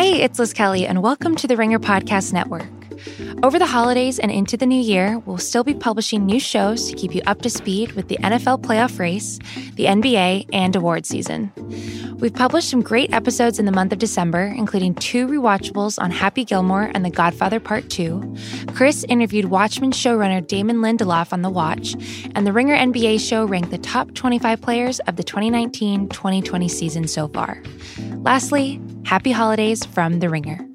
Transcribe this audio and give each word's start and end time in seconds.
Hey, 0.00 0.22
it's 0.22 0.38
Liz 0.38 0.54
Kelly, 0.54 0.86
and 0.86 1.02
welcome 1.02 1.36
to 1.36 1.46
the 1.46 1.58
Ringer 1.58 1.78
Podcast 1.78 2.32
Network. 2.32 2.79
Over 3.42 3.58
the 3.58 3.66
holidays 3.66 4.18
and 4.18 4.30
into 4.30 4.56
the 4.56 4.66
new 4.66 4.80
year, 4.80 5.18
we'll 5.20 5.38
still 5.38 5.64
be 5.64 5.74
publishing 5.74 6.26
new 6.26 6.40
shows 6.40 6.88
to 6.88 6.96
keep 6.96 7.14
you 7.14 7.22
up 7.26 7.42
to 7.42 7.50
speed 7.50 7.92
with 7.92 8.08
the 8.08 8.18
NFL 8.18 8.62
playoff 8.62 8.98
race, 8.98 9.38
the 9.76 9.86
NBA, 9.86 10.48
and 10.52 10.76
award 10.76 11.06
season. 11.06 11.52
We've 12.18 12.34
published 12.34 12.68
some 12.68 12.82
great 12.82 13.12
episodes 13.14 13.58
in 13.58 13.64
the 13.64 13.72
month 13.72 13.92
of 13.92 13.98
December, 13.98 14.52
including 14.56 14.94
two 14.94 15.26
rewatchables 15.26 15.98
on 15.98 16.10
Happy 16.10 16.44
Gilmore 16.44 16.90
and 16.94 17.04
The 17.04 17.10
Godfather 17.10 17.60
Part 17.60 17.88
2. 17.88 18.36
Chris 18.74 19.04
interviewed 19.04 19.46
Watchmen 19.46 19.92
showrunner 19.92 20.46
Damon 20.46 20.78
Lindelof 20.78 21.32
on 21.32 21.40
The 21.40 21.50
Watch, 21.50 21.94
and 22.34 22.46
the 22.46 22.52
Ringer 22.52 22.76
NBA 22.76 23.26
show 23.26 23.46
ranked 23.46 23.70
the 23.70 23.78
top 23.78 24.12
25 24.12 24.60
players 24.60 25.00
of 25.00 25.16
the 25.16 25.24
2019 25.24 26.10
2020 26.10 26.68
season 26.68 27.08
so 27.08 27.26
far. 27.28 27.62
Lastly, 28.16 28.80
happy 29.04 29.32
holidays 29.32 29.84
from 29.86 30.20
The 30.20 30.28
Ringer. 30.28 30.69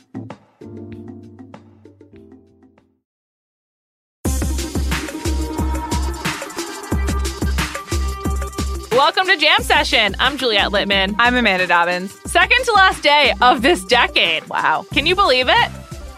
Welcome 8.95 9.26
to 9.27 9.35
Jam 9.35 9.62
Session. 9.62 10.16
I'm 10.20 10.38
Juliet 10.38 10.72
Litman. 10.72 11.16
I'm 11.20 11.35
Amanda 11.35 11.67
Dobbins. 11.67 12.17
Second 12.31 12.63
to 12.63 12.72
last 12.72 13.04
day 13.04 13.34
of 13.41 13.62
this 13.62 13.84
decade. 13.84 14.48
Wow. 14.48 14.85
Can 14.94 15.05
you 15.05 15.16
believe 15.16 15.49
it? 15.49 15.71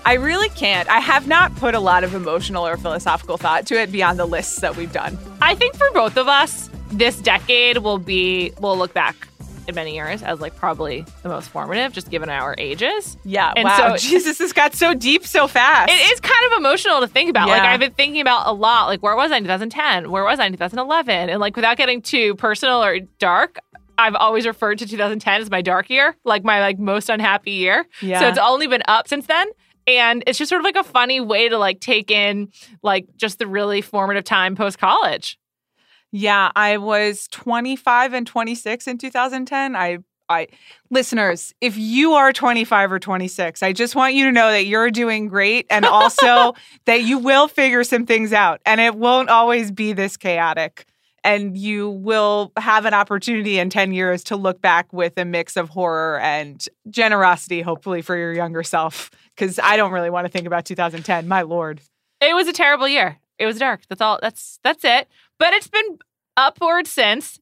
I 0.06 0.14
really 0.14 0.50
can't. 0.50 0.88
I 0.88 1.00
have 1.00 1.28
not 1.28 1.56
put 1.56 1.74
a 1.74 1.80
lot 1.80 2.04
of 2.04 2.14
emotional 2.14 2.68
or 2.68 2.78
philosophical 2.78 3.38
thought 3.38 3.66
to 3.66 3.82
it 3.82 3.92
beyond 3.92 4.20
the 4.20 4.28
lists 4.28 4.60
that 4.60 4.78
we've 4.78 4.94
done. 4.94 5.18
I 5.42 5.56
think 5.56 5.76
for 5.76 5.90
both 5.92 6.18
of 6.18 6.28
us, 6.28 6.70
this 6.92 7.20
decade 7.20 7.80
will 7.80 7.98
be, 7.98 8.54
we'll 8.60 8.78
look 8.78 8.94
back 8.94 9.28
in 9.68 9.76
many 9.76 9.96
years 9.96 10.24
as 10.24 10.40
like 10.40 10.56
probably 10.56 11.06
the 11.24 11.30
most 11.30 11.50
formative, 11.50 11.92
just 11.94 12.10
given 12.10 12.30
our 12.30 12.56
ages. 12.58 13.18
Yeah. 13.24 13.54
And 13.56 13.66
wow. 13.66 13.96
so- 13.96 13.98
Jesus, 14.08 14.38
this 14.38 14.54
got 14.54 14.74
so 14.74 14.94
deep 14.94 15.26
so 15.26 15.48
fast. 15.48 15.92
It 15.92 16.12
is 16.12 16.20
kind 16.20 16.52
of 16.52 16.58
emotional 16.60 17.02
to 17.02 17.08
think 17.08 17.30
about. 17.30 17.48
Like 17.50 17.62
I've 17.62 17.80
been 17.80 17.94
thinking 17.94 18.22
about 18.22 18.48
a 18.48 18.54
lot. 18.54 18.88
Like 18.88 19.02
where 19.02 19.16
was 19.16 19.32
I 19.32 19.38
in 19.38 19.44
2010? 19.44 20.10
Where 20.10 20.24
was 20.24 20.40
I 20.40 20.46
in 20.46 20.54
2011? 20.54 21.30
And 21.30 21.40
like 21.40 21.56
without 21.56 21.78
getting 21.78 22.02
too 22.02 22.36
personal 22.36 22.84
or 22.84 23.00
dark, 23.20 23.60
I've 23.98 24.16
always 24.16 24.46
referred 24.46 24.80
to 24.80 24.88
2010 24.88 25.42
as 25.42 25.50
my 25.50 25.62
dark 25.62 25.90
year, 25.90 26.16
like 26.24 26.44
my 26.44 26.60
like 26.60 26.80
most 26.80 27.10
unhappy 27.10 27.52
year. 27.52 27.86
Yeah. 28.02 28.20
So 28.20 28.28
it's 28.28 28.38
only 28.38 28.68
been 28.68 28.84
up 28.88 29.08
since 29.08 29.26
then. 29.26 29.48
And 29.88 30.24
it's 30.28 30.38
just 30.38 30.50
sort 30.50 30.60
of 30.60 30.66
like 30.66 30.76
a 30.76 30.84
funny 30.84 31.22
way 31.22 31.50
to 31.50 31.58
like 31.58 31.80
take 31.80 32.12
in 32.12 32.50
like 32.84 33.08
just 33.16 33.40
the 33.40 33.48
really 33.48 33.82
formative 33.82 34.26
time 34.26 34.56
post 34.56 34.78
college. 34.78 35.40
Yeah, 36.12 36.52
I 36.56 36.78
was 36.78 37.28
25 37.30 38.14
and 38.14 38.26
26 38.26 38.88
in 38.88 38.98
2010. 38.98 39.76
I 39.76 40.00
I 40.30 40.48
listeners, 40.90 41.54
if 41.62 41.78
you 41.78 42.14
are 42.14 42.34
25 42.34 42.92
or 42.92 43.00
26, 43.00 43.64
I 43.64 43.72
just 43.72 43.96
want 43.96 44.14
you 44.14 44.26
to 44.26 44.32
know 44.32 44.52
that 44.52 44.66
you're 44.66 44.92
doing 44.92 45.28
great 45.28 45.66
and 45.70 45.86
also 45.86 46.54
that 46.86 47.04
you 47.04 47.18
will 47.18 47.48
figure 47.48 47.84
some 47.84 48.06
things 48.06 48.34
out 48.34 48.62
and 48.66 48.82
it 48.82 48.96
won't 48.96 49.30
always 49.30 49.72
be 49.72 49.94
this 49.94 50.18
chaotic. 50.18 50.86
And 51.24 51.58
you 51.58 51.90
will 51.90 52.54
have 52.58 52.86
an 52.86 52.94
opportunity 52.94 53.60
in 53.60 53.70
10 53.70 53.92
years 53.92 54.24
to 54.26 54.38
look 54.38 54.62
back 54.62 54.94
with 54.94 55.18
a 55.18 55.26
mix 55.26 55.58
of 55.58 55.68
horror 55.68 56.20
and 56.20 56.66
generosity, 56.90 57.62
hopefully, 57.62 58.02
for 58.02 58.16
your 58.16 58.32
younger 58.32 58.64
self. 58.64 59.12
Because 59.36 59.60
I 59.62 59.76
don't 59.76 59.92
really 59.92 60.10
want 60.10 60.26
to 60.26 60.32
think 60.32 60.48
about 60.48 60.64
2010. 60.64 61.28
My 61.28 61.42
lord. 61.42 61.82
It 62.22 62.34
was 62.34 62.48
a 62.48 62.54
terrible 62.54 62.88
year. 62.88 63.18
It 63.40 63.46
was 63.46 63.60
dark. 63.60 63.82
That's 63.90 64.02
all. 64.02 64.20
That's 64.22 64.60
that's 64.64 64.86
it. 64.86 65.08
But 65.40 65.54
it's 65.54 65.68
been 65.68 66.00
upward 66.36 66.88
since. 66.88 67.40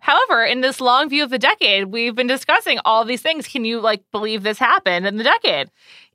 However, 0.00 0.44
in 0.44 0.60
this 0.60 0.80
long 0.80 1.08
view 1.08 1.24
of 1.24 1.30
the 1.30 1.38
decade, 1.38 1.86
we've 1.86 2.14
been 2.14 2.26
discussing 2.26 2.78
all 2.84 3.04
these 3.04 3.22
things. 3.22 3.46
Can 3.48 3.64
you 3.64 3.80
like 3.80 4.02
believe 4.12 4.42
this 4.42 4.58
happened 4.58 5.06
in 5.06 5.16
the 5.16 5.24
decade? 5.24 5.70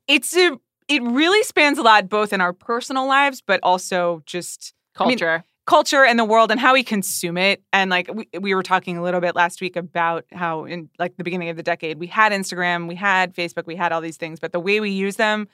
It's 0.08 0.36
a, 0.36 0.58
it 0.88 1.02
really 1.02 1.42
spans 1.42 1.78
a 1.78 1.82
lot, 1.82 2.08
both 2.08 2.32
in 2.32 2.40
our 2.40 2.52
personal 2.52 3.06
lives, 3.06 3.42
but 3.44 3.60
also 3.62 4.22
just 4.24 4.72
I 4.98 5.06
mean, 5.06 5.18
Culture. 5.18 5.44
culture 5.66 6.04
and 6.04 6.18
the 6.18 6.24
world 6.24 6.50
and 6.50 6.60
how 6.60 6.74
we 6.74 6.82
consume 6.82 7.36
it. 7.36 7.62
And 7.72 7.90
like 7.90 8.08
we, 8.12 8.28
we 8.40 8.54
were 8.54 8.62
talking 8.62 8.96
a 8.98 9.02
little 9.02 9.20
bit 9.20 9.34
last 9.34 9.60
week 9.60 9.76
about 9.76 10.24
how 10.32 10.64
in 10.64 10.88
like 10.98 11.16
the 11.16 11.24
beginning 11.24 11.48
of 11.50 11.56
the 11.56 11.62
decade, 11.62 11.98
we 11.98 12.06
had 12.06 12.32
Instagram, 12.32 12.88
we 12.88 12.94
had 12.94 13.34
Facebook, 13.34 13.66
we 13.66 13.76
had 13.76 13.90
all 13.92 14.00
these 14.00 14.16
things, 14.16 14.38
but 14.38 14.52
the 14.52 14.60
way 14.60 14.80
we 14.80 14.90
use 14.90 15.16
them 15.16 15.48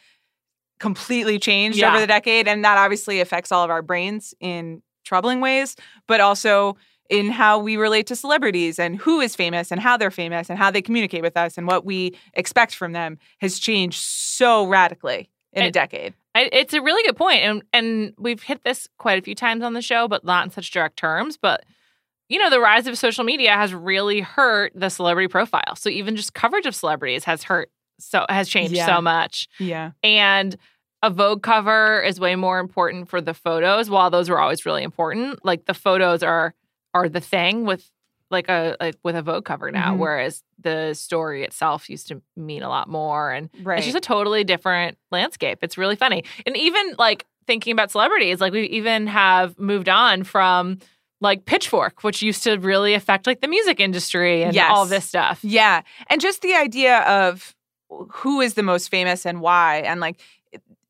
completely 0.80 1.38
changed 1.38 1.78
Yeah. 1.78 1.90
over 1.90 2.00
the 2.00 2.06
decade. 2.06 2.46
And 2.46 2.64
that 2.64 2.78
obviously 2.78 3.20
affects 3.20 3.50
all 3.50 3.64
of 3.64 3.70
our 3.70 3.82
brains 3.82 4.34
in 4.40 4.82
troubling 5.08 5.40
ways, 5.40 5.74
but 6.06 6.20
also 6.20 6.76
in 7.10 7.30
how 7.30 7.58
we 7.58 7.76
relate 7.78 8.06
to 8.06 8.14
celebrities 8.14 8.78
and 8.78 8.96
who 8.96 9.20
is 9.20 9.34
famous 9.34 9.72
and 9.72 9.80
how 9.80 9.96
they're 9.96 10.10
famous 10.10 10.50
and 10.50 10.58
how 10.58 10.70
they 10.70 10.82
communicate 10.82 11.22
with 11.22 11.36
us 11.38 11.56
and 11.56 11.66
what 11.66 11.84
we 11.86 12.14
expect 12.34 12.74
from 12.74 12.92
them 12.92 13.16
has 13.38 13.58
changed 13.58 13.98
so 14.02 14.66
radically 14.66 15.30
in 15.54 15.62
a 15.62 15.70
decade. 15.70 16.12
I, 16.34 16.50
it's 16.52 16.74
a 16.74 16.82
really 16.82 17.02
good 17.04 17.16
point, 17.16 17.40
and 17.42 17.62
and 17.72 18.12
we've 18.18 18.42
hit 18.42 18.62
this 18.62 18.86
quite 18.98 19.18
a 19.18 19.22
few 19.22 19.34
times 19.34 19.64
on 19.64 19.72
the 19.72 19.82
show, 19.82 20.06
but 20.06 20.22
not 20.24 20.44
in 20.44 20.50
such 20.50 20.70
direct 20.70 20.96
terms. 20.98 21.36
But 21.38 21.64
you 22.28 22.38
know, 22.38 22.50
the 22.50 22.60
rise 22.60 22.86
of 22.86 22.98
social 22.98 23.24
media 23.24 23.52
has 23.54 23.72
really 23.72 24.20
hurt 24.20 24.72
the 24.74 24.90
celebrity 24.90 25.28
profile. 25.28 25.74
So 25.76 25.88
even 25.88 26.14
just 26.14 26.34
coverage 26.34 26.66
of 26.66 26.74
celebrities 26.74 27.24
has 27.24 27.42
hurt 27.42 27.70
so 27.98 28.26
has 28.28 28.48
changed 28.48 28.74
Yeah. 28.74 28.86
so 28.86 29.00
much. 29.00 29.48
Yeah. 29.58 29.92
and 30.04 30.56
a 31.02 31.10
Vogue 31.10 31.42
cover 31.42 32.02
is 32.02 32.18
way 32.18 32.34
more 32.36 32.58
important 32.58 33.08
for 33.08 33.20
the 33.20 33.34
photos. 33.34 33.88
While 33.88 34.10
those 34.10 34.28
were 34.28 34.40
always 34.40 34.66
really 34.66 34.82
important, 34.82 35.44
like 35.44 35.64
the 35.66 35.74
photos 35.74 36.22
are 36.22 36.54
are 36.94 37.08
the 37.08 37.20
thing 37.20 37.64
with 37.64 37.88
like 38.30 38.48
a 38.48 38.76
like 38.80 38.96
with 39.04 39.14
a 39.16 39.22
Vogue 39.22 39.44
cover 39.44 39.70
now, 39.70 39.94
Mhm. 39.94 39.98
whereas 39.98 40.42
the 40.58 40.92
story 40.94 41.44
itself 41.44 41.88
used 41.88 42.08
to 42.08 42.20
mean 42.36 42.62
a 42.62 42.68
lot 42.68 42.88
more. 42.88 43.30
And 43.30 43.48
Right. 43.62 43.78
it's 43.78 43.86
just 43.86 43.96
a 43.96 44.00
totally 44.00 44.44
different 44.44 44.98
landscape. 45.10 45.58
It's 45.62 45.78
really 45.78 45.96
funny, 45.96 46.24
and 46.46 46.56
even 46.56 46.94
like 46.98 47.24
thinking 47.46 47.72
about 47.72 47.90
celebrities, 47.90 48.40
like 48.40 48.52
we 48.52 48.64
even 48.64 49.06
have 49.06 49.58
moved 49.58 49.88
on 49.88 50.24
from 50.24 50.78
like 51.20 51.46
Pitchfork, 51.46 52.04
which 52.04 52.22
used 52.22 52.42
to 52.44 52.56
really 52.58 52.94
affect 52.94 53.26
like 53.26 53.40
the 53.40 53.48
music 53.48 53.80
industry 53.80 54.42
and 54.42 54.54
Yes. 54.54 54.70
all 54.74 54.84
this 54.86 55.04
stuff. 55.06 55.40
Yeah. 55.42 55.80
And 56.08 56.20
just 56.20 56.42
the 56.42 56.54
idea 56.54 56.98
of 57.00 57.54
who 58.12 58.40
is 58.42 58.54
the 58.54 58.62
most 58.62 58.88
famous 58.90 59.24
and 59.26 59.40
why. 59.40 59.78
And 59.78 59.98
like 60.00 60.20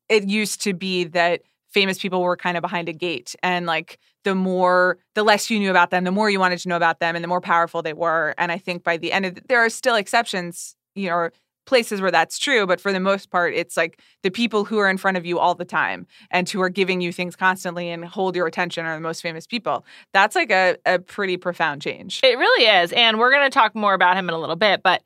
it, 0.09 0.27
used 0.27 0.61
to 0.63 0.73
be 0.73 1.05
that 1.05 1.41
famous 1.69 1.99
people 1.99 2.21
were 2.21 2.35
kind 2.35 2.57
of 2.57 2.61
behind 2.61 2.89
a 2.89 2.93
gate. 2.93 3.35
And 3.43 3.65
like 3.65 3.99
the 4.23 4.35
more, 4.35 4.97
the 5.15 5.23
less 5.23 5.49
you 5.49 5.59
knew 5.59 5.69
about 5.69 5.91
them, 5.91 6.03
the 6.03 6.11
more 6.11 6.29
you 6.29 6.39
wanted 6.39 6.59
to 6.59 6.69
know 6.69 6.75
about 6.75 6.99
them 6.99 7.15
and 7.15 7.23
the 7.23 7.27
more 7.27 7.41
powerful 7.41 7.81
they 7.81 7.93
were. 7.93 8.33
And 8.37 8.51
I 8.51 8.57
think 8.57 8.83
by 8.83 8.97
the 8.97 9.11
end 9.11 9.25
of, 9.25 9.35
the, 9.35 9.41
there 9.47 9.59
are 9.59 9.69
still 9.69 9.95
exceptions, 9.95 10.75
you 10.95 11.09
know, 11.09 11.29
places 11.65 12.01
where 12.01 12.09
that's 12.09 12.39
true. 12.39 12.65
But 12.65 12.81
for 12.81 12.91
the 12.91 12.99
most 12.99 13.29
part, 13.29 13.53
it's 13.53 13.77
like 13.77 14.01
the 14.23 14.31
people 14.31 14.65
who 14.65 14.79
are 14.79 14.89
in 14.89 14.97
front 14.97 15.17
of 15.17 15.25
you 15.25 15.37
all 15.37 15.53
the 15.53 15.65
time 15.65 16.07
and 16.31 16.49
who 16.49 16.59
are 16.61 16.69
giving 16.69 16.99
you 16.99 17.13
things 17.13 17.35
constantly 17.35 17.91
and 17.91 18.03
hold 18.03 18.35
your 18.35 18.47
attention 18.47 18.87
are 18.87 18.95
the 18.95 19.01
most 19.01 19.21
famous 19.21 19.45
people. 19.45 19.85
That's 20.11 20.35
like 20.35 20.51
a, 20.51 20.77
a 20.87 20.97
pretty 20.97 21.37
profound 21.37 21.83
change. 21.83 22.21
It 22.23 22.39
really 22.39 22.65
is. 22.65 22.91
And 22.93 23.19
we're 23.19 23.31
going 23.31 23.45
to 23.45 23.53
talk 23.53 23.75
more 23.75 23.93
about 23.93 24.17
him 24.17 24.27
in 24.27 24.33
a 24.33 24.39
little 24.39 24.55
bit. 24.55 24.81
But 24.81 25.03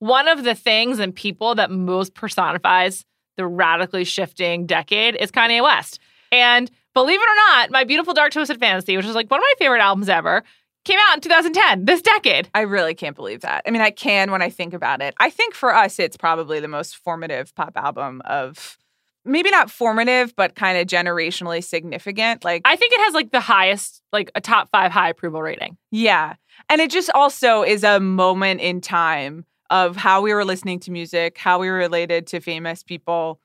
one 0.00 0.28
of 0.28 0.44
the 0.44 0.54
things 0.54 0.98
and 0.98 1.14
people 1.14 1.54
that 1.54 1.70
most 1.70 2.12
personifies 2.12 3.06
the 3.36 3.46
radically 3.46 4.04
shifting 4.04 4.66
decade 4.66 5.16
is 5.16 5.30
Kanye 5.30 5.62
West. 5.62 5.98
And 6.30 6.70
believe 6.94 7.20
it 7.20 7.24
or 7.24 7.36
not, 7.50 7.70
My 7.70 7.84
Beautiful 7.84 8.14
Dark 8.14 8.32
Twisted 8.32 8.58
Fantasy, 8.58 8.96
which 8.96 9.06
is 9.06 9.14
like 9.14 9.30
one 9.30 9.40
of 9.40 9.44
my 9.44 9.54
favorite 9.58 9.80
albums 9.80 10.08
ever, 10.08 10.42
came 10.84 10.98
out 11.08 11.16
in 11.16 11.20
2010, 11.20 11.84
this 11.84 12.02
decade. 12.02 12.48
I 12.54 12.62
really 12.62 12.94
can't 12.94 13.16
believe 13.16 13.42
that. 13.42 13.62
I 13.66 13.70
mean, 13.70 13.82
I 13.82 13.90
can 13.90 14.30
when 14.30 14.42
I 14.42 14.50
think 14.50 14.74
about 14.74 15.00
it. 15.00 15.14
I 15.18 15.30
think 15.30 15.54
for 15.54 15.74
us, 15.74 15.98
it's 15.98 16.16
probably 16.16 16.60
the 16.60 16.68
most 16.68 16.96
formative 16.96 17.54
pop 17.54 17.76
album 17.76 18.22
of 18.24 18.76
maybe 19.24 19.50
not 19.50 19.70
formative, 19.70 20.34
but 20.34 20.56
kind 20.56 20.78
of 20.78 20.86
generationally 20.86 21.62
significant. 21.62 22.44
Like, 22.44 22.62
I 22.64 22.74
think 22.74 22.92
it 22.92 23.00
has 23.00 23.14
like 23.14 23.30
the 23.30 23.40
highest, 23.40 24.02
like 24.12 24.30
a 24.34 24.40
top 24.40 24.70
five 24.72 24.90
high 24.90 25.10
approval 25.10 25.42
rating. 25.42 25.76
yeah. 25.90 26.34
And 26.68 26.80
it 26.80 26.90
just 26.90 27.10
also 27.14 27.62
is 27.62 27.82
a 27.82 27.98
moment 27.98 28.60
in 28.60 28.80
time 28.80 29.44
of 29.72 29.96
how 29.96 30.20
we 30.22 30.32
were 30.34 30.44
listening 30.44 30.78
to 30.80 30.90
music, 30.92 31.38
how 31.38 31.58
we 31.58 31.68
related 31.68 32.26
to 32.28 32.40
famous 32.40 32.82
people, 32.84 33.40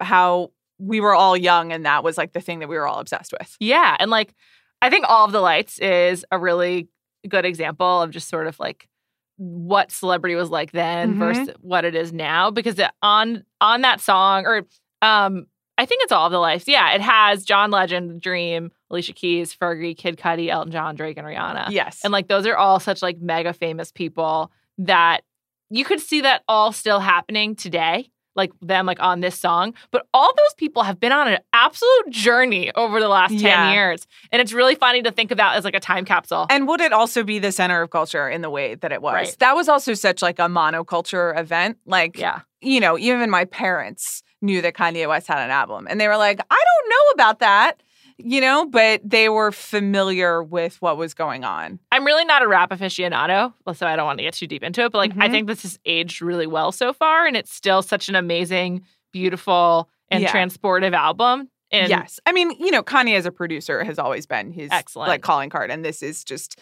how 0.00 0.50
we 0.78 1.00
were 1.00 1.14
all 1.14 1.36
young, 1.36 1.72
and 1.72 1.86
that 1.86 2.02
was 2.04 2.18
like 2.18 2.32
the 2.32 2.40
thing 2.40 2.58
that 2.58 2.68
we 2.68 2.76
were 2.76 2.86
all 2.86 2.98
obsessed 2.98 3.32
with. 3.32 3.56
Yeah. 3.60 3.96
And 4.00 4.10
like, 4.10 4.34
I 4.82 4.90
think 4.90 5.06
All 5.08 5.24
of 5.24 5.32
the 5.32 5.40
Lights 5.40 5.78
is 5.78 6.26
a 6.30 6.38
really 6.38 6.88
good 7.28 7.44
example 7.44 8.02
of 8.02 8.10
just 8.10 8.28
sort 8.28 8.46
of 8.46 8.58
like 8.58 8.88
what 9.36 9.90
celebrity 9.90 10.34
was 10.34 10.50
like 10.50 10.72
then 10.72 11.14
Mhm. 11.14 11.18
versus 11.18 11.48
what 11.60 11.84
it 11.84 11.94
is 11.94 12.12
now. 12.12 12.50
Because 12.50 12.78
it- 12.78 12.90
on 13.02 13.44
on 13.60 13.80
that 13.82 14.00
song, 14.00 14.44
or 14.46 14.66
um, 15.00 15.46
I 15.78 15.86
think 15.86 16.02
it's 16.02 16.12
All 16.12 16.26
of 16.26 16.32
the 16.32 16.38
Lights. 16.38 16.68
Yeah, 16.68 16.92
it 16.94 17.00
has 17.00 17.44
John 17.44 17.70
Legend, 17.70 18.20
Dream, 18.20 18.70
Alicia 18.90 19.12
Keys, 19.12 19.54
Fergie, 19.54 19.96
Kid 19.96 20.16
Cudi, 20.18 20.48
Elton 20.48 20.70
John, 20.72 20.94
Drake, 20.96 21.16
and 21.16 21.26
Rihanna. 21.26 21.70
Yes. 21.70 22.00
And 22.04 22.12
like 22.12 22.28
those 22.28 22.46
are 22.46 22.56
all 22.56 22.78
such 22.80 23.00
like 23.02 23.18
mega 23.20 23.52
famous 23.52 23.90
people 23.92 24.52
that 24.78 25.22
you 25.70 25.84
could 25.84 26.00
see 26.00 26.20
that 26.22 26.42
all 26.48 26.72
still 26.72 27.00
happening 27.00 27.54
today, 27.56 28.10
like 28.36 28.52
them 28.60 28.84
like 28.86 29.00
on 29.00 29.20
this 29.20 29.38
song. 29.38 29.74
But 29.90 30.06
all 30.12 30.32
those 30.36 30.54
people 30.56 30.82
have 30.82 30.98
been 31.00 31.12
on 31.12 31.28
an 31.28 31.38
absolute 31.52 32.10
journey 32.10 32.72
over 32.74 33.00
the 33.00 33.08
last 33.08 33.30
10 33.32 33.40
Yeah. 33.40 33.72
years. 33.72 34.06
And 34.32 34.42
it's 34.42 34.52
really 34.52 34.74
funny 34.74 35.02
to 35.02 35.10
think 35.12 35.30
about 35.30 35.56
as 35.56 35.64
like 35.64 35.74
a 35.74 35.80
time 35.80 36.04
capsule. 36.04 36.46
And 36.50 36.66
would 36.68 36.80
it 36.80 36.92
also 36.92 37.22
be 37.22 37.38
the 37.38 37.52
center 37.52 37.80
of 37.82 37.90
culture 37.90 38.28
in 38.28 38.42
the 38.42 38.50
way 38.50 38.74
that 38.76 38.90
it 38.92 39.02
was? 39.02 39.14
Right. 39.14 39.36
That 39.40 39.54
was 39.54 39.68
also 39.68 39.94
such 39.94 40.20
like 40.22 40.38
a 40.38 40.48
monoculture 40.48 41.38
event. 41.38 41.78
Like 41.86 42.18
yeah. 42.18 42.40
you 42.60 42.80
know, 42.80 42.98
even 42.98 43.30
my 43.30 43.44
parents 43.44 44.22
knew 44.42 44.60
that 44.62 44.74
Kanye 44.74 45.08
West 45.08 45.26
had 45.28 45.38
an 45.42 45.50
album 45.50 45.86
and 45.88 46.00
they 46.00 46.08
were 46.08 46.16
like, 46.18 46.38
I 46.50 46.64
don't 46.64 46.90
know 46.90 47.12
about 47.14 47.38
that, 47.38 47.82
you 48.18 48.40
know, 48.40 48.66
but 48.66 49.00
they 49.04 49.28
were 49.28 49.50
familiar 49.52 50.42
with 50.42 50.80
what 50.80 50.96
was 50.96 51.14
going 51.14 51.44
on. 51.44 51.78
I'm 51.92 52.04
really 52.04 52.24
not 52.24 52.42
a 52.42 52.48
rap 52.48 52.70
aficionado, 52.70 53.52
so 53.74 53.86
I 53.86 53.96
don't 53.96 54.06
want 54.06 54.18
to 54.18 54.24
get 54.24 54.34
too 54.34 54.46
deep 54.46 54.62
into 54.62 54.84
it. 54.84 54.92
But 54.92 54.98
like, 54.98 55.12
I 55.18 55.28
Mhm. 55.28 55.30
think 55.30 55.46
this 55.48 55.62
has 55.62 55.78
aged 55.84 56.22
really 56.22 56.46
well 56.46 56.72
so 56.72 56.92
far, 56.92 57.26
and 57.26 57.36
it's 57.36 57.52
still 57.52 57.82
such 57.82 58.08
an 58.08 58.14
amazing, 58.16 58.84
beautiful, 59.12 59.88
and 60.10 60.22
Yeah. 60.22 60.32
transportive 60.32 60.92
album. 60.94 61.48
And 61.70 61.88
yes. 61.88 62.20
I 62.26 62.32
mean, 62.32 62.52
you 62.60 62.70
know, 62.70 62.82
Kanye 62.82 63.16
as 63.16 63.26
a 63.26 63.32
producer 63.32 63.82
has 63.84 63.98
always 63.98 64.26
been 64.26 64.52
his 64.52 64.70
Excellent. 64.70 65.08
like 65.08 65.22
calling 65.22 65.50
card 65.50 65.70
and 65.70 65.84
this 65.84 66.02
is 66.02 66.22
just 66.24 66.60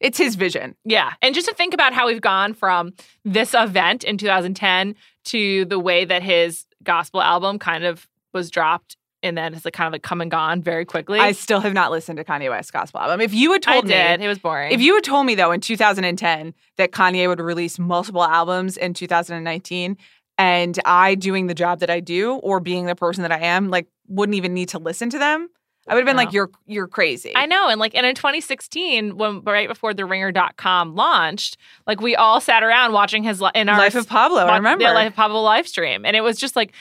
it's 0.00 0.18
his 0.18 0.34
vision. 0.34 0.74
Yeah. 0.84 1.12
And 1.22 1.32
just 1.32 1.46
to 1.48 1.54
think 1.54 1.72
about 1.72 1.92
how 1.92 2.08
we've 2.08 2.20
gone 2.20 2.54
from 2.54 2.92
this 3.24 3.54
event 3.54 4.02
in 4.02 4.18
2010 4.18 4.96
to 5.26 5.64
the 5.66 5.78
way 5.78 6.04
that 6.04 6.24
his 6.24 6.66
gospel 6.82 7.22
album 7.22 7.60
kind 7.60 7.84
of 7.84 8.08
was 8.34 8.50
dropped 8.50 8.96
and 9.22 9.36
then 9.36 9.54
it's 9.54 9.64
like 9.64 9.74
kind 9.74 9.86
of 9.86 9.92
like 9.92 10.02
come 10.02 10.20
and 10.20 10.30
gone 10.30 10.62
very 10.62 10.84
quickly. 10.84 11.18
I 11.18 11.32
still 11.32 11.60
have 11.60 11.72
not 11.72 11.90
listened 11.90 12.18
to 12.18 12.24
Kanye 12.24 12.50
West's 12.50 12.70
gospel 12.70 13.00
album. 13.00 13.20
If 13.20 13.34
you 13.34 13.52
had 13.52 13.66
I 13.66 13.74
told 13.74 13.84
me 13.86 13.92
did. 13.92 14.20
It 14.20 14.28
was 14.28 14.38
boring. 14.38 14.72
If 14.72 14.80
you 14.80 14.94
had 14.94 15.04
told 15.04 15.26
me 15.26 15.34
though 15.34 15.52
in 15.52 15.60
2010 15.60 16.54
that 16.76 16.92
Kanye 16.92 17.28
would 17.28 17.40
release 17.40 17.78
multiple 17.78 18.24
albums 18.24 18.76
in 18.76 18.94
2019 18.94 19.96
and 20.38 20.78
I 20.84 21.14
doing 21.14 21.46
the 21.46 21.54
job 21.54 21.80
that 21.80 21.90
I 21.90 22.00
do 22.00 22.34
or 22.34 22.60
being 22.60 22.86
the 22.86 22.96
person 22.96 23.22
that 23.22 23.32
I 23.32 23.38
am 23.38 23.70
like 23.70 23.86
wouldn't 24.08 24.36
even 24.36 24.54
need 24.54 24.70
to 24.70 24.78
listen 24.78 25.10
to 25.10 25.18
them, 25.18 25.48
I 25.88 25.94
would 25.94 26.00
have 26.00 26.06
been 26.06 26.16
like 26.16 26.32
you're 26.32 26.50
you're 26.66 26.86
crazy. 26.86 27.32
I 27.34 27.46
know. 27.46 27.68
And 27.68 27.80
like, 27.80 27.96
and 27.96 28.06
in 28.06 28.14
2016, 28.14 29.16
when 29.16 29.40
right 29.42 29.68
before 29.68 29.92
the 29.92 30.04
ringer.com 30.04 30.94
launched, 30.94 31.56
like 31.88 32.00
we 32.00 32.14
all 32.14 32.40
sat 32.40 32.62
around 32.62 32.92
watching 32.92 33.24
his 33.24 33.42
in 33.54 33.68
our 33.68 33.78
Life 33.78 33.96
of 33.96 34.08
Pablo, 34.08 34.42
I 34.42 34.56
remember. 34.56 34.84
the 34.84 34.92
Life 34.92 35.08
of 35.08 35.16
Pablo 35.16 35.40
live 35.42 35.66
stream. 35.66 36.04
And 36.04 36.14
it 36.14 36.20
was 36.20 36.38
just 36.38 36.54
like, 36.54 36.72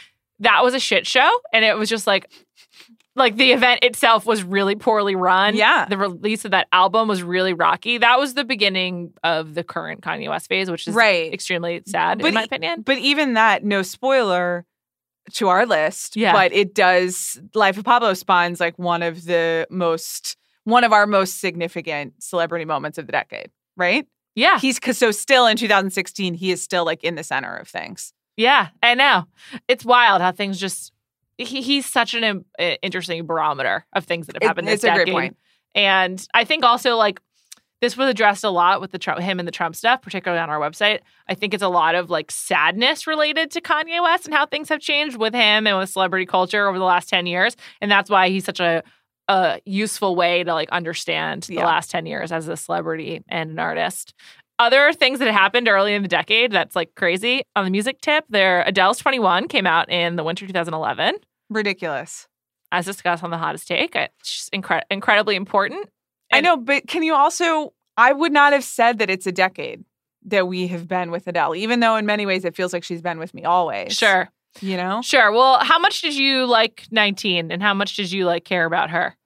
that 0.42 0.64
was 0.64 0.74
a 0.74 0.80
shit 0.80 1.08
show. 1.08 1.30
And 1.54 1.66
it 1.66 1.78
was 1.78 1.90
just 1.90 2.06
like, 2.06 2.32
like 3.16 3.36
the 3.36 3.52
event 3.52 3.84
itself 3.84 4.26
was 4.26 4.44
really 4.44 4.76
poorly 4.76 5.16
run. 5.16 5.56
Yeah. 5.56 5.86
The 5.86 5.98
release 5.98 6.46
of 6.46 6.52
that 6.52 6.68
album 6.72 7.08
was 7.08 7.24
really 7.24 7.54
rocky. 7.54 7.98
That 7.98 8.20
was 8.20 8.34
the 8.34 8.44
beginning 8.44 9.14
of 9.24 9.54
the 9.54 9.64
current 9.64 10.02
Kanye 10.02 10.30
West 10.30 10.48
phase, 10.48 10.70
which 10.70 10.88
is 10.88 10.96
Right. 10.96 11.34
extremely 11.34 11.82
sad 11.86 12.20
But 12.20 12.28
in 12.28 12.34
my 12.34 12.44
opinion. 12.44 12.84
But 12.84 13.00
even 13.00 13.34
that, 13.34 13.64
no 13.64 13.82
spoiler 13.82 14.66
to 15.34 15.50
our 15.50 15.66
list. 15.66 16.16
Yeah. 16.16 16.34
But 16.34 16.54
it 16.54 16.74
does 16.74 17.40
Life 17.54 17.78
of 17.78 17.84
Pablo 17.84 18.14
spawns 18.14 18.60
like 18.60 18.78
one 18.80 19.04
of 19.04 19.26
the 19.26 19.68
most 19.70 20.38
one 20.64 20.84
of 20.84 20.94
our 20.94 21.08
most 21.08 21.40
significant 21.40 22.22
celebrity 22.22 22.66
moments 22.66 23.00
of 23.00 23.08
the 23.08 23.12
decade, 23.12 23.50
right? 23.76 24.06
Yeah. 24.36 24.60
He's 24.60 24.80
cause 24.80 24.98
so 24.98 25.12
still 25.12 25.48
in 25.48 25.58
2016, 25.58 26.36
he 26.36 26.52
is 26.52 26.62
still 26.62 26.86
like 26.86 27.04
in 27.04 27.16
the 27.16 27.24
center 27.24 27.56
of 27.56 27.68
things. 27.68 28.14
Yeah, 28.42 28.70
I 28.82 28.96
know. 28.96 29.26
It's 29.68 29.86
wild 29.86 30.22
how 30.22 30.32
things 30.32 30.60
just. 30.60 30.92
He, 31.38 31.62
he's 31.62 31.86
such 31.86 32.14
an 32.14 32.46
uh, 32.60 32.64
interesting 32.84 33.26
barometer 33.26 33.86
of 33.94 34.06
things 34.06 34.28
that 34.28 34.36
have 34.36 34.44
It- 34.44 34.48
happened 34.48 34.68
this 34.68 34.76
it's 34.76 34.84
a 34.84 34.88
great 34.88 35.06
decade. 35.06 35.14
point. 35.14 35.38
And 35.74 36.28
I 36.34 36.44
think 36.44 36.64
also 36.64 36.96
like 36.98 37.20
this 37.80 37.98
was 37.98 38.10
addressed 38.10 38.44
a 38.44 38.50
lot 38.50 38.80
with 38.82 38.92
the 38.92 39.00
Trump, 39.00 39.22
him 39.22 39.40
and 39.40 39.48
the 39.48 39.52
Trump 39.52 39.76
stuff, 39.76 40.02
particularly 40.04 40.40
on 40.42 40.50
our 40.52 40.60
website. 40.60 41.00
I 41.28 41.34
think 41.34 41.54
it's 41.56 41.64
a 41.64 41.68
lot 41.70 41.96
of 41.96 42.10
like 42.12 42.30
sadness 42.30 43.08
related 43.08 43.50
to 43.52 43.62
Kanye 43.62 44.04
West 44.04 44.26
and 44.26 44.36
how 44.36 44.46
things 44.46 44.70
have 44.70 44.82
changed 44.82 45.18
with 45.18 45.34
him 45.34 45.66
and 45.66 45.78
with 45.78 45.90
celebrity 45.90 46.26
culture 46.28 46.68
over 46.68 46.78
the 46.78 46.86
last 46.86 47.10
ten 47.10 47.26
years, 47.26 47.56
and 47.82 47.90
that's 47.90 48.10
why 48.10 48.30
he's 48.30 48.46
such 48.46 48.60
a 48.60 48.84
a 49.28 49.62
useful 49.66 50.16
way 50.16 50.44
to 50.44 50.54
like 50.54 50.70
understand 50.72 51.44
the 51.44 51.56
last 51.56 51.90
ten 51.90 52.06
years 52.06 52.32
as 52.32 52.48
a 52.50 52.58
celebrity 52.58 53.24
and 53.30 53.50
an 53.52 53.60
artist. 53.60 54.14
Other 54.62 54.94
things 54.94 55.18
that 55.18 55.28
happened 55.34 55.68
early 55.68 55.96
in 55.96 56.04
the 56.04 56.08
decade 56.08 56.52
that's 56.52 56.76
like 56.76 56.94
crazy 56.94 57.42
on 57.56 57.66
the 57.66 57.72
music 57.72 58.00
tip. 58.00 58.26
There, 58.30 58.64
Adele's 58.68 59.00
21 59.00 59.48
came 59.48 59.66
out 59.66 59.90
in 59.90 60.18
the 60.18 60.24
winter 60.24 60.46
2011 60.46 61.16
Ridiculous. 61.50 62.28
as 62.72 62.86
discussed 62.86 63.24
on 63.24 63.32
the 63.32 63.40
hottest 63.40 63.68
take. 63.68 63.96
It's 63.96 64.52
incre- 64.54 64.84
incredibly 64.92 65.36
important. 65.36 65.90
I 66.32 66.42
know, 66.42 66.58
but 66.58 66.86
can 66.88 67.02
you 67.02 67.16
also? 67.16 67.74
I 67.98 68.14
would 68.14 68.32
not 68.32 68.54
have 68.54 68.64
said 68.64 69.00
that 69.00 69.10
it's 69.10 69.26
a 69.26 69.32
decade 69.32 69.84
that 70.26 70.48
we 70.48 70.68
have 70.68 70.88
been 70.88 71.10
with 71.10 71.26
Adele, 71.26 71.56
even 71.56 71.80
though 71.80 71.96
in 71.96 72.06
many 72.06 72.28
ways 72.28 72.46
it 72.46 72.56
feels 72.56 72.72
like 72.72 72.84
she's 72.84 73.02
been 73.02 73.18
with 73.18 73.34
me 73.34 73.44
always. 73.44 73.98
Sure. 73.98 74.30
You 74.60 74.78
know? 74.78 75.02
Sure. 75.02 75.32
Well, 75.32 75.58
how 75.64 75.80
much 75.80 76.02
did 76.02 76.16
you 76.16 76.46
like 76.46 76.86
19 76.92 77.52
and 77.52 77.64
how 77.64 77.74
much 77.74 77.96
did 77.96 78.12
you 78.12 78.26
like 78.26 78.46
care 78.46 78.66
about 78.66 78.92
her? 78.92 79.18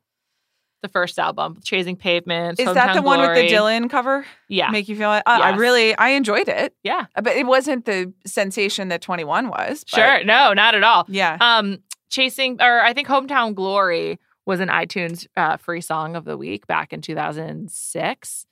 The 0.86 0.92
first 0.92 1.18
album, 1.18 1.58
Chasing 1.64 1.96
Pavements. 1.96 2.60
Is 2.60 2.72
that 2.72 2.90
Hometown 2.90 2.94
the 2.94 3.02
one 3.02 3.20
with 3.22 3.34
the 3.36 3.48
Dylan 3.48 3.90
cover? 3.90 4.24
Yeah. 4.48 4.70
Make 4.70 4.88
you 4.88 4.96
feel 4.96 5.10
like, 5.10 5.24
uh, 5.26 5.40
I 5.42 5.56
really, 5.56 5.98
I 5.98 6.10
enjoyed 6.10 6.48
it. 6.48 6.76
Yeah. 6.84 7.06
Uh, 7.16 7.22
But 7.24 7.36
it 7.38 7.48
wasn't 7.48 7.86
the 7.86 8.14
sensation 8.28 8.90
that 8.90 9.02
21 9.02 9.48
was. 9.50 9.84
but- 9.92 9.98
Sure. 9.98 10.24
No, 10.24 10.54
not 10.54 10.76
at 10.76 10.84
all. 10.84 11.06
Yeah. 11.08 11.38
Um, 11.42 11.80
Chasing, 12.12 12.62
or 12.62 12.82
I 12.82 12.94
think 12.94 13.08
Hometown 13.08 13.56
Glory 13.56 14.20
was 14.46 14.60
an 14.60 14.70
iTunes 14.70 15.26
uh, 15.36 15.58
free 15.58 15.82
song 15.82 16.16
of 16.16 16.24
the 16.26 16.38
week 16.38 16.68
back 16.68 16.94
in 16.94 17.02
2006. 17.02 18.46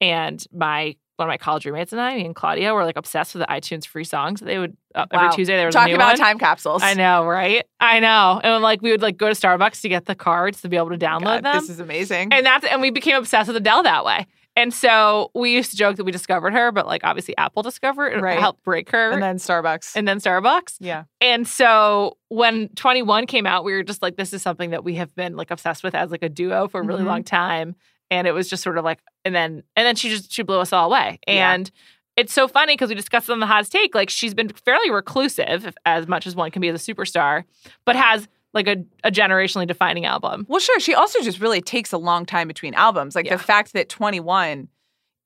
And 0.00 0.44
my 0.52 0.96
one 1.20 1.28
of 1.28 1.30
my 1.32 1.36
college 1.38 1.64
roommates 1.66 1.92
and 1.92 2.00
I, 2.00 2.16
me 2.16 2.24
and 2.26 2.34
Claudia, 2.34 2.74
were 2.74 2.84
like 2.84 2.96
obsessed 2.96 3.34
with 3.34 3.46
the 3.46 3.52
iTunes 3.52 3.86
free 3.86 4.02
songs. 4.04 4.40
They 4.40 4.58
would 4.58 4.76
uh, 4.94 5.06
Wow. 5.12 5.20
every 5.26 5.36
Tuesday 5.36 5.54
there 5.56 5.66
was 5.66 5.74
Talking 5.74 5.94
about 5.94 6.08
one. 6.08 6.16
time 6.16 6.38
capsules. 6.38 6.82
I 6.82 6.94
know, 6.94 7.24
right? 7.24 7.64
I 7.78 8.00
know. 8.00 8.40
And 8.42 8.60
like 8.62 8.82
we 8.82 8.90
would 8.90 9.02
like 9.02 9.16
go 9.16 9.28
to 9.32 9.34
Starbucks 9.34 9.82
to 9.82 9.88
get 9.88 10.06
the 10.06 10.16
cards 10.16 10.62
to 10.62 10.68
be 10.68 10.76
able 10.76 10.90
to 10.90 10.98
download 10.98 11.42
God, 11.42 11.44
them. 11.44 11.54
This 11.60 11.70
is 11.70 11.78
amazing. 11.78 12.32
and 12.32 12.44
that's 12.44 12.64
and 12.64 12.80
we 12.80 12.90
became 12.90 13.16
obsessed 13.16 13.46
with 13.46 13.56
Adele 13.56 13.84
that 13.84 14.04
way. 14.04 14.26
And 14.56 14.74
so 14.74 15.30
we 15.32 15.52
used 15.54 15.70
to 15.70 15.76
joke 15.76 15.94
that 15.96 16.04
we 16.04 16.10
discovered 16.10 16.52
her, 16.54 16.72
but 16.72 16.84
like 16.84 17.02
obviously 17.04 17.36
Apple 17.36 17.62
discovered 17.62 18.08
it, 18.08 18.20
Right. 18.20 18.38
helped 18.38 18.64
break 18.64 18.90
her, 18.90 19.12
and 19.12 19.22
then 19.22 19.36
Starbucks. 19.36 19.94
and 19.94 20.08
then 20.08 20.18
Starbucks. 20.18 20.78
yeah. 20.80 21.04
And 21.20 21.46
so 21.46 22.18
when 22.28 22.68
21 22.70 23.26
came 23.26 23.46
out, 23.46 23.62
we 23.64 23.72
were 23.72 23.84
just 23.84 24.02
like, 24.02 24.16
this 24.16 24.32
is 24.32 24.42
something 24.42 24.70
that 24.70 24.82
we 24.82 24.96
have 24.96 25.14
been 25.14 25.36
like 25.36 25.52
obsessed 25.52 25.84
with 25.84 25.94
as 25.94 26.10
like 26.10 26.24
a 26.24 26.28
duo 26.28 26.66
for 26.66 26.80
a 26.80 26.84
really 26.84 27.04
Mhm. 27.04 27.06
long 27.06 27.22
time. 27.22 27.76
And 28.10 28.26
it 28.26 28.32
was 28.32 28.48
just 28.48 28.62
sort 28.62 28.76
of 28.78 28.84
like, 28.84 29.00
and 29.24 29.34
then 29.34 29.62
and 29.76 29.86
then 29.86 29.94
she 29.96 30.08
just 30.08 30.32
she 30.32 30.42
blew 30.42 30.58
us 30.58 30.72
all 30.72 30.86
away. 30.88 31.18
Yeah. 31.28 31.52
And 31.52 31.70
it's 32.16 32.32
so 32.32 32.48
funny 32.48 32.74
because 32.74 32.88
we 32.88 32.94
discussed 32.96 33.28
it 33.28 33.32
on 33.32 33.40
the 33.40 33.46
hottest 33.46 33.72
take. 33.72 33.94
Like 33.94 34.10
she's 34.10 34.34
been 34.34 34.48
fairly 34.48 34.90
reclusive, 34.90 35.74
as 35.86 36.06
much 36.08 36.26
as 36.26 36.34
one 36.34 36.50
can 36.50 36.60
be 36.60 36.68
as 36.68 36.88
a 36.88 36.94
superstar, 36.94 37.44
but 37.84 37.94
has 37.96 38.28
like 38.52 38.66
a, 38.66 38.84
a 39.04 39.12
generationally 39.12 39.66
defining 39.66 40.04
album. 40.06 40.44
Well, 40.48 40.58
sure. 40.58 40.80
She 40.80 40.92
also 40.92 41.20
just 41.22 41.40
really 41.40 41.60
takes 41.60 41.92
a 41.92 41.98
long 41.98 42.26
time 42.26 42.48
between 42.48 42.74
albums. 42.74 43.14
Like 43.14 43.26
Yeah. 43.26 43.36
the 43.36 43.42
fact 43.42 43.72
that 43.74 43.88
21, 43.88 44.66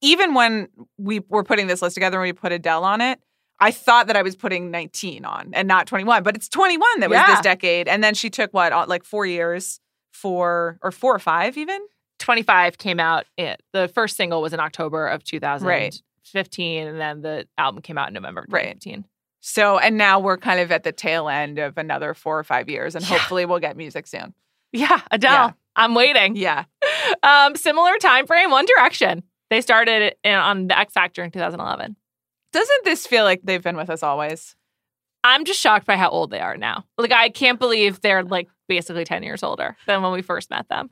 even 0.02 0.34
when 0.34 0.68
we 0.98 1.20
were 1.30 1.42
putting 1.42 1.66
this 1.66 1.80
list 1.80 1.94
together 1.94 2.18
and 2.18 2.28
we 2.28 2.34
put 2.34 2.52
Adele 2.52 2.84
on 2.84 3.00
it, 3.00 3.18
I 3.60 3.70
thought 3.70 4.08
that 4.08 4.16
I 4.16 4.22
was 4.22 4.36
putting 4.36 4.70
19 4.70 5.24
on 5.24 5.50
and 5.54 5.66
not 5.66 5.86
21, 5.86 6.22
but 6.22 6.36
it's 6.36 6.50
21 6.50 7.00
that 7.00 7.08
was 7.08 7.16
Yeah. 7.16 7.26
this 7.28 7.40
decade. 7.40 7.88
And 7.88 8.04
then 8.04 8.12
she 8.12 8.28
took 8.28 8.52
what, 8.52 8.88
like 8.90 9.04
four 9.04 9.24
years 9.24 9.80
for, 10.12 10.78
or 10.82 10.90
four 10.92 11.14
or 11.14 11.18
five 11.18 11.56
even? 11.56 11.80
25 12.24 12.78
came 12.78 12.98
out. 13.00 13.26
It, 13.36 13.62
the 13.72 13.88
first 13.88 14.16
single 14.16 14.40
was 14.42 14.52
in 14.52 14.60
October 14.60 15.06
of 15.06 15.22
2015, 15.24 16.86
and 16.86 17.00
then 17.00 17.22
the 17.22 17.46
album 17.58 17.82
came 17.82 17.98
out 17.98 18.08
in 18.08 18.14
November 18.14 18.40
of 18.42 18.46
Right. 18.52 18.62
2015. 18.80 19.04
So, 19.40 19.78
and 19.78 19.98
now 19.98 20.20
we're 20.20 20.38
kind 20.38 20.58
of 20.60 20.72
at 20.72 20.84
the 20.84 20.92
tail 20.92 21.28
end 21.28 21.58
of 21.58 21.76
another 21.76 22.14
four 22.14 22.38
or 22.38 22.44
five 22.44 22.68
years, 22.68 22.94
and 22.94 23.04
Yeah. 23.04 23.10
hopefully 23.18 23.44
we'll 23.44 23.58
get 23.58 23.76
music 23.76 24.06
soon. 24.06 24.34
Yeah, 24.72 25.00
Adele. 25.10 25.32
Yeah. 25.32 25.52
I'm 25.76 25.94
waiting. 25.94 26.36
Yeah. 26.36 26.64
Um, 27.22 27.54
similar 27.54 27.96
time 27.98 28.26
frame, 28.26 28.50
One 28.50 28.64
Direction. 28.64 29.22
They 29.50 29.60
started 29.60 30.14
in, 30.24 30.34
on 30.34 30.68
the 30.68 30.78
X 30.78 30.94
Factor 30.94 31.22
in 31.22 31.30
2011. 31.30 31.96
Doesn't 32.52 32.84
this 32.84 33.06
feel 33.06 33.24
like 33.24 33.42
they've 33.44 33.62
been 33.62 33.76
with 33.76 33.90
us 33.90 34.02
always? 34.02 34.56
I'm 35.22 35.44
just 35.44 35.60
shocked 35.60 35.86
by 35.86 35.96
how 35.96 36.08
old 36.08 36.30
they 36.30 36.40
are 36.40 36.56
now. 36.56 36.84
Like 36.96 37.12
I 37.12 37.28
can't 37.28 37.58
believe 37.58 38.00
they're 38.00 38.22
like 38.22 38.48
basically 38.68 39.04
10 39.04 39.22
years 39.22 39.42
older 39.42 39.76
than 39.86 40.00
when 40.02 40.12
we 40.12 40.22
first 40.22 40.48
met 40.48 40.68
them. 40.70 40.88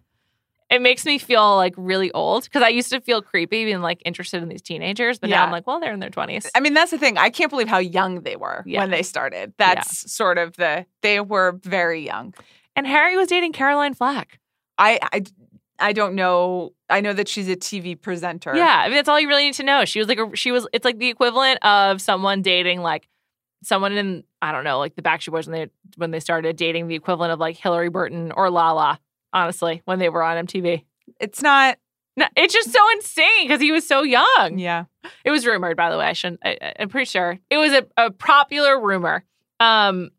It 0.72 0.80
makes 0.82 1.04
me 1.04 1.18
feel 1.18 1.56
like 1.56 1.74
really 1.76 2.10
old 2.12 2.44
because 2.44 2.62
I 2.62 2.68
used 2.68 2.88
to 2.90 3.00
feel 3.00 3.20
creepy 3.20 3.64
being 3.66 3.82
like 3.82 4.00
interested 4.06 4.42
in 4.42 4.48
these 4.48 4.62
teenagers, 4.62 5.18
but 5.18 5.28
now 5.28 5.44
I'm 5.44 5.52
like, 5.52 5.66
well, 5.66 5.78
they're 5.78 5.92
in 5.92 6.00
their 6.00 6.10
20s. 6.10 6.48
I 6.54 6.60
mean, 6.60 6.72
that's 6.72 6.90
the 6.90 6.98
thing. 6.98 7.18
I 7.18 7.28
can't 7.28 7.50
believe 7.50 7.68
how 7.68 7.78
young 7.78 8.22
they 8.22 8.36
were 8.36 8.62
Yeah. 8.66 8.80
when 8.80 8.90
they 8.90 9.02
started. 9.02 9.52
That's 9.58 10.10
sort 10.10 10.38
of 10.38 10.56
the, 10.56 10.86
they 11.02 11.20
were 11.20 11.60
very 11.62 12.04
young. 12.04 12.32
And 12.74 12.86
Harry 12.86 13.16
was 13.18 13.28
dating 13.28 13.52
Caroline 13.52 13.92
Flack. 13.92 14.38
I, 14.78 14.98
I, 15.12 15.22
I 15.78 15.92
don't 15.92 16.14
know. 16.14 16.72
I 16.88 17.02
know 17.02 17.12
that 17.12 17.28
she's 17.28 17.48
a 17.50 17.56
TV 17.56 18.00
presenter. 18.00 18.54
Yeah, 18.56 18.64
I 18.84 18.86
mean 18.88 18.96
that's 18.96 19.08
all 19.10 19.20
you 19.20 19.28
really 19.28 19.44
need 19.44 19.54
to 19.54 19.62
know. 19.64 19.84
She 19.84 19.98
was 19.98 20.08
like 20.08 20.18
a, 20.18 20.34
she 20.34 20.52
was 20.52 20.66
it's 20.72 20.84
like 20.84 20.98
the 20.98 21.08
equivalent 21.08 21.58
of 21.64 22.00
someone 22.00 22.40
dating 22.40 22.80
like 22.80 23.08
someone 23.62 23.92
in 23.92 24.24
I 24.40 24.52
don't 24.52 24.64
know 24.64 24.78
like 24.78 24.94
the 24.96 25.02
Backstreet 25.02 25.32
Boys 25.32 25.46
when 25.46 25.58
they 25.58 25.70
when 25.96 26.10
they 26.12 26.20
started 26.20 26.56
dating 26.56 26.88
the 26.88 26.94
equivalent 26.94 27.32
of 27.32 27.40
like 27.40 27.58
Hilarie 27.58 27.92
Burton 27.92 28.32
or 28.32 28.48
Lala. 28.50 29.00
Honestly, 29.32 29.82
when 29.84 29.98
they 29.98 30.08
were 30.08 30.22
on 30.22 30.46
MTV, 30.46 30.84
It's 31.20 31.42
not. 31.42 31.78
no, 32.16 32.26
it's 32.36 32.52
just 32.54 32.70
so 32.72 32.80
insane 32.92 33.44
because 33.46 33.60
he 33.60 33.72
was 33.72 33.86
so 33.86 34.02
young. 34.02 34.58
Yeah. 34.58 34.84
It 35.24 35.30
was 35.30 35.46
rumored, 35.46 35.76
by 35.76 35.90
the 35.90 35.98
way. 35.98 36.06
I 36.06 36.12
shouldn't. 36.12 36.40
I, 36.44 36.74
I'm 36.78 36.88
pretty 36.88 37.06
sure 37.06 37.38
it 37.50 37.56
was 37.58 37.72
a, 37.72 37.86
a 37.96 38.10
popular 38.10 38.78
rumor. 38.80 39.24
Um, 39.60 40.10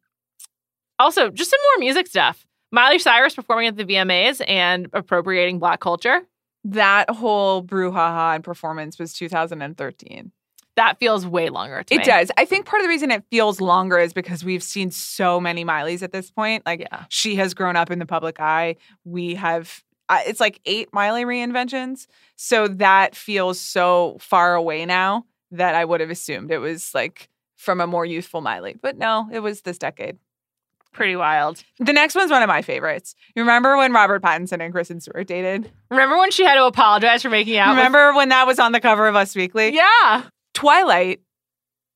also, 1.00 1.30
just 1.30 1.50
some 1.52 1.60
more 1.76 1.80
music 1.86 2.08
stuff. 2.08 2.46
Miley 2.72 2.98
Cyrus 3.00 3.36
performing 3.36 3.68
at 3.68 3.78
the 3.78 3.86
VMAs 3.86 4.42
and 4.48 4.90
appropriating 4.94 5.60
Black 5.60 5.80
culture. 5.80 6.22
That 6.66 7.10
whole 7.10 7.62
brouhaha 7.64 8.36
and 8.36 8.44
performance 8.44 8.98
was 8.98 9.14
2013. 9.14 10.32
That 10.76 10.98
feels 11.00 11.26
way 11.28 11.50
longer 11.50 11.84
It 11.92 11.98
me. 11.98 12.04
does. 12.04 12.32
I 12.38 12.46
think 12.46 12.66
part 12.66 12.80
of 12.82 12.86
the 12.86 12.90
reason 12.90 13.12
it 13.12 13.24
feels 13.30 13.62
longer 13.62 14.00
is 14.00 14.12
because 14.14 14.44
we've 14.44 14.64
seen 14.64 14.90
so 14.92 15.40
many 15.40 15.64
Mileys 15.64 16.02
at 16.02 16.12
this 16.12 16.32
point. 16.32 16.66
Like 16.66 16.80
Yeah. 16.82 17.06
she 17.10 17.36
has 17.36 17.54
grown 17.54 17.76
up 17.76 17.92
in 17.92 18.00
the 18.00 18.06
public 18.08 18.40
eye. 18.40 18.78
We 19.06 19.36
have 19.36 19.84
it's 20.28 20.40
like 20.40 20.60
eight 20.66 20.90
Miley 20.94 21.24
reinventions. 21.26 22.08
So 22.36 22.68
that 22.68 23.16
feels 23.16 23.60
so 23.60 24.18
far 24.20 24.54
away 24.56 24.86
now 24.86 25.26
that 25.52 25.76
I 25.76 25.86
would 25.86 26.02
have 26.02 26.10
assumed 26.12 26.52
it 26.52 26.58
was 26.60 26.94
like 26.94 27.30
from 27.56 27.80
a 27.82 27.88
more 27.88 28.06
youthful 28.06 28.42
Miley. 28.42 28.76
But 28.80 28.98
no, 28.98 29.28
it 29.32 29.40
was 29.40 29.62
this 29.62 29.78
decade. 29.78 30.18
Pretty 30.92 31.16
wild. 31.16 31.64
The 31.80 31.94
next 31.94 32.14
one's 32.14 32.30
one 32.30 32.44
of 32.44 32.48
my 32.48 32.62
favorites. 32.62 33.16
You 33.36 33.42
remember 33.42 33.78
when 33.78 33.94
Robert 33.94 34.22
Pattinson 34.22 34.64
and 34.64 34.72
Kristen 34.72 35.00
Stewart 35.00 35.26
dated? 35.26 35.72
Remember 35.90 36.18
when 36.18 36.30
she 36.30 36.44
had 36.44 36.56
to 36.56 36.66
apologize 36.66 37.24
for 37.24 37.30
making 37.32 37.58
out? 37.58 37.70
with- 37.70 37.78
Remember 37.78 38.14
when 38.14 38.30
that 38.30 38.46
was 38.46 38.60
on 38.60 38.74
the 38.74 38.80
cover 38.80 39.08
of 39.08 39.16
Us 39.16 39.36
Weekly? 39.36 39.74
Yeah. 39.74 40.24
Twilight 40.54 41.22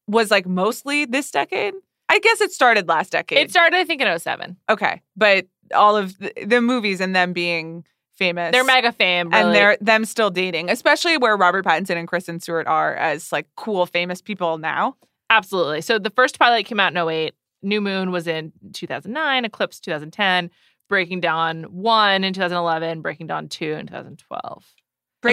was 0.07 0.31
like 0.31 0.45
mostly 0.47 1.05
this 1.05 1.31
decade. 1.31 1.73
I 2.09 2.19
guess 2.19 2.39
it 2.41 2.51
started 2.51 2.87
last 2.87 3.11
decade. 3.11 3.39
It 3.39 3.49
started, 3.51 3.75
I 3.75 3.83
think, 3.83 4.01
in 4.01 4.19
07. 4.19 4.55
okay, 4.69 5.01
but 5.15 5.47
all 5.75 5.97
of 5.97 6.17
the, 6.19 6.31
the 6.45 6.61
movies 6.61 7.01
and 7.01 7.13
them 7.15 7.33
being 7.33 7.83
famous, 8.15 8.51
They're 8.53 8.63
mega 8.63 8.91
fame. 8.93 9.29
Really. 9.29 9.43
and 9.43 9.53
they're 9.55 9.77
them 9.81 10.05
still 10.05 10.29
dating, 10.29 10.69
especially 10.69 11.17
where 11.17 11.35
Robert 11.35 11.65
Pattinson 11.65 11.97
and 11.97 12.07
Kristen 12.07 12.39
Stewart 12.39 12.65
are 12.67 12.95
as 12.95 13.31
like 13.33 13.47
cool 13.57 13.85
famous 13.85 14.21
people 14.21 14.57
now. 14.57 14.95
Absolutely. 15.29 15.81
So 15.81 15.99
the 15.99 16.09
first 16.09 16.35
Twilight 16.35 16.65
came 16.65 16.79
out 16.79 16.95
in 16.95 16.97
08. 16.97 17.33
New 17.63 17.81
Moon 17.81 18.11
was 18.11 18.27
in 18.27 18.53
2009, 18.71 19.43
Eclipse 19.43 19.79
2010, 19.81 20.49
Breaking 20.87 21.19
Dawn 21.19 21.63
1 21.63 22.23
in 22.23 22.31
2011, 22.33 23.01
Breaking 23.01 23.27
Dawn 23.27 23.49
2 23.49 23.65
in 23.73 23.87
2012. 23.87 24.65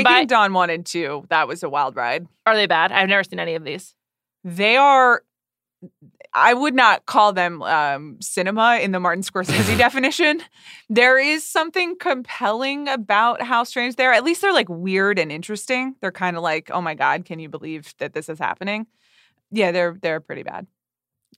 Breaking 0.02 0.12
by- 0.12 0.24
Dawn 0.24 0.52
one 0.52 0.70
and 0.70 0.84
two, 0.84 1.24
that 1.30 1.48
was 1.48 1.62
a 1.62 1.68
wild 1.68 1.96
ride. 1.96 2.26
Are 2.46 2.54
they 2.56 2.66
bad? 2.66 2.92
I've 2.92 3.08
never 3.08 3.24
seen 3.24 3.38
any 3.38 3.54
of 3.54 3.64
these. 3.64 3.94
They 4.44 4.76
are. 4.76 5.22
I 6.36 6.52
would 6.52 6.74
not 6.74 7.06
call 7.06 7.32
them 7.32 7.62
um, 7.62 8.16
cinema 8.20 8.78
in 8.82 8.90
the 8.90 8.98
Martin 8.98 9.22
Scorsese 9.22 9.78
definition. 9.78 10.40
There 10.88 11.16
is 11.18 11.46
something 11.46 11.96
compelling 11.96 12.88
about 12.88 13.40
how 13.42 13.62
strange 13.62 13.94
they 13.96 14.04
are. 14.04 14.12
At 14.12 14.24
least 14.24 14.40
they're 14.42 14.52
like 14.52 14.68
weird 14.68 15.18
and 15.18 15.30
interesting. 15.30 15.94
They're 16.00 16.10
kind 16.10 16.36
of 16.36 16.42
like, 16.42 16.70
oh 16.72 16.80
my 16.80 16.94
god, 16.94 17.24
can 17.24 17.38
you 17.38 17.48
believe 17.48 17.94
that 17.98 18.14
this 18.14 18.28
is 18.28 18.38
happening? 18.38 18.86
Yeah, 19.52 19.70
they're 19.70 19.96
they're 20.00 20.20
pretty 20.20 20.42
bad. 20.42 20.66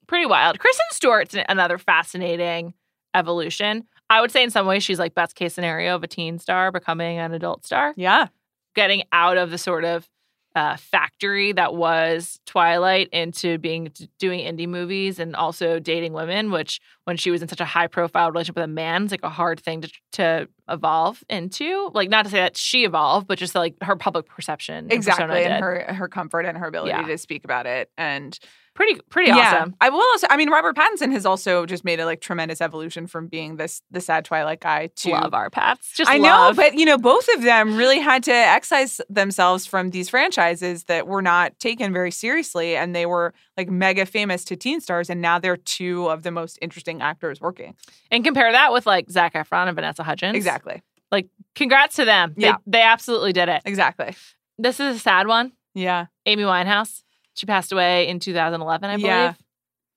Pretty 0.06 0.26
wild. 0.26 0.58
Kristen 0.60 0.86
Stewart's 0.92 1.36
another 1.48 1.76
fascinating 1.78 2.72
evolution. 3.14 3.84
I 4.08 4.20
would 4.20 4.30
say 4.30 4.42
in 4.44 4.50
some 4.50 4.66
ways 4.66 4.84
she's 4.84 4.98
like 4.98 5.14
best 5.14 5.34
case 5.34 5.52
scenario 5.52 5.94
of 5.96 6.04
a 6.04 6.06
teen 6.06 6.38
star 6.38 6.70
becoming 6.70 7.18
an 7.18 7.32
adult 7.34 7.66
star. 7.66 7.92
Yeah, 7.96 8.28
getting 8.76 9.02
out 9.12 9.37
of 9.38 9.50
the 9.50 9.59
sort 9.59 9.85
of 9.85 10.09
uh, 10.54 10.75
factory 10.76 11.52
that 11.52 11.75
was 11.75 12.40
Twilight 12.47 13.11
into 13.12 13.59
being 13.59 13.92
doing 14.18 14.40
indie 14.40 14.66
movies 14.66 15.18
and 15.18 15.37
also 15.37 15.78
dating 15.78 16.14
women, 16.14 16.50
which 16.50 16.80
when 17.04 17.18
she 17.18 17.30
was 17.30 17.42
in 17.42 17.49
such 17.49 17.61
a 17.61 17.64
high 17.66 17.88
profile 17.88 18.30
relationship 18.30 18.56
with 18.56 18.64
a 18.64 18.68
man, 18.68 19.04
is 19.04 19.11
like 19.11 19.23
a 19.23 19.28
hard 19.28 19.61
thing 19.61 19.83
to 19.83 19.92
to 20.12 20.49
evolve 20.71 21.23
into. 21.28 21.90
Like 21.92 22.09
not 22.09 22.25
to 22.25 22.30
say 22.30 22.38
that 22.38 22.56
she 22.56 22.85
evolved, 22.85 23.26
but 23.26 23.37
just 23.38 23.54
like 23.54 23.75
her 23.83 23.97
public 23.97 24.26
perception, 24.28 24.87
exactly. 24.90 25.45
And 25.45 25.52
did. 25.54 25.61
her 25.61 25.95
her 25.95 26.09
comfort 26.09 26.47
and 26.47 26.56
her 26.56 26.68
ability 26.68 26.90
Yeah. 26.90 27.02
to 27.06 27.18
speak 27.18 27.45
about 27.45 27.66
it 27.66 27.90
and 27.99 28.38
pretty 28.76 29.00
pretty 29.11 29.30
yeah. 29.30 29.54
awesome. 29.56 29.75
I 29.80 29.88
will 29.88 29.99
also. 30.12 30.28
I 30.30 30.37
mean, 30.37 30.50
Robert 30.50 30.76
Pattinson 30.76 31.11
has 31.11 31.26
also 31.26 31.66
just 31.66 31.85
made 31.85 31.99
a 31.99 32.04
like 32.04 32.21
tremendous 32.21 32.61
evolution 32.61 33.09
from 33.09 33.26
being 33.26 33.56
this 33.56 33.83
the 33.90 34.00
sad 34.00 34.25
Twilight 34.25 34.61
guy 34.61 34.88
to 34.97 35.11
Love 35.11 35.35
our 35.35 35.50
pats. 35.50 35.92
Just 35.95 36.09
I 36.11 36.18
know, 36.18 36.52
but 36.54 36.75
you 36.75 36.85
know, 36.85 36.99
both 36.99 37.26
of 37.35 37.42
them 37.42 37.76
really 37.76 37.99
had 37.99 38.23
to 38.25 38.33
excise 38.33 39.00
themselves 39.09 39.66
from 39.66 39.90
these 39.90 40.09
franchises 40.09 40.85
that 40.85 41.09
were 41.09 41.23
not 41.23 41.59
taken 41.59 41.92
very 41.92 42.12
seriously, 42.12 42.76
and 42.76 42.95
they 42.95 43.06
were 43.06 43.35
like 43.56 43.68
mega 43.68 44.06
famous 44.06 44.45
to 44.45 44.54
teen 44.56 44.80
stars, 44.80 45.11
and 45.11 45.21
now 45.21 45.38
they're 45.38 45.56
two 45.56 46.06
of 46.09 46.23
the 46.23 46.30
most 46.30 46.59
interesting 46.62 47.02
actors 47.02 47.40
working. 47.40 47.75
and 48.12 48.23
compare 48.25 48.52
that 48.52 48.73
with 48.73 48.87
like 48.87 49.11
Zac 49.11 49.35
Efron 49.35 49.66
and 49.66 49.75
Vanessa 49.75 50.02
Hudgens. 50.02 50.37
Exactly, 50.37 50.83
Like 51.11 51.26
Congrats 51.54 51.97
to 51.97 52.04
them. 52.04 52.35
They, 52.37 52.49
Yeah. 52.49 52.56
they 52.66 52.83
absolutely 52.83 53.33
did 53.33 53.49
it. 53.49 53.62
exactly. 53.64 54.14
This 54.59 54.78
is 54.78 54.97
a 54.97 54.99
sad 54.99 55.26
one. 55.26 55.52
Yeah, 55.75 56.06
Amy 56.26 56.42
Winehouse. 56.45 57.02
She 57.37 57.47
passed 57.47 57.73
away 57.73 58.09
in 58.09 58.19
2011, 58.21 58.88
I 58.90 58.95
believe. 58.97 59.07
Yeah. 59.07 59.35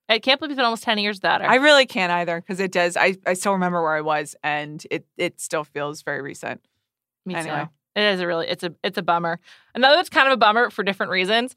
I 0.10 0.20
can't 0.20 0.40
believe 0.40 0.52
it's 0.52 0.58
been 0.58 0.66
almost 0.66 0.84
10 0.84 0.98
years 0.98 1.20
her. 1.24 1.30
I 1.44 1.56
really 1.56 1.86
can't 1.86 2.12
either 2.12 2.42
because 2.42 2.60
it 2.60 2.72
does. 2.72 2.98
I 2.98 3.16
I 3.28 3.34
still 3.34 3.54
remember 3.54 3.82
where 3.84 3.94
I 3.96 4.02
was, 4.02 4.36
and 4.44 4.86
it 4.90 5.06
it 5.18 5.40
still 5.40 5.64
feels 5.64 6.02
very 6.02 6.22
recent. 6.22 6.62
Me 7.26 7.36
anyway. 7.36 7.66
too. 7.66 7.70
It 7.96 8.04
is 8.14 8.20
a 8.20 8.26
really 8.28 8.48
it's 8.48 8.64
a 8.64 8.74
it's 8.84 8.98
a 8.98 9.04
bummer. 9.04 9.40
Another 9.76 9.98
that's 9.98 10.10
kind 10.10 10.28
of 10.28 10.34
a 10.34 10.38
bummer 10.38 10.70
for 10.72 10.84
different 10.84 11.12
reasons. 11.12 11.56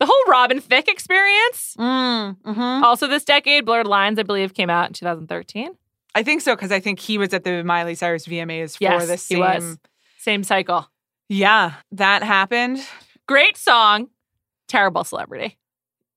The 0.00 0.06
whole 0.06 0.24
Robin 0.26 0.60
Thicke 0.60 0.88
experience. 0.88 1.76
Mm, 1.78 2.36
hmm 2.44 2.84
Also 2.84 3.06
this 3.06 3.24
decade, 3.24 3.64
Blurred 3.64 3.86
Lines, 3.86 4.18
I 4.18 4.24
believe, 4.24 4.52
came 4.52 4.68
out 4.68 4.88
in 4.88 4.94
2013. 4.94 5.70
I 6.16 6.22
think 6.24 6.40
so 6.42 6.56
because 6.56 6.72
I 6.72 6.80
think 6.80 6.98
he 6.98 7.18
was 7.18 7.32
at 7.32 7.44
the 7.44 7.62
Miley 7.62 7.94
Cyrus 7.94 8.26
VMAs 8.26 8.76
for 8.78 8.84
Yes, 8.84 9.06
the 9.06 9.12
he 9.12 9.16
same. 9.18 9.38
was. 9.40 9.78
Same 10.18 10.42
cycle. 10.44 10.88
Yeah, 11.28 11.74
that 11.92 12.22
happened. 12.24 12.80
Great 13.28 13.56
song, 13.56 14.08
terrible 14.72 15.04
celebrity. 15.04 15.58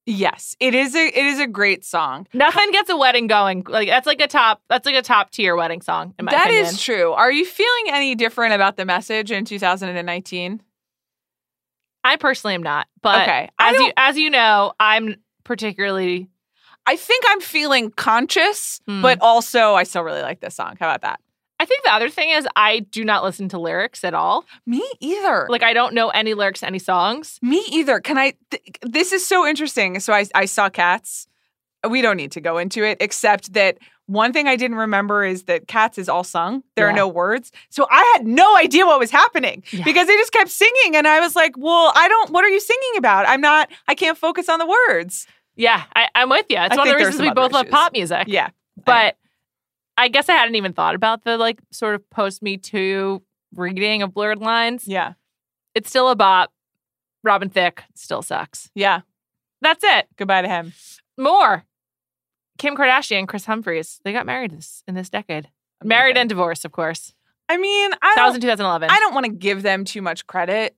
Yes, 0.08 0.56
it 0.60 0.74
is 0.74 0.94
a 0.94 1.04
it 1.06 1.26
is 1.26 1.40
a 1.40 1.46
great 1.48 1.84
song. 1.84 2.28
Nothing 2.32 2.70
gets 2.70 2.88
a 2.88 2.96
wedding 2.96 3.26
going. 3.26 3.64
Like 3.68 3.88
that's 3.88 4.06
like 4.06 4.20
a 4.20 4.28
top 4.28 4.62
that's 4.68 4.86
like 4.86 4.94
a 4.94 5.02
top 5.02 5.30
tier 5.30 5.56
wedding 5.56 5.82
song 5.82 6.14
in 6.18 6.24
my 6.26 6.32
That 6.32 6.48
is 6.50 6.68
opinion. 6.68 6.76
true. 6.78 7.12
Are 7.12 7.32
you 7.32 7.44
feeling 7.44 7.84
any 7.88 8.14
different 8.14 8.54
about 8.54 8.76
the 8.76 8.84
message 8.84 9.32
in 9.32 9.44
2019? 9.44 10.62
I 12.04 12.16
personally 12.16 12.54
am 12.54 12.62
not, 12.62 12.86
but 13.02 13.22
Okay, 13.22 13.50
I 13.58 13.70
as 13.70 13.80
you 13.80 13.92
as 13.96 14.16
you 14.16 14.30
know, 14.30 14.72
I'm 14.78 15.16
particularly 15.42 16.28
I 16.86 16.94
think 16.94 17.24
I'm 17.26 17.40
feeling 17.40 17.90
conscious, 17.90 18.80
Hmm. 18.86 19.02
but 19.02 19.18
also 19.20 19.74
I 19.74 19.82
still 19.82 20.02
really 20.04 20.22
like 20.22 20.38
this 20.40 20.54
song. 20.54 20.76
How 20.78 20.88
about 20.88 21.02
that? 21.02 21.18
I 21.58 21.64
think 21.64 21.84
the 21.84 21.92
other 21.92 22.10
thing 22.10 22.30
is 22.30 22.46
I 22.54 22.80
do 22.80 23.04
not 23.04 23.24
listen 23.24 23.48
to 23.50 23.58
lyrics 23.58 24.04
at 24.04 24.14
all. 24.14 24.44
Me 24.66 24.82
either. 25.00 25.46
Like 25.48 25.62
I 25.62 25.72
don't 25.72 25.94
know 25.94 26.10
any 26.10 26.34
lyrics 26.34 26.62
any 26.62 26.78
songs. 26.78 27.38
Me 27.42 27.64
either. 27.70 28.00
Can 28.00 28.18
I? 28.18 28.34
Th- 28.50 28.62
this 28.82 29.12
is 29.12 29.26
so 29.26 29.46
interesting. 29.46 29.98
So 30.00 30.12
I, 30.12 30.26
I 30.34 30.44
saw 30.44 30.68
Cats. 30.68 31.26
We 31.88 32.02
don't 32.02 32.16
need 32.16 32.32
to 32.32 32.40
go 32.40 32.58
into 32.58 32.84
it, 32.84 32.98
except 33.00 33.52
that 33.52 33.78
one 34.06 34.32
thing 34.32 34.48
I 34.48 34.56
didn't 34.56 34.76
remember 34.76 35.24
is 35.24 35.44
that 35.44 35.66
Cats 35.66 35.98
is 35.98 36.08
all 36.08 36.24
sung. 36.24 36.62
There 36.74 36.86
are 36.88 36.92
no 36.92 37.08
words. 37.08 37.52
So 37.70 37.86
I 37.90 38.14
had 38.16 38.26
no 38.26 38.56
idea 38.56 38.86
what 38.86 38.98
was 38.98 39.10
happening 39.10 39.62
Yeah. 39.72 39.84
because 39.84 40.06
they 40.06 40.14
just 40.14 40.32
kept 40.32 40.50
singing. 40.50 40.94
And 40.94 41.08
I 41.08 41.20
was 41.20 41.34
like, 41.36 41.54
well, 41.56 41.92
I 41.94 42.06
don't, 42.08 42.30
what 42.30 42.44
are 42.44 42.48
you 42.48 42.60
singing 42.60 42.98
about? 42.98 43.28
I'm 43.28 43.40
not, 43.40 43.68
I 43.88 43.94
can't 43.96 44.16
focus 44.16 44.48
on 44.48 44.58
the 44.60 44.66
words. 44.88 45.26
Yeah, 45.56 45.82
I, 45.94 46.08
I'm 46.14 46.28
with 46.28 46.46
you. 46.50 46.56
It's 46.58 46.74
I 46.74 46.76
one 46.76 46.88
of 46.88 46.92
the 46.94 46.98
reasons 47.04 47.20
we 47.20 47.32
both 47.32 47.52
love 47.52 47.68
pop 47.68 47.92
music. 47.92 48.24
Yeah. 48.28 48.50
But 48.84 49.16
I 49.98 50.08
guess 50.08 50.28
I 50.28 50.32
hadn't 50.32 50.56
even 50.56 50.72
thought 50.72 50.94
about 50.94 51.24
the 51.24 51.38
like 51.38 51.60
sort 51.70 51.94
of 51.94 52.08
post 52.10 52.42
Me 52.42 52.56
Too 52.56 53.22
reading 53.54 54.02
of 54.02 54.12
blurred 54.12 54.40
lines. 54.40 54.86
Yeah. 54.86 55.14
It's 55.74 55.88
still 55.88 56.10
a 56.10 56.16
bop. 56.16 56.52
Robin 57.22 57.48
Thicke 57.48 57.82
still 57.94 58.22
sucks. 58.22 58.70
Yeah. 58.74 59.00
That's 59.62 59.82
it. 59.84 60.08
Goodbye 60.16 60.42
to 60.42 60.48
him. 60.48 60.72
More. 61.18 61.64
Kim 62.58 62.76
Kardashian, 62.76 63.26
Kris 63.26 63.46
Humphries. 63.46 64.00
They 64.04 64.12
got 64.12 64.26
married 64.26 64.52
this 64.52 64.82
in 64.86 64.94
this 64.94 65.10
decade. 65.10 65.48
Married 65.84 66.16
and 66.16 66.28
divorced, 66.28 66.64
of 66.64 66.72
course. 66.72 67.12
I 67.48 67.58
mean, 67.58 67.92
I 68.02 68.14
That 68.16 68.26
was 68.26 68.34
in 68.34 68.40
2011. 68.40 68.90
I 68.90 68.98
don't 68.98 69.14
want 69.14 69.26
to 69.26 69.32
give 69.32 69.62
them 69.62 69.84
too 69.84 70.02
much 70.02 70.26
credit, 70.26 70.74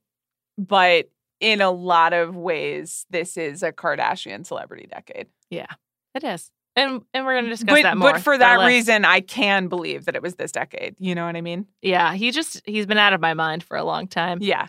but 0.56 1.08
in 1.40 1.60
a 1.60 1.70
lot 1.70 2.12
of 2.12 2.36
ways, 2.36 3.06
this 3.10 3.36
is 3.36 3.62
a 3.62 3.72
Kardashian 3.72 4.44
celebrity 4.44 4.86
decade. 4.90 5.28
Yeah, 5.50 5.68
it 6.14 6.24
is. 6.24 6.50
And 6.78 7.02
and 7.12 7.24
we're 7.26 7.34
gonna 7.36 7.48
discuss 7.48 7.74
But, 7.74 7.82
that 7.82 7.96
more. 7.98 8.12
but 8.12 8.22
for 8.22 8.38
that 8.38 8.66
reason, 8.66 9.04
I 9.04 9.20
can 9.20 9.68
believe 9.68 10.04
that 10.06 10.14
it 10.16 10.22
was 10.22 10.36
this 10.36 10.52
decade. 10.52 10.94
You 10.98 11.14
know 11.14 11.26
what 11.26 11.36
I 11.36 11.40
mean? 11.40 11.66
Yeah, 11.82 12.14
he 12.14 12.30
just 12.30 12.62
he's 12.64 12.86
been 12.86 12.98
out 12.98 13.12
of 13.12 13.20
my 13.20 13.34
mind 13.34 13.62
for 13.62 13.76
a 13.76 13.84
long 13.84 14.06
time. 14.06 14.38
Yeah. 14.40 14.68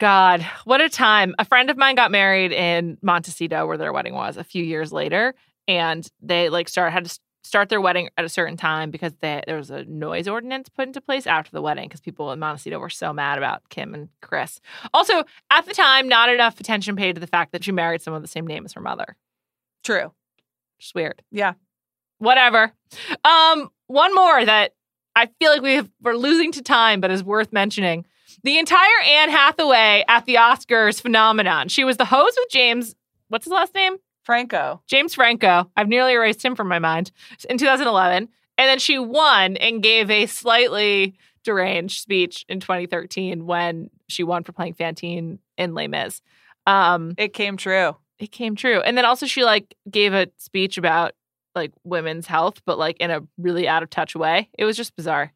God, 0.00 0.42
what 0.64 0.80
a 0.80 0.88
time. 0.88 1.34
A 1.38 1.44
friend 1.44 1.70
of 1.70 1.76
mine 1.76 1.94
got 1.94 2.10
married 2.10 2.52
in 2.52 2.98
Montecito 3.00 3.66
where 3.66 3.76
their 3.78 3.92
wedding 3.92 4.14
was 4.14 4.36
a 4.36 4.44
few 4.44 4.64
years 4.64 4.92
later. 4.92 5.34
And 5.68 6.06
they 6.20 6.48
like 6.50 6.68
start 6.68 6.92
had 6.92 7.04
to 7.06 7.18
start 7.44 7.68
their 7.68 7.80
wedding 7.80 8.08
at 8.18 8.24
a 8.24 8.28
certain 8.28 8.56
time 8.56 8.90
because 8.90 9.12
they, 9.20 9.42
there 9.46 9.56
was 9.56 9.70
a 9.70 9.84
noise 9.84 10.26
ordinance 10.26 10.68
put 10.68 10.88
into 10.88 11.00
place 11.00 11.26
after 11.26 11.50
the 11.52 11.62
wedding 11.62 11.86
because 11.88 12.00
people 12.00 12.32
in 12.32 12.38
Montecito 12.38 12.78
were 12.78 12.90
so 12.90 13.12
mad 13.12 13.38
about 13.38 13.68
Kim 13.68 13.94
and 13.94 14.08
Kris. 14.20 14.60
Also, 14.92 15.24
at 15.50 15.64
the 15.66 15.74
time, 15.74 16.08
not 16.08 16.28
enough 16.28 16.58
attention 16.58 16.96
paid 16.96 17.14
to 17.14 17.20
the 17.20 17.26
fact 17.26 17.52
that 17.52 17.62
she 17.62 17.70
married 17.70 18.02
someone 18.02 18.22
the 18.22 18.28
same 18.28 18.46
name 18.46 18.64
as 18.64 18.72
her 18.72 18.80
mother. 18.80 19.16
True. 19.84 20.12
Just 20.84 20.94
weird. 20.94 21.22
Yeah. 21.30 21.54
Whatever. 22.18 22.70
Um, 23.24 23.70
one 23.86 24.14
more 24.14 24.44
that 24.44 24.74
I 25.16 25.30
feel 25.40 25.50
like 25.50 25.62
we 25.62 25.76
have, 25.76 25.90
we're 26.02 26.12
losing 26.12 26.52
to 26.52 26.62
time, 26.62 27.00
but 27.00 27.10
is 27.10 27.24
worth 27.24 27.54
mentioning. 27.54 28.04
The 28.42 28.58
entire 28.58 29.00
Anne 29.06 29.30
Hathaway 29.30 30.04
at 30.08 30.26
the 30.26 30.34
Oscars 30.34 31.00
phenomenon. 31.00 31.68
She 31.68 31.84
was 31.84 31.96
the 31.96 32.04
host 32.04 32.38
with 32.38 32.50
James. 32.50 32.94
What's 33.28 33.46
his 33.46 33.52
last 33.52 33.74
name? 33.74 33.96
Franco. 34.24 34.82
James 34.86 35.14
Franco. 35.14 35.70
I've 35.74 35.88
nearly 35.88 36.12
erased 36.12 36.44
him 36.44 36.54
from 36.54 36.68
my 36.68 36.78
mind 36.78 37.10
in 37.48 37.56
2011. 37.56 38.28
And 38.58 38.68
then 38.68 38.78
she 38.78 38.98
won 38.98 39.56
and 39.56 39.82
gave 39.82 40.10
a 40.10 40.26
slightly 40.26 41.14
deranged 41.44 42.02
speech 42.02 42.44
in 42.46 42.60
2013 42.60 43.46
when 43.46 43.88
she 44.08 44.22
won 44.22 44.44
for 44.44 44.52
playing 44.52 44.74
Fantine 44.74 45.38
in 45.56 45.72
Les 45.72 45.88
Mis. 45.88 46.20
Um, 46.66 47.14
It 47.16 47.32
came 47.32 47.56
true. 47.56 47.96
It 48.24 48.32
came 48.32 48.56
true. 48.56 48.80
And 48.80 48.96
then 48.96 49.04
also 49.04 49.26
she 49.26 49.44
like 49.44 49.74
gave 49.90 50.12
a 50.14 50.28
speech 50.38 50.78
about 50.78 51.12
like 51.54 51.72
women's 51.84 52.26
health, 52.26 52.62
but 52.66 52.78
like 52.78 52.96
in 52.98 53.10
a 53.10 53.20
really 53.38 53.68
out 53.68 53.82
of 53.82 53.90
touch 53.90 54.16
way. 54.16 54.48
It 54.58 54.64
was 54.64 54.76
just 54.76 54.96
bizarre. 54.96 55.32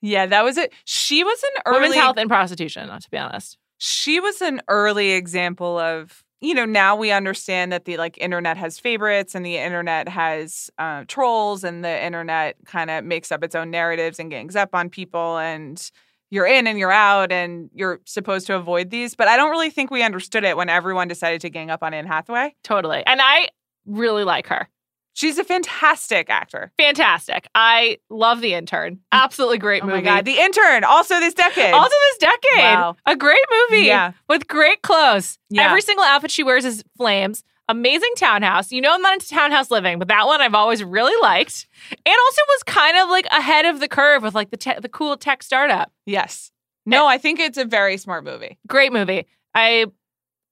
Yeah, 0.00 0.26
that 0.26 0.44
was 0.44 0.56
it. 0.56 0.72
She 0.84 1.24
was 1.24 1.42
an 1.42 1.62
early 1.66 1.80
Women's 1.80 1.94
health 1.96 2.16
and 2.18 2.28
prostitution, 2.30 2.86
not 2.86 3.02
to 3.02 3.10
be 3.10 3.18
honest. 3.18 3.58
she 3.78 4.20
was 4.20 4.40
an 4.42 4.60
early 4.68 5.12
example 5.12 5.78
of 5.78 6.22
you 6.40 6.54
know 6.54 6.64
now 6.64 6.94
we 6.94 7.10
understand 7.10 7.72
that 7.72 7.84
the 7.84 7.96
like 7.96 8.16
internet 8.18 8.56
has 8.56 8.78
favorites 8.78 9.34
and 9.34 9.44
the 9.44 9.56
internet 9.56 10.08
has 10.08 10.70
uh, 10.78 11.02
trolls 11.08 11.64
and 11.64 11.84
the 11.84 12.04
internet 12.04 12.56
kind 12.64 12.90
of 12.90 13.04
makes 13.04 13.32
up 13.32 13.42
its 13.42 13.54
own 13.56 13.70
narratives 13.70 14.20
and 14.20 14.30
gangs 14.30 14.54
up 14.54 14.72
on 14.74 14.88
people 14.88 15.38
and 15.38 15.90
you're 16.30 16.46
in 16.46 16.66
and 16.66 16.78
you're 16.78 16.92
out 16.92 17.32
and 17.32 17.70
you're 17.74 18.00
supposed 18.04 18.46
to 18.46 18.54
avoid 18.54 18.90
these 18.90 19.14
but 19.14 19.28
i 19.28 19.36
don't 19.36 19.50
really 19.50 19.70
think 19.70 19.90
we 19.90 20.02
understood 20.02 20.44
it 20.44 20.56
when 20.56 20.68
everyone 20.68 21.08
decided 21.08 21.40
to 21.40 21.50
gang 21.50 21.70
up 21.70 21.82
on 21.82 21.94
anne 21.94 22.06
hathaway 22.06 22.54
Totally. 22.62 23.02
And 23.06 23.20
I 23.22 23.48
really 23.86 24.24
like 24.24 24.46
her. 24.48 24.68
she's 25.14 25.38
a 25.38 25.44
fantastic 25.44 26.28
actor 26.30 26.72
Fantastic. 26.78 27.48
I 27.54 27.98
love 28.10 28.40
the 28.40 28.54
intern. 28.54 28.96
Mm. 28.96 28.98
Absolutely 29.12 29.58
great 29.58 29.82
oh 29.82 29.86
movie. 29.86 29.98
my 29.98 30.04
god 30.04 30.24
the 30.24 30.38
intern 30.38 30.84
also 30.84 31.18
this 31.20 31.34
decade 31.34 31.72
Also 31.72 31.94
this 32.10 32.18
decade. 32.18 32.58
Wow. 32.64 32.96
A 33.06 33.16
great 33.16 33.44
movie. 33.70 33.86
Yeah. 33.86 34.12
With 34.28 34.46
great 34.48 34.82
clothes. 34.82 35.38
Yeah. 35.50 35.62
Every 35.68 35.80
single 35.80 36.04
outfit 36.04 36.30
she 36.30 36.42
wears 36.42 36.64
is 36.64 36.84
flames. 36.96 37.42
Amazing 37.68 38.12
townhouse. 38.16 38.72
You 38.72 38.80
know 38.80 38.94
I'm 38.94 39.02
not 39.02 39.14
into 39.14 39.28
townhouse 39.28 39.70
living, 39.70 39.98
but 39.98 40.08
that 40.08 40.26
one 40.26 40.40
I've 40.40 40.54
always 40.54 40.82
really 40.82 41.14
liked. 41.20 41.66
And 41.90 42.14
also 42.24 42.40
was 42.48 42.62
kind 42.64 42.96
of 42.98 43.08
like 43.10 43.26
ahead 43.26 43.66
of 43.66 43.80
the 43.80 43.88
curve 43.88 44.22
with 44.22 44.34
like 44.34 44.50
the 44.50 44.56
te- 44.56 44.80
the 44.80 44.88
cool 44.88 45.16
tech 45.16 45.42
startup. 45.42 45.92
yes 46.06 46.50
no 46.86 47.06
eh. 47.06 47.10
i 47.12 47.18
think 47.18 47.38
it's 47.38 47.58
a 47.58 47.64
very 47.66 47.98
smart 47.98 48.24
movie 48.24 48.58
Great 48.66 48.92
movie. 48.92 49.26
I 49.54 49.86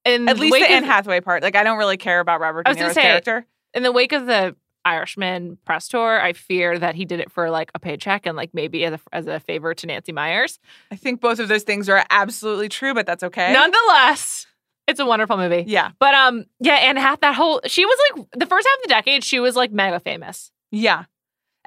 in 0.04 0.28
at 0.28 0.38
least 0.38 0.56
the 0.58 0.70
Anne 0.70 0.84
Hathaway 0.84 1.20
part. 1.20 1.42
Like, 1.42 1.56
I 1.56 1.64
don't 1.64 1.78
really 1.78 1.96
care 1.96 2.20
about 2.20 2.40
Robert 2.40 2.64
De 2.66 2.74
Niro's 2.74 2.92
say- 2.94 3.02
character. 3.02 3.46
in 3.74 3.82
the 3.82 3.90
wake 3.92 4.12
of 4.12 4.26
the 4.26 4.54
Irishman 4.84 5.58
press 5.64 5.88
tour, 5.88 6.20
I 6.20 6.32
fear 6.32 6.78
that 6.78 6.94
he 6.94 7.04
did 7.04 7.18
it 7.18 7.32
for 7.32 7.50
like 7.50 7.72
a 7.74 7.80
paycheck 7.80 8.24
and 8.24 8.36
like 8.36 8.50
maybe 8.54 8.84
as 8.84 8.92
a, 8.94 9.00
as 9.12 9.26
a 9.26 9.40
favor 9.40 9.74
to 9.74 9.86
Nancy 9.86 10.12
Meyers. 10.12 10.60
I 10.92 10.96
think 10.96 11.20
both 11.20 11.40
of 11.40 11.48
those 11.48 11.64
things 11.64 11.88
are 11.88 12.04
absolutely 12.08 12.68
true, 12.68 12.94
but 12.94 13.04
that's 13.04 13.24
okay. 13.24 13.52
Nonetheless, 13.52 14.46
it's 14.86 15.00
a 15.00 15.06
wonderful 15.06 15.36
movie. 15.36 15.64
Yeah, 15.66 15.90
But 15.98 16.14
um, 16.14 16.44
yeah, 16.60 16.74
and 16.74 16.98
Hath 16.98 17.20
that 17.20 17.34
whole 17.34 17.60
she 17.66 17.84
was 17.84 17.98
like 18.16 18.26
the 18.38 18.46
first 18.46 18.66
half 18.68 18.76
of 18.78 18.82
the 18.84 18.88
decade, 18.88 19.24
she 19.24 19.40
was 19.40 19.56
like 19.56 19.72
mega 19.72 20.00
famous. 20.00 20.50
yeah. 20.70 21.04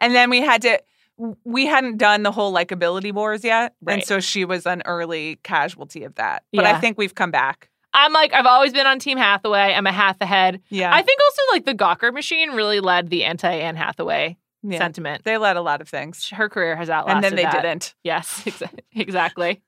And 0.01 0.15
then 0.15 0.29
we 0.29 0.39
had 0.41 0.61
to. 0.61 0.81
We 1.43 1.65
hadn't 1.65 1.97
done 1.97 2.23
the 2.23 2.31
whole 2.31 2.53
likability 2.53 3.11
wars 3.11 3.43
yet, 3.43 3.73
and 3.85 4.01
so 4.05 4.21
she 4.21 4.45
was 4.45 4.65
an 4.65 4.81
early 4.85 5.37
casualty 5.43 6.05
of 6.05 6.15
that. 6.15 6.43
But 6.53 6.63
I 6.63 6.79
think 6.79 6.97
we've 6.97 7.13
come 7.13 7.31
back. 7.31 7.69
I'm 7.93 8.13
like 8.13 8.33
I've 8.33 8.45
always 8.45 8.71
been 8.71 8.87
on 8.87 8.99
Team 8.99 9.17
Hathaway. 9.17 9.73
I'm 9.73 9.85
a 9.85 9.91
Hath 9.91 10.21
ahead. 10.21 10.61
Yeah, 10.69 10.95
I 10.95 11.01
think 11.01 11.19
also 11.21 11.41
like 11.51 11.65
the 11.65 11.75
Gawker 11.75 12.13
machine 12.13 12.51
really 12.51 12.79
led 12.79 13.09
the 13.09 13.25
anti 13.25 13.51
Anne 13.51 13.75
Hathaway 13.75 14.37
yeah. 14.63 14.77
sentiment. 14.77 15.23
They 15.23 15.37
led 15.37 15.57
a 15.57 15.61
lot 15.61 15.81
of 15.81 15.89
things, 15.89 16.29
Her 16.29 16.49
career 16.49 16.75
has 16.75 16.89
outlasted 16.89 17.15
and 17.17 17.23
then 17.23 17.35
they 17.35 17.43
that. 17.43 17.61
didn't. 17.61 17.95
Yes, 18.03 18.43
exactly. 18.95 19.61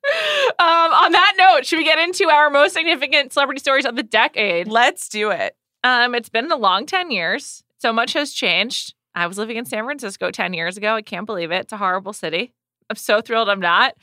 um, 0.60 0.68
on 0.68 1.12
that 1.12 1.34
note, 1.38 1.66
should 1.66 1.78
we 1.78 1.84
get 1.84 2.00
into 2.00 2.30
our 2.30 2.50
most 2.50 2.74
significant 2.74 3.34
celebrity 3.34 3.60
stories 3.60 3.86
of 3.86 3.96
the 3.96 4.04
decade? 4.04 4.68
Let's 4.68 5.10
do 5.10 5.32
it. 5.32 5.56
Um, 5.84 6.16
it's 6.16 6.30
been 6.30 6.52
a 6.52 6.58
long 6.58 6.86
10 6.86 7.12
years. 7.12 7.64
So 7.80 7.92
much 7.92 8.14
has 8.14 8.32
changed. 8.32 8.94
I 9.16 9.28
was 9.28 9.38
living 9.38 9.58
in 9.58 9.66
San 9.66 9.84
Francisco 9.84 10.32
10 10.32 10.54
years 10.54 10.78
ago. 10.78 10.96
I 10.96 11.02
can't 11.02 11.26
believe 11.26 11.52
it. 11.52 11.62
It's 11.62 11.74
a 11.74 11.78
horrible 11.78 12.14
city. 12.14 12.54
I'm 12.90 12.96
so 12.96 13.22
thrilled 13.22 13.50
I'm 13.50 13.60
not. 13.60 13.96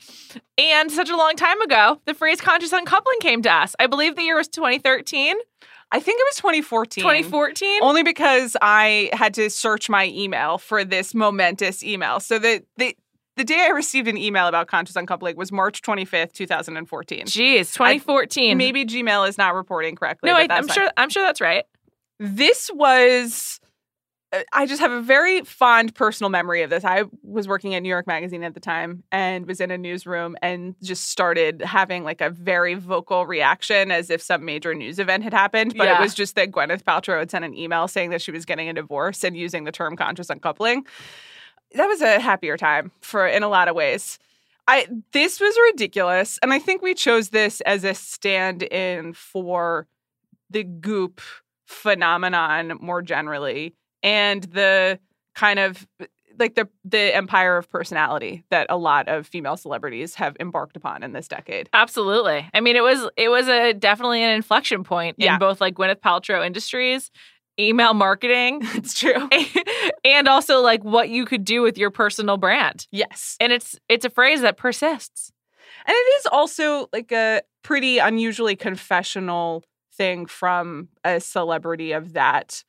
And 0.57 0.91
such 0.91 1.09
a 1.09 1.15
long 1.15 1.35
time 1.35 1.61
ago, 1.61 2.01
the 2.05 2.13
phrase 2.13 2.41
conscious 2.41 2.73
uncoupling 2.73 3.19
came 3.21 3.41
to 3.43 3.51
us. 3.51 3.75
I 3.79 3.87
believe 3.87 4.15
the 4.15 4.23
year 4.23 4.35
was 4.35 4.47
2013, 4.47 5.35
I 5.91 5.99
think 5.99 6.19
it 6.19 6.25
was 6.29 6.35
2014. 6.37 7.01
2014. 7.01 7.79
Only 7.81 8.03
because 8.03 8.55
I 8.61 9.09
had 9.13 9.33
to 9.35 9.49
search 9.49 9.89
my 9.89 10.07
email 10.07 10.57
for 10.57 10.83
this 10.83 11.15
momentous 11.15 11.83
email. 11.83 12.19
So 12.19 12.37
the 12.37 12.63
the 12.77 12.95
the 13.37 13.43
day 13.45 13.65
I 13.65 13.69
received 13.69 14.07
an 14.07 14.17
email 14.17 14.47
about 14.47 14.67
conscious 14.67 14.97
uncoupling 14.97 15.37
was 15.37 15.51
March 15.51 15.81
25th, 15.81 16.33
2014. 16.33 17.25
Jeez, 17.25 17.73
2014. 17.73 18.57
Maybe 18.57 18.85
Gmail 18.85 19.27
is 19.29 19.37
not 19.37 19.55
reporting 19.55 19.95
correctly. 19.95 20.29
no, 20.29 20.35
I, 20.35 20.45
I'm 20.49 20.67
fine. 20.67 20.75
sure. 20.75 20.91
I'm 20.97 21.09
sure 21.09 21.23
that's 21.23 21.41
right. 21.41 21.63
This 22.19 22.69
was. 22.73 23.59
Uh, 24.31 24.43
I 24.53 24.65
just 24.65 24.79
have 24.79 24.91
a 24.91 25.01
very 25.01 25.41
fond 25.41 25.95
personal 25.95 26.29
memory 26.29 26.61
of 26.61 26.69
this. 26.69 26.83
I 26.85 27.05
was 27.23 27.47
working 27.47 27.73
at 27.73 27.81
New 27.81 27.89
York 27.89 28.05
Magazine 28.05 28.43
at 28.43 28.53
the 28.53 28.59
time 28.59 29.03
and 29.11 29.47
was 29.47 29.59
in 29.59 29.71
a 29.71 29.77
newsroom 29.77 30.35
and 30.41 30.75
just 30.83 31.09
started 31.09 31.61
having 31.61 32.03
like 32.03 32.21
a 32.21 32.29
very 32.29 32.75
vocal 32.75 33.25
reaction 33.25 33.91
as 33.91 34.09
if 34.09 34.21
some 34.21 34.45
major 34.45 34.75
news 34.75 34.99
event 34.99 35.23
had 35.23 35.33
happened. 35.33 35.73
But 35.75 35.87
it 35.87 35.99
was 35.99 36.13
just 36.13 36.35
that 36.35 36.51
Gwyneth 36.51 36.83
Paltrow 36.83 37.19
had 37.19 37.31
sent 37.31 37.45
an 37.45 37.57
email 37.57 37.87
saying 37.87 38.11
that 38.11 38.21
she 38.21 38.31
was 38.31 38.45
getting 38.45 38.69
a 38.69 38.73
divorce 38.73 39.23
and 39.23 39.35
using 39.35 39.63
the 39.63 39.71
term 39.71 39.95
conscious 39.95 40.29
uncoupling. 40.29 40.85
That 41.73 41.87
was 41.87 42.01
a 42.01 42.19
happier 42.19 42.57
time 42.57 42.91
for 43.01 43.27
in 43.27 43.43
a 43.43 43.47
lot 43.49 43.67
of 43.67 43.75
ways. 43.75 44.19
I 44.67 44.87
this 45.13 45.39
was 45.39 45.55
ridiculous, 45.71 46.37
and 46.43 46.53
I 46.53 46.59
think 46.59 46.83
we 46.83 46.93
chose 46.93 47.29
this 47.29 47.61
as 47.61 47.83
a 47.83 47.95
stand-in 47.95 49.13
for 49.13 49.87
the 50.51 50.63
goop 50.63 51.21
phenomenon 51.65 52.77
more 52.79 53.01
generally 53.01 53.75
and 54.03 54.43
the 54.43 54.99
kind 55.35 55.59
of 55.59 55.87
like 56.37 56.55
the 56.55 56.67
the 56.85 57.13
empire 57.15 57.57
of 57.57 57.69
personality 57.69 58.43
that 58.49 58.67
a 58.69 58.77
lot 58.77 59.07
of 59.09 59.27
female 59.27 59.57
celebrities 59.57 60.15
have 60.15 60.37
embarked 60.39 60.77
upon 60.77 61.03
in 61.03 61.11
this 61.13 61.27
decade. 61.27 61.69
Absolutely. 61.73 62.47
I 62.53 62.61
mean, 62.61 62.75
it 62.75 62.83
was 62.83 63.09
it 63.17 63.29
was 63.29 63.47
a 63.47 63.73
definitely 63.73 64.23
an 64.23 64.31
inflection 64.31 64.83
point 64.83 65.15
Yeah. 65.19 65.33
in 65.33 65.39
both 65.39 65.59
like 65.59 65.75
Gwyneth 65.75 65.99
Paltrow 65.99 66.45
Industries, 66.45 67.11
email 67.59 67.93
marketing, 67.93 68.61
It's 68.75 68.93
true. 68.97 69.27
and 70.05 70.27
also 70.29 70.61
like 70.61 70.83
what 70.83 71.09
you 71.09 71.25
could 71.25 71.43
do 71.43 71.61
with 71.61 71.77
your 71.77 71.91
personal 71.91 72.37
brand. 72.37 72.87
Yes. 72.91 73.35
And 73.41 73.51
it's 73.51 73.77
it's 73.89 74.05
a 74.05 74.09
phrase 74.09 74.39
that 74.41 74.55
persists. 74.55 75.31
And 75.85 75.93
it 75.95 76.19
is 76.19 76.25
also 76.31 76.87
like 76.93 77.11
a 77.11 77.41
pretty 77.63 77.97
unusually 77.97 78.55
confessional 78.55 79.63
thing 79.93 80.25
from 80.25 80.87
a 81.03 81.19
celebrity 81.19 81.91
of 81.91 82.13
that 82.13 82.63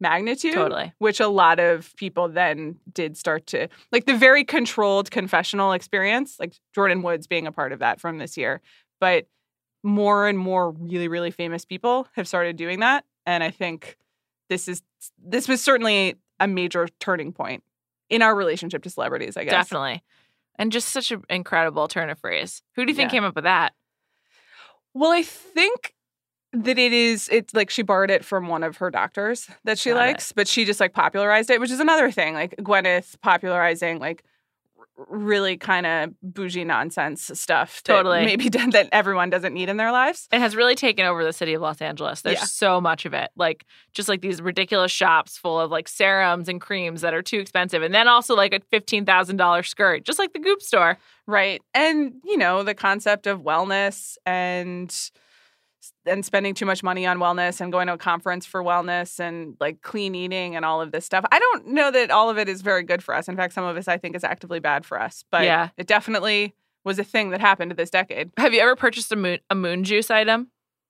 magnitude. 0.00 0.54
Totally. 0.54 0.92
Which 0.98 1.20
a 1.20 1.28
lot 1.28 1.60
of 1.60 1.94
people 1.96 2.28
then 2.28 2.76
did 2.92 3.16
start 3.16 3.46
to 3.48 3.68
like 3.92 4.06
the 4.06 4.16
very 4.16 4.44
controlled 4.44 5.10
confessional 5.10 5.72
experience, 5.72 6.36
like 6.40 6.54
Jordyn 6.76 7.02
Woods 7.02 7.26
being 7.26 7.46
a 7.46 7.52
part 7.52 7.72
of 7.72 7.78
that 7.80 8.00
from 8.00 8.18
this 8.18 8.36
year. 8.36 8.60
But 9.00 9.26
more 9.82 10.26
and 10.28 10.38
more 10.38 10.70
really, 10.72 11.08
really 11.08 11.30
famous 11.30 11.64
people 11.64 12.06
have 12.12 12.26
started 12.28 12.56
doing 12.56 12.80
that. 12.80 13.04
And 13.26 13.42
I 13.44 13.50
think 13.50 13.96
this 14.48 14.68
is 14.68 14.82
this 15.22 15.48
was 15.48 15.62
certainly 15.62 16.16
a 16.38 16.46
major 16.48 16.88
turning 16.98 17.32
point 17.32 17.62
in 18.08 18.22
our 18.22 18.34
relationship 18.34 18.82
to 18.82 18.90
celebrities, 18.90 19.36
I 19.36 19.44
guess. 19.44 19.52
Definitely. 19.52 20.02
And 20.58 20.72
just 20.72 20.88
such 20.88 21.10
an 21.10 21.22
incredible 21.30 21.88
turn 21.88 22.10
of 22.10 22.18
phrase. 22.18 22.62
Who 22.74 22.84
do 22.84 22.92
you 22.92 22.96
think 22.96 23.10
Yeah. 23.10 23.16
came 23.18 23.24
up 23.24 23.34
with 23.34 23.44
that? 23.44 23.74
Well, 24.92 25.12
I 25.12 25.22
think 25.22 25.94
that 26.52 26.78
it 26.78 26.92
is 26.92 27.28
it's 27.30 27.54
like 27.54 27.70
she 27.70 27.82
borrowed 27.82 28.10
it 28.10 28.24
from 28.24 28.48
one 28.48 28.62
of 28.62 28.78
her 28.78 28.90
doctors 28.90 29.48
that 29.64 29.78
she 29.78 29.90
Got 29.90 29.96
it. 29.96 30.00
likes, 30.00 30.32
but 30.32 30.48
she 30.48 30.64
just 30.64 30.80
like 30.80 30.92
popularized 30.92 31.50
it, 31.50 31.60
which 31.60 31.70
is 31.70 31.80
another 31.80 32.10
thing. 32.10 32.34
Like 32.34 32.56
Gwyneth 32.56 33.20
popularizing 33.20 34.00
like 34.00 34.24
r- 34.98 35.06
really 35.08 35.56
kind 35.56 35.86
of 35.86 36.10
bougie 36.22 36.64
nonsense 36.64 37.30
stuff 37.34 37.82
Totally. 37.84 38.24
maybe 38.24 38.48
that 38.50 38.88
everyone 38.90 39.30
doesn't 39.30 39.54
need 39.54 39.68
in 39.68 39.76
their 39.76 39.92
lives. 39.92 40.26
It 40.32 40.40
has 40.40 40.56
really 40.56 40.74
taken 40.74 41.06
over 41.06 41.22
the 41.22 41.32
city 41.32 41.54
of 41.54 41.62
Los 41.62 41.80
Angeles. 41.80 42.22
There's 42.22 42.38
Yeah. 42.38 42.44
so 42.44 42.80
much 42.80 43.06
of 43.06 43.14
it. 43.14 43.30
Like 43.36 43.64
just 43.92 44.08
like 44.08 44.20
these 44.20 44.42
ridiculous 44.42 44.90
shops 44.90 45.38
full 45.38 45.60
of 45.60 45.70
like 45.70 45.86
serums 45.86 46.48
and 46.48 46.60
creams 46.60 47.02
that 47.02 47.14
are 47.14 47.22
too 47.22 47.38
expensive. 47.38 47.82
And 47.82 47.94
then 47.94 48.08
also 48.08 48.34
like 48.34 48.52
a 48.52 48.58
$15,000 48.58 49.66
skirt, 49.68 50.04
just 50.04 50.18
like 50.18 50.32
the 50.32 50.40
Goop 50.40 50.62
store. 50.62 50.98
Right. 51.28 51.62
And, 51.74 52.14
you 52.24 52.36
know, 52.36 52.64
the 52.64 52.74
concept 52.74 53.28
of 53.28 53.42
wellness 53.42 54.16
and 54.26 54.92
and 56.06 56.24
spending 56.24 56.54
too 56.54 56.66
much 56.66 56.82
money 56.82 57.06
on 57.06 57.18
wellness 57.18 57.60
and 57.60 57.72
going 57.72 57.86
to 57.86 57.94
a 57.94 57.98
conference 57.98 58.44
for 58.46 58.62
wellness 58.62 59.18
and 59.20 59.56
like 59.60 59.80
clean 59.82 60.14
eating 60.14 60.56
and 60.56 60.64
all 60.64 60.80
of 60.80 60.92
this 60.92 61.04
stuff. 61.04 61.24
I 61.32 61.38
don't 61.38 61.68
know 61.68 61.90
that 61.90 62.10
all 62.10 62.28
of 62.30 62.38
it 62.38 62.48
is 62.48 62.62
very 62.62 62.82
good 62.82 63.02
for 63.02 63.14
us. 63.14 63.28
In 63.28 63.36
fact, 63.36 63.54
some 63.54 63.64
of 63.64 63.74
this 63.74 63.88
I 63.88 63.96
think 63.98 64.14
is 64.16 64.24
actively 64.24 64.60
bad 64.60 64.84
for 64.84 65.00
us. 65.00 65.24
But 65.30 65.44
Yeah. 65.44 65.68
it 65.76 65.86
definitely 65.86 66.54
was 66.84 66.98
a 66.98 67.04
thing 67.04 67.30
that 67.30 67.40
happened 67.40 67.72
this 67.72 67.90
decade. 67.90 68.30
Have 68.36 68.52
you 68.54 68.60
ever 68.60 68.76
purchased 68.76 69.12
a 69.12 69.16
moon, 69.16 69.38
a 69.50 69.54
moon 69.54 69.84
juice 69.84 70.10
item? 70.10 70.48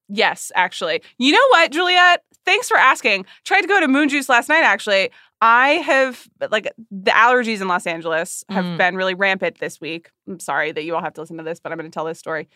Yes, 0.08 0.50
actually. 0.56 1.02
You 1.18 1.32
know 1.32 1.46
what, 1.50 1.70
Juliet? 1.70 2.24
Thanks 2.44 2.68
for 2.68 2.76
asking. 2.76 3.26
Tried 3.44 3.60
to 3.60 3.68
go 3.68 3.78
to 3.78 3.86
Moon 3.86 4.08
Juice 4.08 4.28
last 4.28 4.48
night, 4.48 4.64
actually. 4.64 5.10
I 5.40 5.74
have, 5.74 6.26
like, 6.50 6.72
the 6.90 7.12
allergies 7.12 7.60
in 7.60 7.68
Los 7.68 7.86
Angeles 7.86 8.44
have 8.48 8.64
Mm. 8.64 8.76
been 8.78 8.96
really 8.96 9.14
rampant 9.14 9.58
this 9.60 9.80
week. 9.80 10.10
I'm 10.26 10.40
sorry 10.40 10.72
that 10.72 10.82
you 10.84 10.96
all 10.96 11.02
have 11.02 11.12
to 11.14 11.20
listen 11.20 11.36
to 11.36 11.44
this, 11.44 11.60
but 11.60 11.70
I'm 11.70 11.78
going 11.78 11.88
to 11.88 11.94
tell 11.94 12.06
this 12.06 12.18
story. 12.18 12.48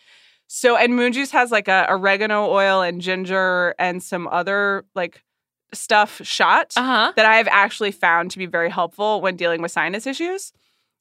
So, 0.46 0.76
and 0.76 0.94
Moon 0.94 1.12
Juice 1.12 1.30
has 1.32 1.50
like 1.50 1.68
a 1.68 1.86
oregano 1.88 2.46
oil 2.50 2.82
and 2.82 3.00
ginger 3.00 3.74
and 3.78 4.02
some 4.02 4.28
other 4.28 4.84
like 4.94 5.22
stuff 5.72 6.20
shot 6.22 6.72
Uh 6.76 6.82
huh. 6.82 7.12
that 7.16 7.26
I 7.26 7.36
have 7.36 7.48
actually 7.50 7.90
found 7.90 8.30
to 8.32 8.38
be 8.38 8.46
very 8.46 8.70
helpful 8.70 9.20
when 9.20 9.36
dealing 9.36 9.62
with 9.62 9.72
sinus 9.72 10.06
issues. 10.06 10.52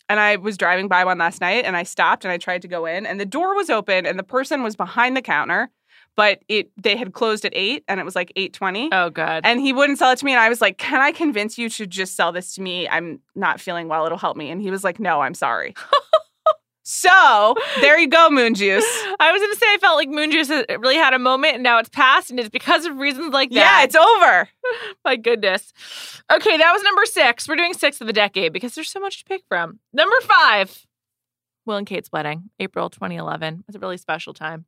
And 0.10 0.20
I 0.20 0.36
was 0.38 0.58
driving 0.58 0.88
by 0.88 1.06
one 1.06 1.18
last 1.18 1.40
night 1.42 1.66
and 1.66 1.78
I 1.78 1.84
stopped 1.84 2.26
and 2.26 2.32
I 2.32 2.38
tried 2.38 2.62
to 2.64 2.68
go 2.68 2.86
in 2.86 3.06
and 3.06 3.20
the 3.20 3.26
door 3.26 3.56
was 3.56 3.70
open 3.70 4.06
and 4.06 4.18
the 4.18 4.24
person 4.24 4.64
was 4.64 4.76
behind 4.76 5.16
the 5.16 5.22
counter, 5.22 5.70
but 6.16 6.40
it 6.50 6.72
they 6.82 6.98
had 6.98 7.14
closed 7.14 7.46
at 7.46 7.54
eight 7.56 7.84
and 7.88 8.00
it 8.00 8.04
was 8.04 8.16
like 8.16 8.32
eight 8.36 8.54
twenty. 8.54 8.90
Oh, 8.92 9.10
God. 9.10 9.42
And 9.46 9.62
he 9.62 9.72
wouldn't 9.74 10.00
sell 10.00 10.12
it 10.12 10.18
to 10.20 10.26
me. 10.26 10.32
And 10.34 10.42
I 10.42 10.50
was 10.50 10.60
like, 10.62 10.78
Can 10.78 11.00
I 11.00 11.12
convince 11.12 11.58
you 11.58 11.70
to 11.70 11.86
just 11.88 12.16
sell 12.16 12.32
this 12.32 12.54
to 12.56 12.62
me? 12.62 12.88
I'm 12.90 13.20
not 13.36 13.62
feeling 13.62 13.88
well. 13.88 14.06
It'll 14.06 14.18
help 14.18 14.36
me. 14.36 14.50
And 14.50 14.62
he 14.62 14.72
was 14.72 14.84
like, 14.84 15.00
No, 15.00 15.22
I'm 15.22 15.34
sorry. 15.36 15.74
so 16.84 17.56
there 17.82 17.98
you 17.98 18.08
go, 18.08 18.30
Moon 18.30 18.54
Juice. 18.54 18.84
I 19.20 19.32
was 19.32 19.42
going 19.42 19.54
to 19.54 19.58
say, 19.60 19.66
I 19.74 19.78
felt 19.80 19.96
like 19.96 20.10
Moon 20.10 20.32
Juice 20.32 20.50
really 20.50 20.96
had 20.98 21.14
a 21.14 21.20
moment 21.20 21.56
and 21.56 21.64
now 21.64 21.80
it's 21.80 21.90
passed, 21.90 22.30
and 22.30 22.40
it's 22.40 22.50
because 22.50 22.86
of 22.86 22.98
reasons 22.98 23.34
like 23.34 23.50
that. 23.52 23.56
Yeah, 23.56 23.84
it's 23.84 23.96
over. 23.96 24.50
My 25.06 25.16
goodness. 25.16 25.72
Okay, 26.32 26.58
that 26.58 26.72
was 26.74 26.84
number 26.84 27.06
six. 27.06 27.48
We're 27.48 27.56
doing 27.56 27.74
six 27.74 28.02
of 28.02 28.08
the 28.08 28.14
decade 28.14 28.54
because 28.54 28.76
there's 28.76 28.90
so 28.90 29.00
much 29.00 29.20
to 29.20 29.26
pick 29.26 29.44
from. 29.48 29.80
Number 29.94 30.20
five, 30.22 30.86
Will 31.66 31.78
and 31.78 31.88
Kate's 31.88 32.12
wedding, 32.12 32.50
April 32.60 32.90
2011. 32.90 33.60
It 33.60 33.64
was 33.68 33.76
a 33.76 33.80
really 33.80 33.98
special 33.98 34.34
time. 34.34 34.66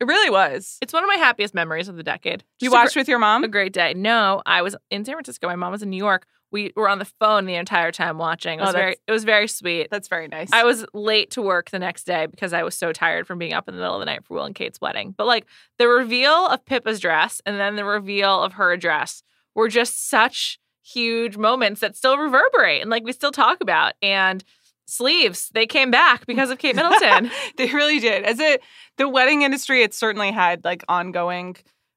It 0.00 0.06
really 0.06 0.28
was. 0.30 0.78
It's 0.82 0.92
one 0.92 1.04
of 1.04 1.08
my 1.08 1.14
happiest 1.16 1.54
memories 1.54 1.86
of 1.88 1.96
the 1.96 2.02
decade. 2.02 2.42
You 2.60 2.66
Just 2.66 2.74
a 2.74 2.76
watched 2.76 2.96
with 2.96 3.06
your 3.08 3.20
mom? 3.20 3.44
a 3.44 3.48
great 3.48 3.72
day. 3.72 3.94
No, 3.94 4.42
I 4.44 4.60
was 4.62 4.74
in 4.90 5.04
San 5.04 5.14
Francisco. 5.14 5.46
My 5.46 5.54
mom 5.54 5.70
was 5.70 5.84
in 5.84 5.90
New 5.90 5.96
York. 5.96 6.26
We 6.54 6.72
were 6.76 6.88
on 6.88 7.00
the 7.00 7.04
phone 7.04 7.46
the 7.46 7.56
entire 7.56 7.90
time 7.90 8.16
watching. 8.16 8.60
It 8.60 8.62
Oh, 8.62 8.66
was 8.66 8.74
very 8.74 8.96
it 9.08 9.12
was 9.12 9.24
very 9.24 9.48
sweet. 9.48 9.88
That's 9.90 10.06
very 10.06 10.28
nice. 10.28 10.52
I 10.52 10.62
was 10.62 10.86
late 10.94 11.32
to 11.32 11.42
work 11.42 11.70
the 11.70 11.80
next 11.80 12.04
day 12.04 12.26
because 12.26 12.52
I 12.52 12.62
was 12.62 12.76
so 12.76 12.92
tired 12.92 13.26
from 13.26 13.40
being 13.40 13.52
up 13.52 13.68
in 13.68 13.74
the 13.74 13.80
middle 13.80 13.96
of 13.96 14.00
the 14.00 14.06
night 14.06 14.24
for 14.24 14.34
Will 14.34 14.44
and 14.44 14.54
Kate's 14.54 14.80
wedding. 14.80 15.14
But 15.18 15.26
like 15.26 15.46
the 15.78 15.88
reveal 15.88 16.46
of 16.46 16.64
Pippa's 16.64 17.00
dress 17.00 17.42
and 17.44 17.58
then 17.58 17.74
the 17.74 17.84
reveal 17.84 18.40
of 18.40 18.52
her 18.52 18.76
dress 18.76 19.24
were 19.56 19.68
just 19.68 20.08
such 20.08 20.60
huge 20.84 21.36
moments 21.36 21.80
that 21.80 21.96
still 21.96 22.16
reverberate 22.16 22.82
and 22.82 22.88
like 22.90 23.02
we 23.02 23.10
still 23.10 23.32
talk 23.32 23.60
about. 23.60 23.94
And 24.00 24.44
sleeves, 24.86 25.50
they 25.54 25.66
came 25.66 25.90
back 25.90 26.24
because 26.24 26.50
of 26.50 26.58
Kate 26.58 26.76
Middleton. 26.76 27.32
they 27.56 27.66
really 27.72 27.98
did. 27.98 28.22
As 28.22 28.38
it 28.38 28.62
the 28.96 29.08
wedding 29.08 29.42
industry, 29.42 29.82
it 29.82 29.92
certainly 29.92 30.30
had 30.30 30.64
like 30.64 30.84
ongoing 30.88 31.56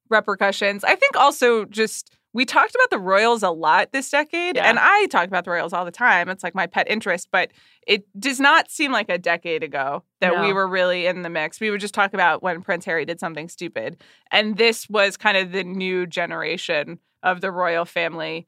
repercussions. 0.09 0.83
I 0.83 0.95
think 0.95 1.15
also 1.15 1.65
just 1.65 2.16
we 2.37 2.45
talked 2.45 2.75
about 2.75 2.91
the 2.91 2.99
royals 2.99 3.41
a 3.41 3.49
lot 3.49 3.91
this 3.91 4.11
decade, 4.11 4.55
Yeah. 4.57 4.69
and 4.69 4.77
I 4.79 5.07
talk 5.07 5.27
about 5.27 5.43
the 5.43 5.49
royals 5.49 5.73
all 5.73 5.85
the 5.85 5.91
time. 5.91 6.29
It's 6.29 6.43
like 6.43 6.53
my 6.53 6.67
pet 6.67 6.87
interest, 6.87 7.29
but 7.31 7.49
it 7.87 8.05
does 8.19 8.39
not 8.39 8.69
seem 8.69 8.91
like 8.91 9.09
a 9.09 9.17
decade 9.17 9.63
ago 9.63 10.03
that 10.21 10.39
we 10.39 10.53
were 10.53 10.67
really 10.67 11.07
in 11.07 11.23
the 11.23 11.31
mix. 11.31 11.59
We 11.59 11.71
would 11.71 11.81
just 11.81 11.95
talk 11.95 12.13
about 12.13 12.43
when 12.43 12.61
Prince 12.61 12.85
Harry 12.85 13.05
did 13.05 13.19
something 13.19 13.49
stupid, 13.49 14.03
and 14.31 14.55
this 14.55 14.87
was 14.87 15.17
kind 15.17 15.35
of 15.35 15.51
the 15.51 15.63
new 15.63 16.05
generation 16.05 16.99
of 17.23 17.41
the 17.41 17.51
royal 17.51 17.85
family 17.85 18.47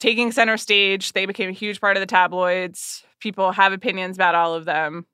taking 0.00 0.32
center 0.32 0.56
stage. 0.56 1.12
They 1.12 1.24
became 1.24 1.48
a 1.48 1.52
huge 1.52 1.80
part 1.80 1.96
of 1.96 2.00
the 2.00 2.06
tabloids. 2.06 3.04
People 3.20 3.52
have 3.52 3.72
opinions 3.72 4.16
about 4.16 4.34
all 4.34 4.54
of 4.54 4.64
them. 4.64 5.06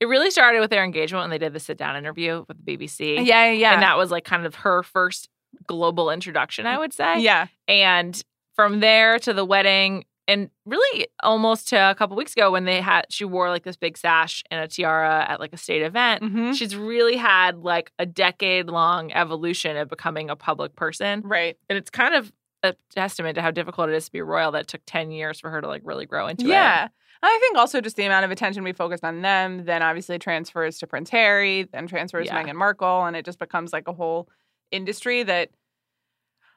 it 0.00 0.06
really 0.08 0.30
started 0.30 0.58
with 0.60 0.70
their 0.70 0.82
engagement 0.82 1.22
when 1.22 1.30
they 1.30 1.38
did 1.38 1.52
the 1.52 1.60
sit 1.60 1.76
down 1.78 1.94
interview 1.94 2.44
with 2.48 2.56
the 2.64 2.76
BBC. 2.76 3.24
Yeah, 3.24 3.50
yeah, 3.52 3.74
And 3.74 3.82
that 3.82 3.96
was 3.98 4.10
like 4.10 4.24
kind 4.24 4.46
of 4.46 4.54
her 4.56 4.82
first 4.82 5.28
global 5.66 6.10
introduction, 6.10 6.66
I 6.66 6.78
would 6.78 6.92
say. 6.92 7.20
yeah. 7.20 7.46
And 7.68 8.20
from 8.56 8.80
there 8.80 9.18
to 9.20 9.32
the 9.32 9.44
wedding, 9.44 10.04
and 10.28 10.48
really 10.64 11.08
almost 11.24 11.68
to 11.70 11.76
a 11.90 11.94
couple 11.96 12.16
weeks 12.16 12.32
ago 12.34 12.52
when 12.52 12.64
they 12.64 12.80
had 12.80 13.04
she 13.10 13.24
wore 13.24 13.48
like 13.50 13.64
this 13.64 13.76
big 13.76 13.98
sash 13.98 14.44
and 14.50 14.62
a 14.62 14.68
tiara 14.68 15.26
at 15.28 15.40
like 15.40 15.52
a 15.52 15.56
state 15.56 15.82
event. 15.82 16.22
Mhm. 16.22 16.54
She's 16.54 16.76
really 16.76 17.16
had 17.16 17.58
like 17.58 17.90
a 17.98 18.06
decade 18.06 18.66
long 18.68 19.12
evolution 19.12 19.76
of 19.76 19.88
becoming 19.88 20.30
a 20.30 20.36
public 20.36 20.76
person. 20.76 21.22
Right. 21.24 21.56
And 21.68 21.76
it's 21.76 21.90
kind 21.90 22.14
of 22.14 22.32
a 22.62 22.74
testament 22.94 23.34
to 23.36 23.42
how 23.42 23.50
difficult 23.50 23.88
it 23.88 23.96
is 23.96 24.04
to 24.04 24.12
be 24.12 24.20
royal 24.22 24.52
that 24.52 24.60
it 24.62 24.68
took 24.68 24.82
10 24.86 25.10
years 25.10 25.40
for 25.40 25.50
her 25.50 25.60
to 25.62 25.66
like 25.66 25.82
really 25.84 26.06
grow 26.06 26.28
into 26.28 26.44
it. 26.44 26.50
Yeah. 26.50 26.88
I 27.22 27.38
think 27.40 27.58
also 27.58 27.80
just 27.80 27.96
the 27.96 28.04
amount 28.04 28.24
of 28.24 28.30
attention 28.30 28.62
we 28.62 28.72
focused 28.72 29.02
on 29.04 29.22
them, 29.22 29.64
then 29.64 29.82
obviously 29.82 30.18
transfers 30.18 30.78
to 30.78 30.86
Prince 30.86 31.10
Harry, 31.10 31.64
then 31.72 31.86
transfers 31.88 32.26
Yeah. 32.28 32.40
to 32.40 32.48
Meghan 32.48 32.54
Markle, 32.54 33.04
and 33.04 33.16
it 33.16 33.24
just 33.24 33.38
becomes 33.38 33.72
like 33.72 33.88
a 33.88 33.92
whole 33.92 34.28
industry 34.70 35.22
that 35.22 35.50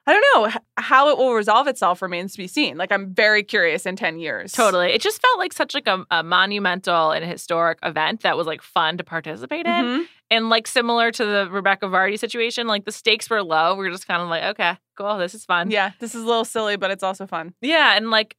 I 0.06 0.12
don't 0.12 0.24
know 0.34 0.60
how 0.76 1.08
it 1.08 1.16
will 1.16 1.32
resolve 1.32 1.66
itself 1.66 2.02
remains 2.02 2.32
to 2.32 2.38
be 2.38 2.46
seen. 2.46 2.76
Like 2.76 2.92
I'm 2.92 3.14
very 3.14 3.42
curious 3.42 3.86
in 3.86 3.96
10 3.96 4.18
years. 4.18 4.52
Totally. 4.52 4.92
It 4.92 5.00
just 5.00 5.20
felt 5.22 5.38
like 5.38 5.54
such 5.54 5.72
like 5.72 5.86
a, 5.86 6.04
a 6.10 6.22
monumental 6.22 7.10
and 7.10 7.24
historic 7.24 7.78
event 7.82 8.20
that 8.20 8.36
was 8.36 8.46
like 8.46 8.60
fun 8.60 8.98
to 8.98 9.04
participate 9.04 9.64
in. 9.66 9.72
Mhm. 9.72 10.04
And 10.30 10.50
like 10.50 10.66
similar 10.66 11.10
to 11.10 11.24
the 11.24 11.48
Rebekah 11.50 11.86
Vardy 11.86 12.18
situation, 12.18 12.66
like 12.66 12.84
the 12.84 12.92
stakes 12.92 13.30
were 13.30 13.42
low. 13.42 13.74
We 13.76 13.84
were 13.86 13.90
just 13.90 14.06
kind 14.06 14.20
of 14.20 14.28
like, 14.28 14.42
okay, 14.42 14.76
cool, 14.96 15.16
this 15.16 15.34
is 15.34 15.44
fun. 15.46 15.70
Yeah, 15.70 15.92
this 16.00 16.14
is 16.14 16.22
a 16.22 16.26
little 16.26 16.44
silly, 16.44 16.76
but 16.76 16.90
it's 16.90 17.02
also 17.02 17.26
fun. 17.26 17.54
Yeah, 17.62 17.96
and 17.96 18.10
like 18.10 18.36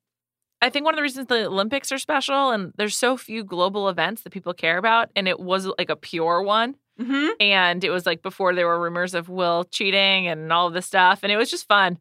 I 0.61 0.69
think 0.69 0.85
one 0.85 0.93
of 0.93 0.97
the 0.97 1.03
reasons 1.03 1.27
the 1.27 1.45
Olympics 1.47 1.91
are 1.91 1.97
special 1.97 2.51
and 2.51 2.73
there's 2.77 2.95
so 2.97 3.17
few 3.17 3.43
global 3.43 3.89
events 3.89 4.21
that 4.21 4.31
people 4.31 4.53
care 4.53 4.77
about 4.77 5.09
and 5.15 5.27
it 5.27 5.39
was 5.39 5.67
like 5.77 5.89
a 5.89 5.95
pure 5.95 6.41
one 6.41 6.75
hmm 6.99 7.27
and 7.39 7.83
it 7.83 7.89
was 7.89 8.05
like 8.05 8.21
before 8.21 8.53
there 8.55 8.67
were 8.67 8.79
rumors 8.79 9.13
of 9.13 9.27
Will 9.29 9.65
cheating 9.65 10.27
and 10.27 10.51
all 10.53 10.67
of 10.67 10.73
this 10.73 10.85
stuff 10.85 11.19
and 11.23 11.31
it 11.31 11.37
was 11.37 11.49
just 11.51 11.67
fun. 11.67 11.93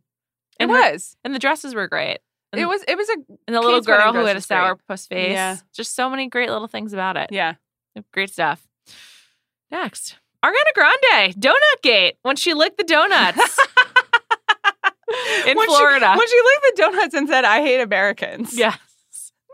It 0.58 0.64
And 0.64 0.70
her- 0.70 0.92
was. 0.92 1.16
and 1.24 1.34
the 1.34 1.38
dresses 1.40 1.74
were 1.74 1.88
great. 1.88 2.18
And, 2.52 2.60
It 2.62 2.66
was. 2.66 2.84
It 2.86 2.96
was 2.96 3.08
a. 3.08 3.16
and 3.48 3.56
the 3.56 3.60
little 3.60 3.80
girl 3.80 4.12
who 4.12 4.18
had 4.24 4.32
a 4.32 4.34
was 4.34 4.46
great. 4.46 4.56
sour 4.56 4.76
puss 4.86 5.06
face. 5.08 5.32
Yeah. 5.32 5.56
Just 5.74 5.96
so 5.96 6.08
many 6.08 6.28
great 6.28 6.50
little 6.50 6.68
things 6.68 6.92
about 6.92 7.16
it. 7.16 7.30
Yeah. 7.32 7.54
Great 8.12 8.30
stuff. 8.30 8.64
Next. 9.72 10.16
Ariana 10.44 10.74
Grande, 10.74 11.34
Donut 11.34 11.82
Gate, 11.82 12.16
when 12.22 12.36
she 12.36 12.54
licked 12.54 12.76
the 12.78 12.84
donuts 12.84 13.38
in 15.46 15.56
When 15.56 15.68
she- 15.68 15.74
Florida. 15.74 16.14
when 16.16 16.28
she 16.28 16.36
licked 16.36 16.62
the 16.62 16.72
donuts 16.76 17.14
and 17.14 17.28
said, 17.28 17.44
"I 17.44 17.60
hate 17.62 17.80
Americans." 17.80 18.56
yes. 18.56 18.78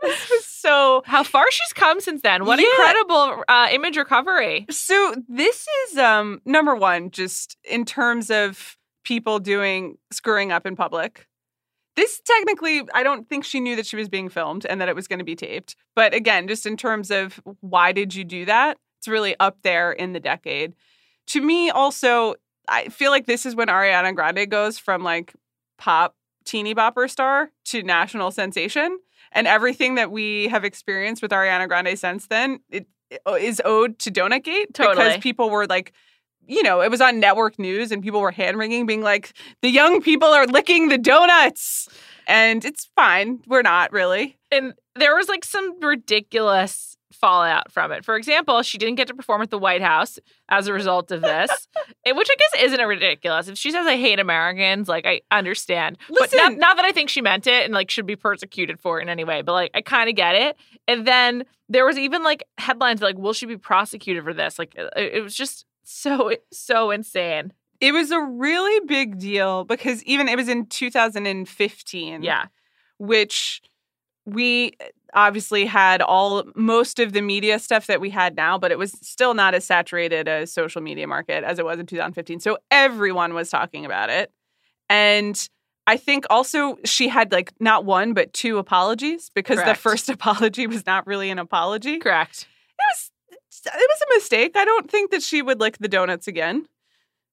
This 0.01 0.29
was 0.31 0.45
so 0.45 1.03
How 1.05 1.23
far 1.23 1.49
she's 1.51 1.73
come 1.73 1.99
since 1.99 2.21
then. 2.21 2.45
What 2.45 2.59
Yeah. 2.59 2.65
incredible 2.67 3.43
uh, 3.47 3.67
image 3.71 3.97
recovery. 3.97 4.65
So 4.69 5.15
this 5.27 5.67
is 5.87 5.97
um 5.97 6.41
number 6.45 6.75
one, 6.75 7.11
just 7.11 7.57
in 7.63 7.85
terms 7.85 8.29
of 8.31 8.77
people 9.03 9.39
doing 9.39 9.97
screwing 10.11 10.51
up 10.51 10.65
in 10.65 10.75
public. 10.75 11.27
This 11.95 12.21
technically, 12.25 12.83
I 12.93 13.03
don't 13.03 13.27
think 13.27 13.43
she 13.43 13.59
knew 13.59 13.75
that 13.75 13.85
she 13.85 13.97
was 13.97 14.07
being 14.07 14.29
filmed 14.29 14.65
and 14.65 14.79
that 14.79 14.87
it 14.87 14.95
was 14.95 15.07
going 15.07 15.19
to 15.19 15.25
be 15.25 15.35
taped. 15.35 15.75
But 15.93 16.13
again, 16.13 16.47
just 16.47 16.65
in 16.65 16.77
terms 16.77 17.11
of 17.11 17.41
why 17.59 17.91
did 17.91 18.15
you 18.15 18.23
do 18.23 18.45
that? 18.45 18.77
It's 18.99 19.07
really 19.09 19.35
up 19.39 19.57
there 19.63 19.91
in 19.91 20.13
the 20.13 20.19
decade. 20.21 20.73
To 21.27 21.41
me, 21.41 21.69
also, 21.69 22.35
I 22.69 22.87
feel 22.89 23.11
like 23.11 23.25
this 23.25 23.45
is 23.45 23.55
when 23.55 23.67
Ariana 23.67 24.15
Grande 24.15 24.49
goes 24.49 24.77
from 24.77 25.03
like 25.03 25.33
pop 25.77 26.15
teeny 26.45 26.73
bopper 26.73 27.09
star 27.09 27.51
to 27.65 27.83
national 27.83 28.31
sensation. 28.31 28.97
And 29.31 29.47
everything 29.47 29.95
that 29.95 30.11
we 30.11 30.47
have 30.49 30.63
experienced 30.65 31.21
with 31.21 31.31
Ariana 31.31 31.67
Grande 31.67 31.97
since 31.97 32.27
then, 32.27 32.59
it 32.69 32.87
it 33.11 33.21
is 33.41 33.61
owed 33.65 33.99
to 33.99 34.11
Donut 34.11 34.43
Gate 34.43 34.73
because 34.73 35.17
people 35.17 35.49
were 35.49 35.67
like, 35.67 35.93
you 36.47 36.63
know, 36.63 36.81
it 36.81 36.89
was 36.89 37.01
on 37.01 37.19
network 37.19 37.59
news 37.59 37.91
and 37.91 38.01
people 38.01 38.21
were 38.21 38.31
hand 38.31 38.57
wringing, 38.57 38.85
being 38.85 39.01
like, 39.01 39.33
the 39.61 39.69
young 39.69 40.01
people 40.01 40.29
are 40.29 40.47
licking 40.47 40.87
the 40.87 40.97
donuts. 40.97 41.89
And 42.27 42.63
it's 42.63 42.89
fine. 42.95 43.41
We're 43.47 43.61
not 43.61 43.91
really. 43.91 44.37
And 44.51 44.73
there 44.95 45.15
was 45.15 45.27
like 45.27 45.43
some 45.43 45.79
ridiculous 45.81 46.97
fallout 47.13 47.71
from 47.71 47.91
it. 47.91 48.03
For 48.05 48.15
example, 48.15 48.61
she 48.61 48.77
didn't 48.77 48.95
get 48.95 49.07
to 49.07 49.13
perform 49.13 49.41
at 49.41 49.49
the 49.49 49.57
White 49.57 49.81
House 49.81 50.19
as 50.49 50.67
a 50.67 50.73
result 50.73 51.11
of 51.11 51.21
this, 51.21 51.49
which 52.05 52.29
I 52.31 52.35
guess 52.37 52.63
isn't 52.63 52.79
a 52.79 52.87
ridiculous. 52.87 53.47
If 53.47 53.57
she 53.57 53.71
says 53.71 53.85
I 53.87 53.97
hate 53.97 54.19
Americans, 54.19 54.87
like 54.87 55.05
I 55.05 55.21
understand. 55.31 55.97
but 56.19 56.31
not, 56.33 56.57
not 56.57 56.75
that 56.77 56.85
I 56.85 56.91
think 56.91 57.09
she 57.09 57.21
meant 57.21 57.47
it 57.47 57.65
and 57.65 57.73
like 57.73 57.89
should 57.89 58.05
be 58.05 58.15
persecuted 58.15 58.79
for 58.79 58.99
it 58.99 59.03
in 59.03 59.09
any 59.09 59.23
way, 59.23 59.41
but 59.41 59.53
like 59.53 59.71
I 59.73 59.81
kind 59.81 60.09
of 60.09 60.15
get 60.15 60.35
it. 60.35 60.57
And 60.87 61.05
then 61.07 61.43
there 61.69 61.85
was 61.85 61.97
even 61.97 62.23
like 62.23 62.43
headlines 62.57 63.01
like, 63.01 63.17
will 63.17 63.33
she 63.33 63.45
be 63.45 63.57
prosecuted 63.57 64.23
for 64.23 64.33
this? 64.33 64.59
Like 64.59 64.75
it, 64.75 65.13
it 65.15 65.21
was 65.21 65.35
just 65.35 65.65
so, 65.83 66.31
so 66.51 66.91
insane. 66.91 67.53
It 67.79 67.93
was 67.93 68.11
a 68.11 68.21
really 68.21 68.85
big 68.85 69.17
deal 69.17 69.63
because 69.65 70.03
even 70.03 70.27
it 70.27 70.35
was 70.37 70.47
in 70.47 70.67
2015. 70.67 72.21
Yeah. 72.23 72.45
which 72.99 73.61
we 74.25 74.73
obviously 75.13 75.65
had 75.65 76.01
all 76.01 76.43
most 76.55 76.99
of 76.99 77.13
the 77.13 77.21
media 77.21 77.59
stuff 77.59 77.87
that 77.87 77.99
we 78.01 78.09
had 78.09 78.35
now, 78.35 78.57
but 78.57 78.71
it 78.71 78.77
was 78.77 78.91
still 79.01 79.33
not 79.33 79.53
as 79.53 79.65
saturated 79.65 80.27
a 80.27 80.45
social 80.47 80.81
media 80.81 81.07
market 81.07 81.43
as 81.43 81.59
it 81.59 81.65
was 81.65 81.79
in 81.79 81.85
2015. 81.85 82.39
So 82.39 82.57
everyone 82.69 83.33
was 83.33 83.49
talking 83.49 83.85
about 83.85 84.09
it. 84.09 84.31
And 84.89 85.47
I 85.87 85.97
think 85.97 86.25
also 86.29 86.77
she 86.85 87.07
had 87.07 87.31
like 87.31 87.51
not 87.59 87.85
one, 87.85 88.13
but 88.13 88.33
two 88.33 88.57
apologies 88.57 89.31
because 89.33 89.63
the 89.63 89.75
first 89.75 90.09
apology 90.17 90.67
was 90.67 90.85
not 90.85 91.07
really 91.07 91.29
an 91.29 91.39
apology. 91.39 91.97
Correct. 91.99 92.47
It 92.79 92.83
was 92.89 93.11
it 93.65 93.73
was 93.89 94.01
a 94.01 94.15
mistake. 94.17 94.53
I 94.55 94.65
don't 94.65 94.89
think 94.89 95.11
that 95.11 95.21
she 95.21 95.41
would 95.41 95.59
lick 95.59 95.77
the 95.79 95.87
donuts 95.87 96.27
again. 96.27 96.65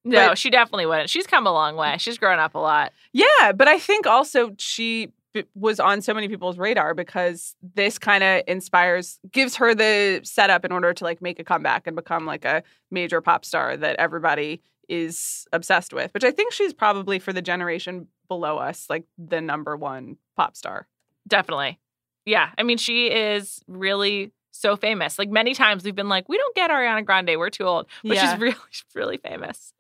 No, 0.05 0.29
But- 0.29 0.39
she 0.39 0.51
definitely 0.51 0.87
wouldn't. 0.87 1.11
She's 1.11 1.27
come 1.27 1.47
a 1.47 1.53
long 1.53 1.77
way. 1.77 1.97
She's 1.99 2.19
grown 2.19 2.39
up 2.39 2.55
a 2.55 2.59
lot. 2.59 2.93
Yeah, 3.13 3.53
but 3.55 3.69
I 3.69 3.79
think 3.79 4.07
also 4.07 4.55
she 4.59 5.11
was 5.55 5.81
on 5.81 6.01
so 6.01 6.15
many 6.15 6.29
people's 6.29 6.59
radar 6.59 6.95
because 6.95 7.55
this 7.75 7.99
kind 7.99 8.25
of 8.25 8.43
inspires, 8.47 9.19
gives 9.31 9.57
her 9.57 9.75
the 9.75 10.21
setup 10.25 10.65
in 10.65 10.73
order 10.73 10.93
to 10.95 11.05
like 11.05 11.21
make 11.23 11.39
a 11.39 11.45
comeback 11.45 11.87
and 11.87 11.97
become 11.97 12.27
like 12.27 12.45
a 12.45 12.63
major 12.91 13.21
pop 13.21 13.45
star 13.45 13.77
that 13.77 13.97
everybody 13.97 14.61
is 14.89 15.47
obsessed 15.53 15.93
with, 15.93 16.13
which 16.15 16.25
I 16.25 16.31
think 16.31 16.53
she's 16.53 16.73
probably 16.73 17.19
for 17.19 17.33
the 17.33 17.43
generation 17.43 18.09
below 18.29 18.59
us, 18.59 18.87
like 18.89 19.05
the 19.19 19.41
number 19.41 19.77
one 19.77 20.17
pop 20.37 20.57
star. 20.57 20.87
Definitely. 21.27 21.79
Yeah. 22.25 22.51
I 22.57 22.63
mean, 22.63 22.79
she 22.79 23.07
is 23.07 23.61
really 23.67 24.33
so 24.59 24.77
famous. 24.77 25.19
Like 25.19 25.31
many 25.31 25.55
times 25.55 25.85
we've 25.85 25.95
been 25.95 26.09
like, 26.09 26.29
we 26.29 26.37
don't 26.37 26.55
get 26.55 26.71
Ariana 26.71 27.05
Grande, 27.05 27.37
we're 27.39 27.51
too 27.51 27.65
old. 27.65 27.87
But 28.03 28.17
Yeah. 28.17 28.31
she's 28.33 28.41
really, 28.41 28.57
really 28.95 29.17
famous. 29.19 29.73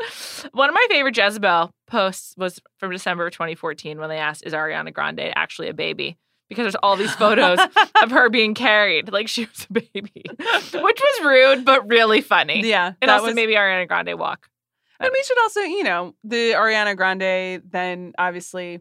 One 0.52 0.68
of 0.68 0.74
my 0.74 0.86
favorite 0.90 1.16
Jezebel 1.16 1.70
posts 1.86 2.34
was 2.36 2.60
from 2.78 2.90
December 2.90 3.26
of 3.26 3.32
2014 3.32 3.98
when 3.98 4.08
they 4.08 4.18
asked, 4.18 4.44
Is 4.46 4.52
Ariana 4.52 4.92
Grande 4.92 5.32
actually 5.34 5.68
a 5.68 5.74
baby? 5.74 6.16
Because 6.48 6.62
there's 6.64 6.76
all 6.76 6.96
these 6.96 7.14
photos 7.14 7.58
of 8.02 8.10
her 8.10 8.30
being 8.30 8.54
carried 8.54 9.12
like 9.12 9.28
she 9.28 9.44
was 9.44 9.66
a 9.68 9.72
baby, 9.74 10.24
which 10.24 10.72
was 10.72 11.24
rude, 11.24 11.64
but 11.64 11.86
really 11.88 12.22
funny. 12.22 12.66
yeah, 12.66 12.92
And 13.02 13.08
that 13.10 13.16
also 13.16 13.26
was- 13.26 13.34
maybe 13.34 13.52
Ariana 13.54 13.86
Grande 13.86 14.18
walk. 14.18 14.48
And 15.00 15.10
we 15.12 15.22
should 15.22 15.38
also, 15.42 15.60
you 15.60 15.84
know, 15.84 16.14
the 16.24 16.52
Ariana 16.52 16.96
Grande 16.96 17.62
then 17.70 18.14
obviously 18.18 18.80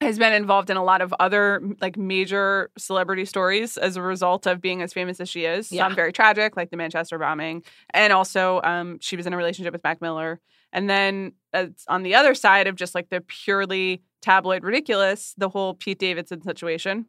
has 0.00 0.18
been 0.18 0.32
involved 0.32 0.70
in 0.70 0.76
a 0.76 0.84
lot 0.84 1.00
of 1.00 1.12
other 1.18 1.60
like 1.80 1.96
major 1.96 2.70
celebrity 2.78 3.24
stories 3.24 3.76
as 3.76 3.96
a 3.96 4.02
result 4.02 4.46
of 4.46 4.60
being 4.60 4.80
as 4.80 4.92
famous 4.92 5.20
as 5.20 5.28
she 5.28 5.44
is. 5.44 5.72
Yeah. 5.72 5.86
Some 5.86 5.96
very 5.96 6.12
tragic, 6.12 6.56
like 6.56 6.70
the 6.70 6.76
Manchester 6.76 7.18
bombing, 7.18 7.64
and 7.90 8.12
also 8.12 8.60
um, 8.62 8.98
she 9.00 9.16
was 9.16 9.26
in 9.26 9.32
a 9.32 9.36
relationship 9.36 9.72
with 9.72 9.82
Mac 9.82 10.00
Miller. 10.00 10.40
And 10.72 10.88
then 10.88 11.32
uh, 11.52 11.66
on 11.88 12.02
the 12.02 12.14
other 12.14 12.34
side 12.34 12.66
of 12.66 12.76
just 12.76 12.94
like 12.94 13.08
the 13.10 13.22
purely 13.22 14.02
tabloid 14.20 14.62
ridiculous, 14.62 15.34
the 15.38 15.48
whole 15.48 15.74
Pete 15.74 15.98
Davidson 15.98 16.42
situation. 16.42 17.06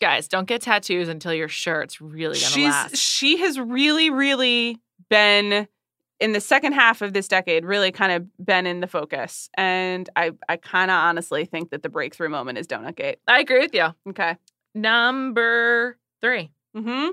Guys, 0.00 0.26
don't 0.26 0.48
get 0.48 0.62
tattoos 0.62 1.08
until 1.08 1.32
you're 1.32 1.48
sure 1.48 1.80
it's 1.80 2.00
really 2.00 2.34
to 2.34 2.40
She's 2.40 2.64
last. 2.64 2.96
she 2.96 3.36
has 3.38 3.60
really, 3.60 4.10
really 4.10 4.80
been 5.08 5.68
in 6.22 6.32
the 6.32 6.40
second 6.40 6.72
half 6.72 7.02
of 7.02 7.12
this 7.14 7.26
decade, 7.26 7.64
really 7.64 7.90
kind 7.90 8.12
of 8.12 8.24
been 8.46 8.64
in 8.64 8.78
the 8.78 8.86
focus. 8.86 9.50
And 9.54 10.08
I, 10.14 10.30
I 10.48 10.56
kind 10.56 10.88
of 10.88 10.94
honestly 10.94 11.44
think 11.44 11.70
that 11.70 11.82
the 11.82 11.88
breakthrough 11.88 12.28
moment 12.28 12.58
is 12.58 12.68
Donut 12.68 12.94
Gate. 12.94 13.18
I 13.26 13.40
agree 13.40 13.58
with 13.58 13.74
you. 13.74 13.88
Okay. 14.08 14.36
Number 14.72 15.98
three. 16.20 16.52
Mm-hmm. 16.76 17.10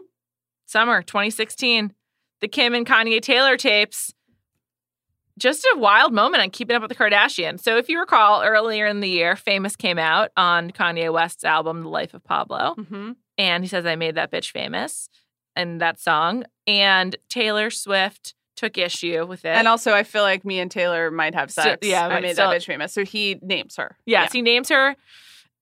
summer 0.67 1.01
2016, 1.01 1.91
the 2.39 2.47
Kim 2.47 2.73
and 2.73 2.85
Kanye 2.85 3.19
Taylor 3.19 3.57
tapes. 3.57 4.13
Just 5.39 5.65
a 5.73 5.77
wild 5.77 6.13
moment 6.13 6.43
on 6.43 6.51
Keeping 6.51 6.75
Up 6.75 6.83
with 6.83 6.89
the 6.89 6.95
Kardashians. 6.95 7.61
So, 7.61 7.77
if 7.77 7.89
you 7.89 7.99
recall, 7.99 8.43
earlier 8.43 8.85
in 8.85 8.99
the 8.99 9.09
year, 9.09 9.35
Famous 9.35 9.75
came 9.75 9.97
out 9.97 10.31
on 10.37 10.71
Kanye 10.71 11.11
West's 11.11 11.43
album, 11.43 11.81
The 11.81 11.89
Life 11.89 12.13
of 12.13 12.23
Pablo. 12.23 12.75
Mm-hmm. 12.77 13.11
And 13.37 13.63
he 13.63 13.67
says, 13.67 13.85
I 13.85 13.95
made 13.95 14.15
that 14.15 14.31
bitch 14.31 14.51
famous 14.51 15.09
in 15.55 15.79
that 15.79 15.99
song. 15.99 16.45
And 16.67 17.15
Taylor 17.29 17.69
Swift 17.69 18.33
took 18.59 18.77
issue 18.77 19.25
with 19.25 19.45
it. 19.45 19.49
And 19.49 19.67
also, 19.67 19.93
I 19.93 20.03
feel 20.03 20.21
like 20.23 20.43
me 20.43 20.59
and 20.59 20.69
Taylor 20.69 21.09
might 21.11 21.33
have 21.33 21.49
So- 21.49 21.61
sex. 21.63 21.87
yeah, 21.87 22.07
I 22.07 22.19
made 22.19 22.33
still- 22.33 22.49
that 22.49 22.61
bitch 22.61 22.65
famous. 22.65 22.93
So 22.93 23.05
he 23.05 23.39
names 23.41 23.75
her. 23.77 23.95
Yes, 24.05 24.31
he 24.33 24.41
names 24.41 24.69
her. 24.69 24.95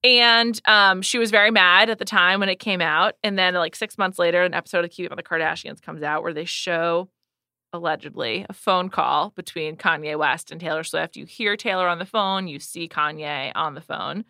And 0.04 0.60
um, 0.66 1.02
she 1.02 1.18
was 1.18 1.32
very 1.32 1.50
mad 1.52 1.90
at 1.90 1.98
the 2.00 2.06
time 2.06 2.40
when 2.40 2.50
it 2.50 2.58
came 2.60 2.82
out. 2.82 3.16
And 3.24 3.38
then, 3.38 3.54
like 3.56 3.76
six 3.76 3.98
months 3.98 4.20
later, 4.20 4.44
an 4.44 4.54
episode 4.54 4.86
of 4.86 4.92
Keeping 4.92 5.12
Up 5.12 5.18
with 5.18 5.26
the 5.26 5.30
Kardashians 5.30 5.82
comes 5.82 6.04
out 6.04 6.24
where 6.24 6.34
they 6.34 6.46
show 6.46 7.10
allegedly 7.74 8.46
a 8.50 8.54
phone 8.54 8.90
call 8.90 9.32
between 9.36 9.76
Kanye 9.76 10.18
West 10.18 10.52
and 10.52 10.62
Taylor 10.62 10.84
Swift. 10.84 11.16
You 11.18 11.26
hear 11.26 11.58
Taylor 11.58 11.88
on 11.88 12.00
the 12.00 12.06
phone, 12.06 12.48
you 12.48 12.60
see 12.60 12.88
Kanye 12.88 13.52
on 13.56 13.74
the 13.74 13.82
phone. 13.82 14.24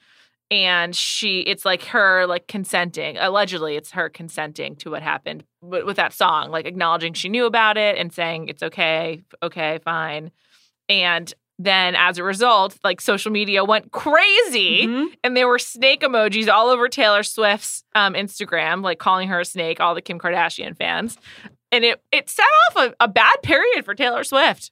And 0.50 0.96
she, 0.96 1.42
it's 1.42 1.66
like 1.66 1.84
her 1.86 2.26
like 2.26 2.48
consenting. 2.48 3.18
Allegedly, 3.18 3.76
it's 3.76 3.92
her 3.92 4.08
consenting 4.10 4.76
to 4.78 4.90
what 4.92 5.02
happened 5.04 5.44
with, 5.62 5.84
with 5.86 5.98
that 5.98 6.14
song, 6.14 6.52
like 6.52 6.66
acknowledging 6.66 7.14
she 7.14 7.28
knew 7.28 7.46
about 7.46 7.78
it 7.78 7.98
and 7.98 8.14
saying 8.14 8.48
it's 8.48 8.64
okay, 8.64 9.24
okay, 9.44 9.80
fine. 9.84 10.32
And 10.88 11.34
then 11.60 11.96
as 11.96 12.18
a 12.18 12.24
result, 12.24 12.78
like 12.84 13.02
social 13.02 13.32
media 13.32 13.66
went 13.66 13.92
crazy 13.92 14.86
Mhm. 14.88 15.08
and 15.24 15.36
there 15.36 15.48
were 15.50 15.60
snake 15.60 16.02
emojis 16.02 16.48
all 16.48 16.68
over 16.70 16.88
Taylor 16.88 17.24
Swift's 17.24 17.84
um, 17.96 18.14
Instagram, 18.14 18.84
like 18.84 19.00
calling 19.00 19.28
her 19.28 19.42
a 19.42 19.46
snake, 19.46 19.82
all 19.82 19.96
the 19.96 20.02
Kim 20.02 20.18
Kardashian 20.20 20.78
fans. 20.78 21.18
And 21.74 21.84
it 21.84 22.02
it 22.12 22.30
set 22.30 22.46
off 22.70 22.76
a, 22.78 22.96
a 23.04 23.08
bad 23.10 23.42
period 23.42 23.84
for 23.84 23.96
Taylor 23.96 24.24
Swift. 24.24 24.72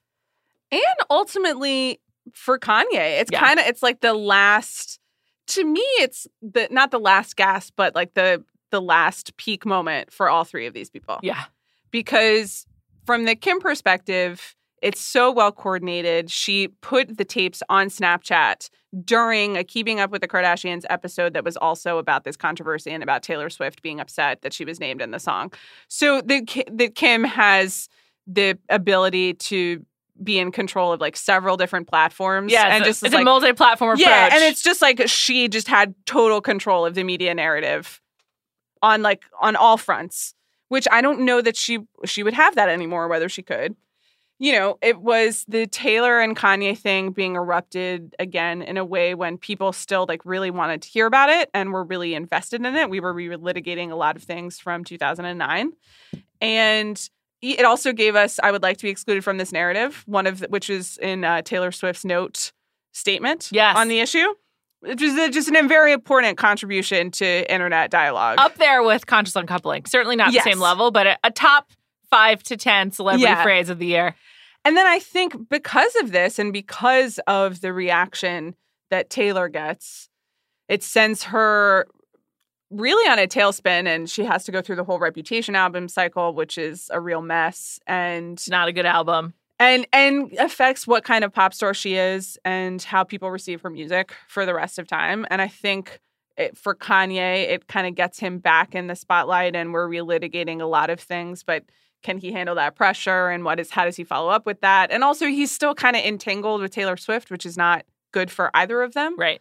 And 0.72 0.80
ultimately 1.10 2.00
for 2.32 2.58
Kanye, 2.58 3.20
it's 3.20 3.30
Yeah. 3.32 3.40
kind 3.40 3.58
of 3.60 3.66
it's 3.66 3.82
like 3.82 4.00
the 4.00 4.14
last. 4.14 4.98
To 5.48 5.64
me, 5.64 5.80
it's 6.00 6.26
the 6.42 6.68
not 6.70 6.90
the 6.90 6.98
last 7.00 7.36
gasp, 7.36 7.74
but 7.76 7.94
like 7.94 8.14
the 8.14 8.44
the 8.70 8.80
last 8.80 9.36
peak 9.36 9.64
moment 9.64 10.12
for 10.12 10.28
all 10.28 10.44
three 10.44 10.66
of 10.66 10.74
these 10.74 10.90
people. 10.90 11.18
Yeah. 11.22 11.44
because 11.90 12.66
from 13.06 13.24
the 13.24 13.36
Kim 13.36 13.60
perspective, 13.60 14.56
it's 14.82 15.00
so 15.00 15.30
well 15.30 15.52
coordinated. 15.52 16.30
She 16.30 16.68
put 16.68 17.16
the 17.16 17.24
tapes 17.24 17.62
on 17.68 17.86
Snapchat 17.88 18.68
during 19.04 19.56
a 19.56 19.62
Keeping 19.64 20.00
Up 20.00 20.10
with 20.10 20.20
the 20.20 20.28
Kardashians 20.28 20.84
episode 20.90 21.32
that 21.34 21.44
was 21.44 21.56
also 21.56 21.98
about 21.98 22.24
this 22.24 22.36
controversy 22.36 22.90
and 22.90 23.02
about 23.02 23.22
Taylor 23.22 23.48
Swift 23.48 23.82
being 23.82 24.00
upset 24.00 24.42
that 24.42 24.52
she 24.52 24.64
was 24.64 24.80
named 24.80 25.00
in 25.00 25.12
the 25.12 25.20
song. 25.20 25.52
So 25.88 26.20
the 26.20 26.44
the 26.70 26.88
Kim 26.88 27.24
has 27.24 27.88
the 28.26 28.58
ability 28.68 29.34
to 29.34 29.84
be 30.22 30.38
in 30.38 30.52
control 30.52 30.92
of 30.92 31.00
like 31.00 31.16
several 31.16 31.56
different 31.56 31.88
platforms 31.88 32.52
Yeah. 32.52 32.74
and 32.74 32.84
just 32.84 33.02
a, 33.02 33.06
it's 33.06 33.14
a 33.14 33.22
multi 33.22 33.52
platform 33.52 33.90
approach. 33.92 34.06
yeah, 34.06 34.30
and 34.32 34.42
it's 34.42 34.62
just 34.62 34.80
like 34.82 35.02
she 35.08 35.48
just 35.48 35.68
had 35.68 35.94
total 36.06 36.40
control 36.40 36.84
of 36.86 36.94
the 36.94 37.04
media 37.04 37.34
narrative 37.34 38.00
on 38.82 39.02
like 39.02 39.22
on 39.40 39.56
all 39.56 39.76
fronts, 39.76 40.34
which 40.68 40.86
I 40.90 41.00
don't 41.00 41.20
know 41.20 41.40
that 41.40 41.56
she 41.56 41.80
she 42.04 42.22
would 42.22 42.34
have 42.34 42.54
that 42.56 42.68
anymore, 42.68 43.08
whether 43.08 43.28
she 43.28 43.42
could. 43.42 43.76
You 44.38 44.52
know, 44.52 44.76
it 44.82 45.00
was 45.00 45.46
the 45.48 45.66
Taylor 45.66 46.20
and 46.20 46.36
Kanye 46.36 46.76
thing 46.76 47.12
being 47.12 47.36
erupted 47.36 48.14
again 48.18 48.60
in 48.60 48.76
a 48.76 48.84
way 48.84 49.14
when 49.14 49.38
people 49.38 49.72
still 49.72 50.04
like 50.06 50.20
really 50.26 50.50
wanted 50.50 50.82
to 50.82 50.88
hear 50.90 51.06
about 51.06 51.30
it 51.30 51.48
and 51.54 51.72
were 51.72 51.84
really 51.84 52.14
invested 52.14 52.60
in 52.66 52.76
it. 52.76 52.90
We 52.90 53.00
were 53.00 53.14
re-litigating 53.14 53.90
a 53.92 53.94
lot 53.96 54.14
of 54.14 54.22
things 54.22 54.58
from 54.58 54.84
2009. 54.84 55.72
And 56.42 57.10
it 57.42 57.64
also 57.64 57.92
gave 57.92 58.16
us 58.16 58.38
I 58.42 58.50
would 58.50 58.62
like 58.62 58.76
to 58.78 58.82
be 58.84 58.90
excluded 58.90 59.22
from 59.24 59.38
this 59.38 59.52
narrative, 59.52 60.02
one 60.06 60.26
of 60.26 60.40
the, 60.40 60.48
which 60.48 60.70
is 60.70 60.98
in 60.98 61.24
uh, 61.24 61.42
Taylor 61.42 61.70
Swift's 61.72 62.04
note 62.04 62.52
statement 62.92 63.48
Yes. 63.52 63.76
on 63.76 63.88
the 63.88 64.00
issue. 64.00 64.26
Which 64.80 65.00
is 65.02 65.16
a- 65.18 65.30
just 65.30 65.48
a 65.48 65.66
very 65.66 65.92
important 65.92 66.36
contribution 66.38 67.10
to 67.12 67.52
internet 67.52 67.90
dialogue. 67.90 68.38
up 68.38 68.56
there 68.56 68.82
with 68.82 69.06
conscious 69.06 69.34
uncoupling. 69.34 69.86
Certainly 69.86 70.16
not 70.16 70.32
Yes. 70.32 70.44
the 70.44 70.50
same 70.50 70.60
level, 70.60 70.90
but 70.90 71.06
a, 71.06 71.18
a 71.24 71.30
top 71.30 71.70
five 72.10 72.42
to 72.44 72.56
10 72.56 72.92
celebrity 72.92 73.24
Yeah. 73.24 73.42
phrase 73.42 73.68
of 73.68 73.78
the 73.78 73.86
year. 73.86 74.14
And 74.64 74.76
then 74.76 74.86
I 74.86 74.98
think 74.98 75.48
because 75.48 75.94
of 75.96 76.12
this 76.12 76.38
and 76.38 76.52
because 76.52 77.18
of 77.26 77.60
the 77.62 77.72
reaction 77.72 78.54
that 78.90 79.10
Taylor 79.10 79.48
gets, 79.48 80.08
it 80.68 80.82
sends 80.82 81.24
her 81.24 81.86
really 82.70 83.08
on 83.10 83.18
a 83.18 83.26
tailspin 83.26 83.86
and 83.86 84.10
she 84.10 84.24
has 84.24 84.44
to 84.44 84.52
go 84.52 84.60
through 84.60 84.76
the 84.76 84.84
whole 84.84 84.98
reputation 84.98 85.54
album 85.54 85.88
cycle 85.88 86.34
which 86.34 86.58
is 86.58 86.90
a 86.92 87.00
real 87.00 87.22
mess 87.22 87.78
and 87.86 88.34
It's 88.34 88.48
not 88.50 88.68
a 88.68 88.72
good 88.72 88.86
album. 88.86 89.34
and 89.60 89.86
and 89.92 90.32
affects 90.38 90.86
what 90.86 91.04
kind 91.04 91.24
of 91.24 91.32
pop 91.32 91.54
star 91.54 91.74
she 91.74 91.94
is 91.94 92.38
and 92.44 92.82
how 92.82 93.04
people 93.04 93.30
receive 93.30 93.60
her 93.62 93.70
music 93.70 94.12
for 94.28 94.44
the 94.44 94.52
rest 94.54 94.78
of 94.78 94.86
time 94.88 95.24
and 95.30 95.40
i 95.40 95.48
think 95.48 96.00
it, 96.36 96.56
for 96.56 96.74
kanye 96.74 97.48
it 97.48 97.66
kind 97.68 97.86
of 97.86 97.94
gets 97.94 98.18
him 98.18 98.38
back 98.38 98.74
in 98.74 98.88
the 98.88 98.96
spotlight 98.96 99.54
and 99.56 99.72
we're 99.72 99.88
relitigating 99.88 100.60
a 100.60 100.66
lot 100.66 100.90
of 100.90 100.98
things 101.00 101.42
but 101.44 101.62
can 102.02 102.18
he 102.18 102.32
handle 102.32 102.54
that 102.56 102.74
pressure 102.76 103.28
and 103.30 103.44
what 103.44 103.58
is 103.60 103.70
how 103.70 103.84
does 103.84 103.96
he 103.96 104.04
follow 104.04 104.28
up 104.28 104.44
with 104.44 104.60
that 104.60 104.90
and 104.90 105.02
also 105.04 105.26
he's 105.26 105.50
still 105.52 105.74
kind 105.74 105.94
of 105.96 106.02
entangled 106.04 106.60
with 106.60 106.72
taylor 106.72 106.96
swift 106.96 107.30
which 107.30 107.46
is 107.46 107.56
not 107.56 107.84
good 108.12 108.30
for 108.30 108.50
either 108.54 108.82
of 108.82 108.92
them 108.94 109.14
Right. 109.16 109.40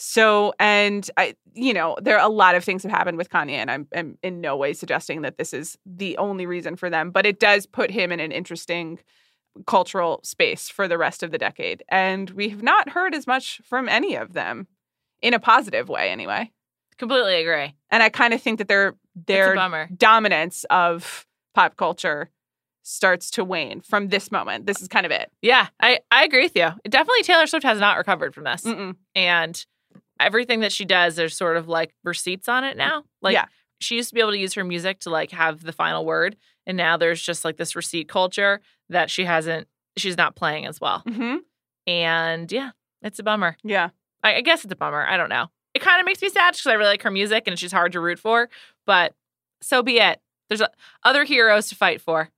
So, 0.00 0.54
and 0.58 1.08
I, 1.18 1.34
you 1.52 1.74
know, 1.74 1.94
there 2.00 2.18
are 2.18 2.24
a 2.24 2.32
lot 2.32 2.54
of 2.54 2.64
things 2.64 2.82
have 2.84 2.92
happened 2.92 3.18
with 3.18 3.28
Kanye, 3.28 3.52
and 3.52 3.70
I'm, 3.70 3.86
I'm 3.94 4.18
in 4.22 4.40
no 4.40 4.56
way 4.56 4.72
suggesting 4.72 5.22
that 5.22 5.36
this 5.36 5.52
is 5.52 5.76
the 5.84 6.16
only 6.16 6.46
reason 6.46 6.74
for 6.74 6.88
them, 6.88 7.10
but 7.10 7.26
it 7.26 7.38
does 7.38 7.66
put 7.66 7.90
him 7.90 8.10
in 8.10 8.18
an 8.18 8.32
interesting 8.32 8.98
cultural 9.66 10.20
space 10.22 10.70
for 10.70 10.88
the 10.88 10.96
rest 10.96 11.22
of 11.22 11.32
the 11.32 11.38
decade. 11.38 11.82
And 11.90 12.30
we 12.30 12.48
have 12.48 12.62
not 12.62 12.88
heard 12.88 13.14
as 13.14 13.26
much 13.26 13.60
from 13.62 13.88
any 13.88 14.14
of 14.14 14.32
them 14.32 14.68
in 15.20 15.34
a 15.34 15.38
positive 15.38 15.90
way, 15.90 16.10
anyway. 16.10 16.50
Completely 16.96 17.34
agree. 17.34 17.74
And 17.90 18.02
I 18.02 18.08
kind 18.08 18.32
of 18.32 18.40
think 18.40 18.58
that 18.58 18.68
their 18.68 18.96
their 19.26 19.54
dominance 19.96 20.64
of 20.70 21.26
pop 21.54 21.76
culture 21.76 22.30
starts 22.82 23.30
to 23.32 23.44
wane 23.44 23.82
from 23.82 24.08
this 24.08 24.32
moment. 24.32 24.64
This 24.64 24.80
is 24.80 24.88
kind 24.88 25.04
of 25.04 25.12
it. 25.12 25.30
Yeah, 25.42 25.68
I, 25.78 26.00
I 26.10 26.24
agree 26.24 26.42
with 26.42 26.56
you. 26.56 26.70
Definitely 26.88 27.22
Taylor 27.22 27.46
Swift 27.46 27.64
has 27.64 27.80
not 27.80 27.98
recovered 27.98 28.34
from 28.34 28.44
this. 28.44 28.62
Mm-mm. 28.62 28.96
And 29.14 29.66
everything 30.20 30.60
that 30.60 30.72
she 30.72 30.84
does, 30.84 31.16
there's 31.16 31.36
sort 31.36 31.56
of 31.56 31.68
like 31.68 31.94
receipts 32.04 32.48
on 32.48 32.64
it 32.64 32.76
now. 32.76 33.04
Like 33.22 33.34
Yeah. 33.34 33.46
she 33.80 33.96
used 33.96 34.10
to 34.10 34.14
be 34.14 34.20
able 34.20 34.32
to 34.32 34.38
use 34.38 34.54
her 34.54 34.64
music 34.64 35.00
to 35.00 35.10
like 35.10 35.30
have 35.32 35.62
the 35.62 35.72
final 35.72 36.04
word. 36.04 36.36
And 36.66 36.76
now 36.76 36.96
there's 36.96 37.20
just 37.22 37.44
like 37.44 37.56
this 37.56 37.74
receipt 37.74 38.08
culture 38.08 38.60
that 38.90 39.10
she 39.10 39.24
hasn't, 39.24 39.66
she's 39.96 40.16
not 40.16 40.36
playing 40.36 40.66
as 40.66 40.80
well. 40.80 41.00
hmm 41.08 41.36
And 41.86 42.50
yeah, 42.52 42.70
it's 43.02 43.18
a 43.18 43.22
bummer. 43.22 43.56
Yeah. 43.64 43.90
I, 44.22 44.36
I 44.36 44.40
guess 44.42 44.64
it's 44.64 44.72
a 44.72 44.76
bummer. 44.76 45.04
I 45.06 45.16
don't 45.16 45.30
know. 45.30 45.46
It 45.74 45.80
kind 45.80 46.00
of 46.00 46.04
makes 46.06 46.20
me 46.20 46.28
sad 46.28 46.52
because 46.52 46.66
I 46.66 46.74
really 46.74 46.90
like 46.90 47.02
her 47.02 47.10
music 47.10 47.44
and 47.46 47.58
she's 47.58 47.72
hard 47.72 47.92
to 47.92 48.00
root 48.00 48.18
for, 48.18 48.48
but 48.86 49.14
so 49.62 49.82
be 49.82 49.98
it. 49.98 50.20
There's 50.48 50.62
other 51.04 51.24
heroes 51.24 51.68
to 51.68 51.76
fight 51.76 52.00
for. 52.00 52.28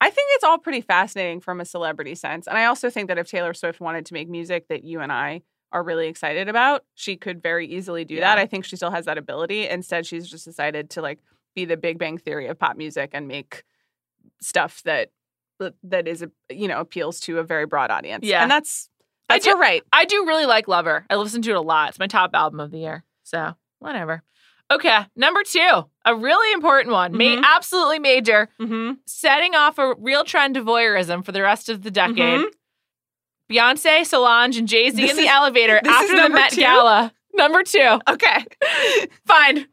I 0.00 0.10
think 0.10 0.28
it's 0.32 0.44
all 0.44 0.58
pretty 0.58 0.80
fascinating 0.82 1.40
from 1.40 1.60
a 1.60 1.64
celebrity 1.64 2.14
sense. 2.14 2.46
And 2.46 2.58
I 2.58 2.66
also 2.66 2.90
think 2.90 3.08
that 3.08 3.18
if 3.18 3.28
Taylor 3.30 3.54
Swift 3.54 3.80
wanted 3.80 4.04
to 4.06 4.14
make 4.14 4.28
music 4.28 4.68
that 4.68 4.84
you 4.84 5.00
and 5.00 5.10
I 5.12 5.42
are 5.72 5.82
really 5.82 6.08
excited 6.08 6.48
about, 6.48 6.84
she 6.94 7.16
could 7.16 7.42
very 7.42 7.66
easily 7.66 8.04
do 8.04 8.20
that. 8.20 8.38
I 8.38 8.46
think 8.46 8.64
she 8.64 8.76
still 8.76 8.90
has 8.92 9.04
that 9.06 9.18
ability. 9.18 9.66
Instead, 9.68 10.06
she's 10.06 10.28
just 10.28 10.44
decided 10.44 10.90
to 10.90 11.02
like 11.02 11.18
be 11.54 11.64
the 11.64 11.76
Big 11.76 11.98
Bang 11.98 12.18
Theory 12.18 12.46
of 12.46 12.58
pop 12.58 12.76
music 12.76 13.10
and 13.12 13.26
make 13.28 13.64
stuff 14.40 14.82
that 14.84 15.10
that 15.82 16.06
is 16.06 16.24
you 16.50 16.68
know 16.68 16.80
appeals 16.80 17.18
to 17.20 17.38
a 17.38 17.42
very 17.42 17.66
broad 17.66 17.90
audience. 17.90 18.24
Yeah. 18.26 18.42
and 18.42 18.50
that's 18.50 18.90
I 19.28 19.34
that's 19.34 19.46
do- 19.46 19.58
right. 19.58 19.82
I 19.92 20.04
do 20.04 20.24
really 20.26 20.46
like 20.46 20.68
Lover. 20.68 21.04
I 21.10 21.16
listen 21.16 21.42
to 21.42 21.50
it 21.50 21.56
a 21.56 21.60
lot. 21.60 21.88
It's 21.90 21.98
my 21.98 22.06
top 22.06 22.30
album 22.34 22.60
of 22.60 22.70
the 22.70 22.78
year. 22.78 23.04
So 23.22 23.54
whatever. 23.78 24.22
Okay, 24.70 24.98
number 25.14 25.42
two, 25.44 25.84
a 26.04 26.14
really 26.14 26.52
important 26.52 26.92
one, 26.92 27.12
ma- 27.12 27.18
Mhm. 27.18 27.44
absolutely 27.44 28.00
major, 28.00 28.48
Mm-hmm. 28.60 28.94
setting 29.06 29.54
off 29.54 29.78
a 29.78 29.94
real 29.96 30.24
trend 30.24 30.56
of 30.56 30.64
voyeurism 30.66 31.24
for 31.24 31.30
the 31.32 31.40
rest 31.40 31.68
of 31.68 31.82
the 31.82 31.90
decade. 31.90 32.40
Mhm. 32.40 32.46
Beyonce, 33.50 34.04
Solange, 34.04 34.56
and 34.56 34.66
Jay 34.68 34.90
Z 34.90 35.00
in 35.10 35.16
the 35.16 35.22
is- 35.22 35.28
elevator 35.28 35.80
after 35.84 36.16
the 36.16 36.28
Met 36.30 36.50
two? 36.52 36.60
Gala. 36.60 37.12
Number 37.34 37.62
two, 37.62 37.98
Okay, 38.08 38.46
fine. 39.26 39.66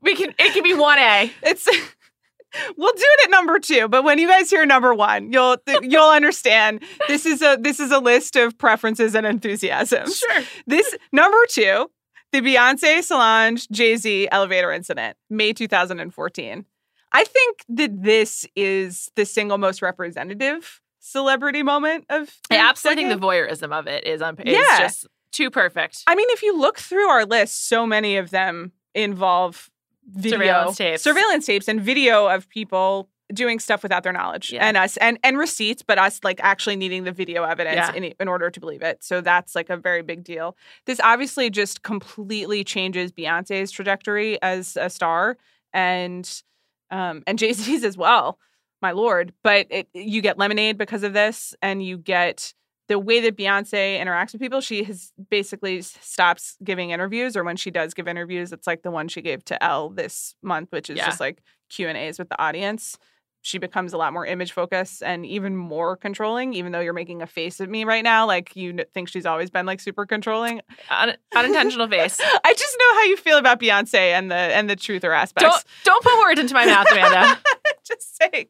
We 0.00 0.14
can. 0.14 0.32
It 0.38 0.52
can 0.52 0.62
be 0.62 0.72
one 0.74 0.98
A. 1.00 1.32
it's 1.42 1.66
we'll 2.76 2.92
do 2.92 3.02
it 3.02 3.24
at 3.24 3.30
number 3.30 3.58
two. 3.58 3.88
But 3.88 4.04
when 4.04 4.18
you 4.18 4.28
guys 4.28 4.48
hear 4.48 4.64
number 4.64 4.94
one, 4.94 5.32
you'll 5.32 5.56
you'll 5.82 6.10
understand 6.10 6.82
this 7.08 7.26
is 7.26 7.42
a 7.42 7.58
this 7.60 7.80
is 7.80 7.90
a 7.90 7.98
list 7.98 8.36
of 8.36 8.56
preferences 8.56 9.16
and 9.16 9.26
enthusiasms. 9.26 10.18
Sure. 10.18 10.42
This 10.68 10.94
number 11.10 11.38
two, 11.50 11.90
the 12.30 12.40
Beyonce 12.40 13.02
Solange 13.02 13.68
Jay 13.68 13.96
Z 13.96 14.28
elevator 14.30 14.70
incident, 14.70 15.16
May 15.28 15.52
2014. 15.52 16.64
I 17.10 17.24
think 17.24 17.64
that 17.70 18.00
this 18.02 18.46
is 18.54 19.10
the 19.16 19.24
single 19.24 19.58
most 19.58 19.82
representative 19.82 20.80
celebrity 21.10 21.62
moment 21.62 22.04
of. 22.10 22.30
I 22.50 22.56
absolutely 22.56 23.04
think 23.04 23.20
the 23.20 23.26
voyeurism 23.26 23.72
of 23.72 23.86
it 23.86 24.06
is, 24.06 24.22
un- 24.22 24.36
is 24.44 24.54
Yeah. 24.54 24.78
just 24.80 25.06
too 25.32 25.50
perfect. 25.50 26.02
I 26.06 26.14
mean, 26.14 26.26
if 26.30 26.42
you 26.42 26.58
look 26.58 26.78
through 26.78 27.08
our 27.08 27.24
list, 27.24 27.68
so 27.68 27.86
many 27.86 28.16
of 28.16 28.30
them 28.30 28.72
involve 28.94 29.70
video, 30.06 30.38
Surveillance 30.38 30.76
tapes. 30.76 31.02
surveillance 31.02 31.46
tapes, 31.46 31.68
and 31.68 31.80
video 31.80 32.26
of 32.28 32.48
people 32.48 33.10
doing 33.34 33.58
stuff 33.58 33.82
without 33.82 34.02
their 34.04 34.12
knowledge, 34.12 34.50
Yeah. 34.52 34.66
and 34.66 34.74
us, 34.78 34.96
and 34.96 35.18
and 35.22 35.36
receipts, 35.36 35.82
but 35.82 35.98
us 35.98 36.18
like 36.24 36.40
actually 36.42 36.76
needing 36.76 37.04
the 37.04 37.12
video 37.12 37.44
evidence 37.44 37.76
Yeah. 37.76 37.92
in, 37.92 38.04
in 38.18 38.26
order 38.26 38.48
to 38.50 38.58
believe 38.58 38.80
it. 38.80 39.04
So 39.04 39.20
that's 39.20 39.54
like 39.54 39.68
a 39.68 39.76
very 39.76 40.00
big 40.02 40.24
deal. 40.24 40.56
This 40.86 40.98
obviously 41.04 41.50
just 41.50 41.82
completely 41.82 42.64
changes 42.64 43.12
Beyonce's 43.12 43.70
trajectory 43.70 44.40
as 44.40 44.78
a 44.80 44.88
star, 44.88 45.36
and 45.74 46.42
um, 46.90 47.22
and 47.26 47.38
Jay 47.42 47.52
Z's 47.52 47.84
as 47.84 47.98
well. 47.98 48.38
My 48.80 48.92
lord, 48.92 49.32
but 49.42 49.66
it, 49.70 49.88
you 49.92 50.20
get 50.22 50.38
lemonade 50.38 50.78
because 50.78 51.02
of 51.02 51.12
this, 51.12 51.54
and 51.62 51.82
you 51.82 51.98
get 51.98 52.54
the 52.86 52.98
way 52.98 53.20
that 53.20 53.36
Beyonce 53.36 54.00
interacts 54.00 54.32
with 54.32 54.40
people, 54.40 54.60
she 54.60 54.82
has 54.84 55.12
basically 55.30 55.82
stops 55.82 56.56
giving 56.64 56.90
interviews, 56.90 57.36
or 57.36 57.44
when 57.44 57.56
she 57.56 57.70
does 57.70 57.92
give 57.92 58.06
interviews, 58.08 58.52
it's 58.52 58.66
like 58.66 58.82
the 58.82 58.90
one 58.90 59.08
she 59.08 59.20
gave 59.20 59.44
to 59.46 59.62
Elle 59.62 59.90
this 59.90 60.36
month, 60.42 60.68
which 60.70 60.88
is 60.90 60.96
Yeah. 60.96 61.06
just 61.06 61.20
like 61.20 61.42
Q 61.68 61.88
and 61.88 61.98
A's 61.98 62.18
with 62.18 62.28
the 62.28 62.40
audience. 62.40 62.96
She 63.42 63.58
becomes 63.58 63.92
a 63.92 63.96
lot 63.98 64.12
more 64.12 64.26
image 64.26 64.52
focused 64.52 65.02
and 65.02 65.24
even 65.24 65.54
more 65.56 65.96
controlling. 65.96 66.54
Even 66.54 66.72
though 66.72 66.80
you're 66.80 66.92
making 66.92 67.22
a 67.22 67.26
face 67.26 67.60
at 67.60 67.68
me 67.68 67.84
right 67.84 68.02
now, 68.02 68.26
like 68.26 68.56
you 68.56 68.76
think 68.94 69.08
she's 69.08 69.26
always 69.26 69.48
been 69.48 69.64
like 69.64 69.80
super 69.80 70.04
controlling. 70.06 70.60
Un- 70.90 71.16
unintentional 71.36 71.86
face. 71.88 72.18
I 72.44 72.54
just 72.54 72.76
know 72.78 72.94
how 72.94 73.04
you 73.04 73.16
feel 73.16 73.38
about 73.38 73.60
Beyonce 73.60 73.94
and 74.12 74.30
the 74.30 74.34
and 74.34 74.68
the 74.68 74.76
truth 74.76 75.04
or 75.04 75.12
aspects. 75.12 75.44
Don't 75.44 75.64
don't 75.84 76.02
put 76.04 76.18
words 76.20 76.40
into 76.40 76.52
my 76.54 76.66
mouth, 76.66 76.86
Amanda. 76.90 77.38
just 77.88 78.16
saying. 78.16 78.46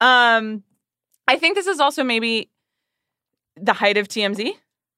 Um, 0.00 0.62
I 1.26 1.36
think 1.38 1.56
this 1.56 1.66
is 1.66 1.80
also 1.80 2.02
maybe 2.04 2.48
the 3.60 3.72
height 3.72 3.96
of 3.96 4.08
TMZ. 4.08 4.52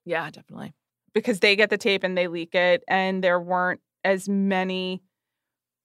yeah, 0.05 0.31
definitely. 0.31 0.75
because 1.15 1.41
they 1.41 1.57
get 1.57 1.71
the 1.71 1.79
tape 1.79 2.05
and 2.05 2.17
they 2.17 2.29
leak 2.29 2.55
it 2.55 2.85
and 2.87 3.25
there 3.25 3.41
weren't 3.41 3.81
as 4.05 4.29
many 4.29 5.03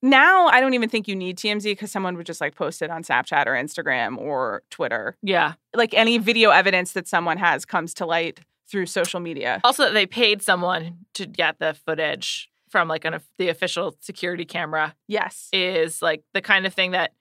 now 0.02 0.48
i 0.48 0.62
don't 0.62 0.74
even 0.74 0.88
think 0.88 1.08
you 1.08 1.16
need 1.16 1.38
tmz 1.38 1.64
because 1.64 1.92
someone 1.92 2.16
would 2.16 2.26
just 2.26 2.40
like 2.40 2.54
post 2.56 2.82
it 2.82 2.90
on 2.92 3.04
snapchat 3.04 3.46
or 3.48 3.52
instagram 3.54 4.18
or 4.18 4.62
twitter 4.70 5.18
Yeah. 5.22 5.54
like 5.74 5.94
any 5.94 6.18
video 6.18 6.52
evidence 6.52 6.92
that 6.94 7.08
someone 7.08 7.38
has 7.38 7.66
comes 7.66 7.94
to 7.96 8.06
light 8.06 8.40
through 8.70 8.86
social 8.86 9.20
media 9.20 9.60
Also, 9.64 9.84
that 9.86 9.94
they 9.94 10.06
paid 10.06 10.42
someone 10.42 11.00
to 11.16 11.26
get 11.26 11.60
the 11.60 11.74
footage 11.86 12.50
from 12.70 12.88
like 12.88 13.04
an, 13.06 13.20
the 13.38 13.50
official 13.50 13.96
security 14.00 14.46
camera 14.46 14.96
yes 15.08 15.50
is 15.52 16.02
like 16.02 16.24
the 16.34 16.42
kind 16.42 16.66
of 16.66 16.74
thing 16.74 16.92
that 16.92 17.12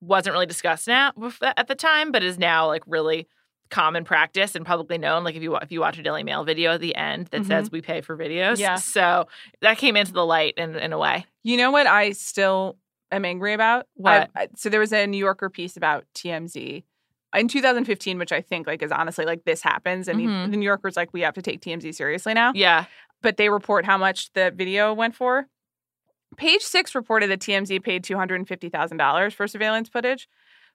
wasn't 0.00 0.32
really 0.32 0.46
discussed 0.46 0.86
now 0.88 1.12
at 1.56 1.68
the 1.68 1.74
time, 1.74 2.12
but 2.12 2.22
is 2.22 2.38
now 2.38 2.66
like 2.66 2.82
really 2.86 3.26
common 3.70 4.04
practice 4.04 4.56
and 4.56 4.66
publicly 4.66 4.98
known. 4.98 5.22
Like 5.24 5.36
if 5.36 5.42
you 5.42 5.56
if 5.56 5.70
you 5.70 5.80
watch 5.80 5.98
a 5.98 6.02
Daily 6.02 6.22
Mail 6.24 6.42
video 6.44 6.72
at 6.72 6.80
the 6.80 6.94
end 6.96 7.28
that 7.28 7.44
says 7.46 7.70
we 7.70 7.80
pay 7.80 8.00
for 8.00 8.16
videos, 8.16 8.58
Yeah. 8.58 8.76
So 8.76 9.28
that 9.60 9.78
came 9.78 9.96
into 9.96 10.12
the 10.12 10.26
light 10.26 10.54
in 10.56 10.74
in 10.76 10.92
a 10.92 10.98
way. 10.98 11.26
you 11.42 11.56
know 11.56 11.70
what 11.70 11.86
i 11.86 12.12
still 12.12 12.76
am 13.12 13.24
angry 13.24 13.54
about 13.54 13.86
What? 13.94 14.30
I- 14.36 14.48
so 14.56 14.68
there 14.68 14.80
was 14.80 14.92
a 14.92 15.06
new 15.06 15.16
yorker 15.18 15.48
piece 15.48 15.76
about 15.76 16.04
tmz 16.14 16.82
in 17.34 17.48
2015 17.48 18.18
which 18.18 18.30
i 18.32 18.40
think 18.42 18.66
like 18.66 18.82
is 18.82 18.92
honestly 18.92 19.24
like 19.24 19.44
this 19.44 19.62
happens 19.62 20.06
and 20.08 20.18
Mhm. 20.20 20.50
the 20.50 20.56
new 20.58 20.66
yorker's 20.66 20.96
like 20.96 21.12
we 21.12 21.22
have 21.22 21.34
to 21.34 21.42
take 21.42 21.60
tmz 21.62 21.94
seriously 21.94 22.34
now 22.34 22.52
Yeah. 22.54 22.84
but 23.22 23.36
they 23.38 23.48
report 23.48 23.84
how 23.86 23.96
much 23.98 24.32
the 24.34 24.50
video 24.54 24.92
went 24.92 25.14
for. 25.14 25.46
Page 26.36 26.62
six 26.62 26.94
reported 26.94 27.30
that 27.30 27.40
TMZ 27.40 27.82
paid 27.82 28.04
$250,000 28.04 29.32
for 29.32 29.46
surveillance 29.48 29.88
footage, 29.88 30.28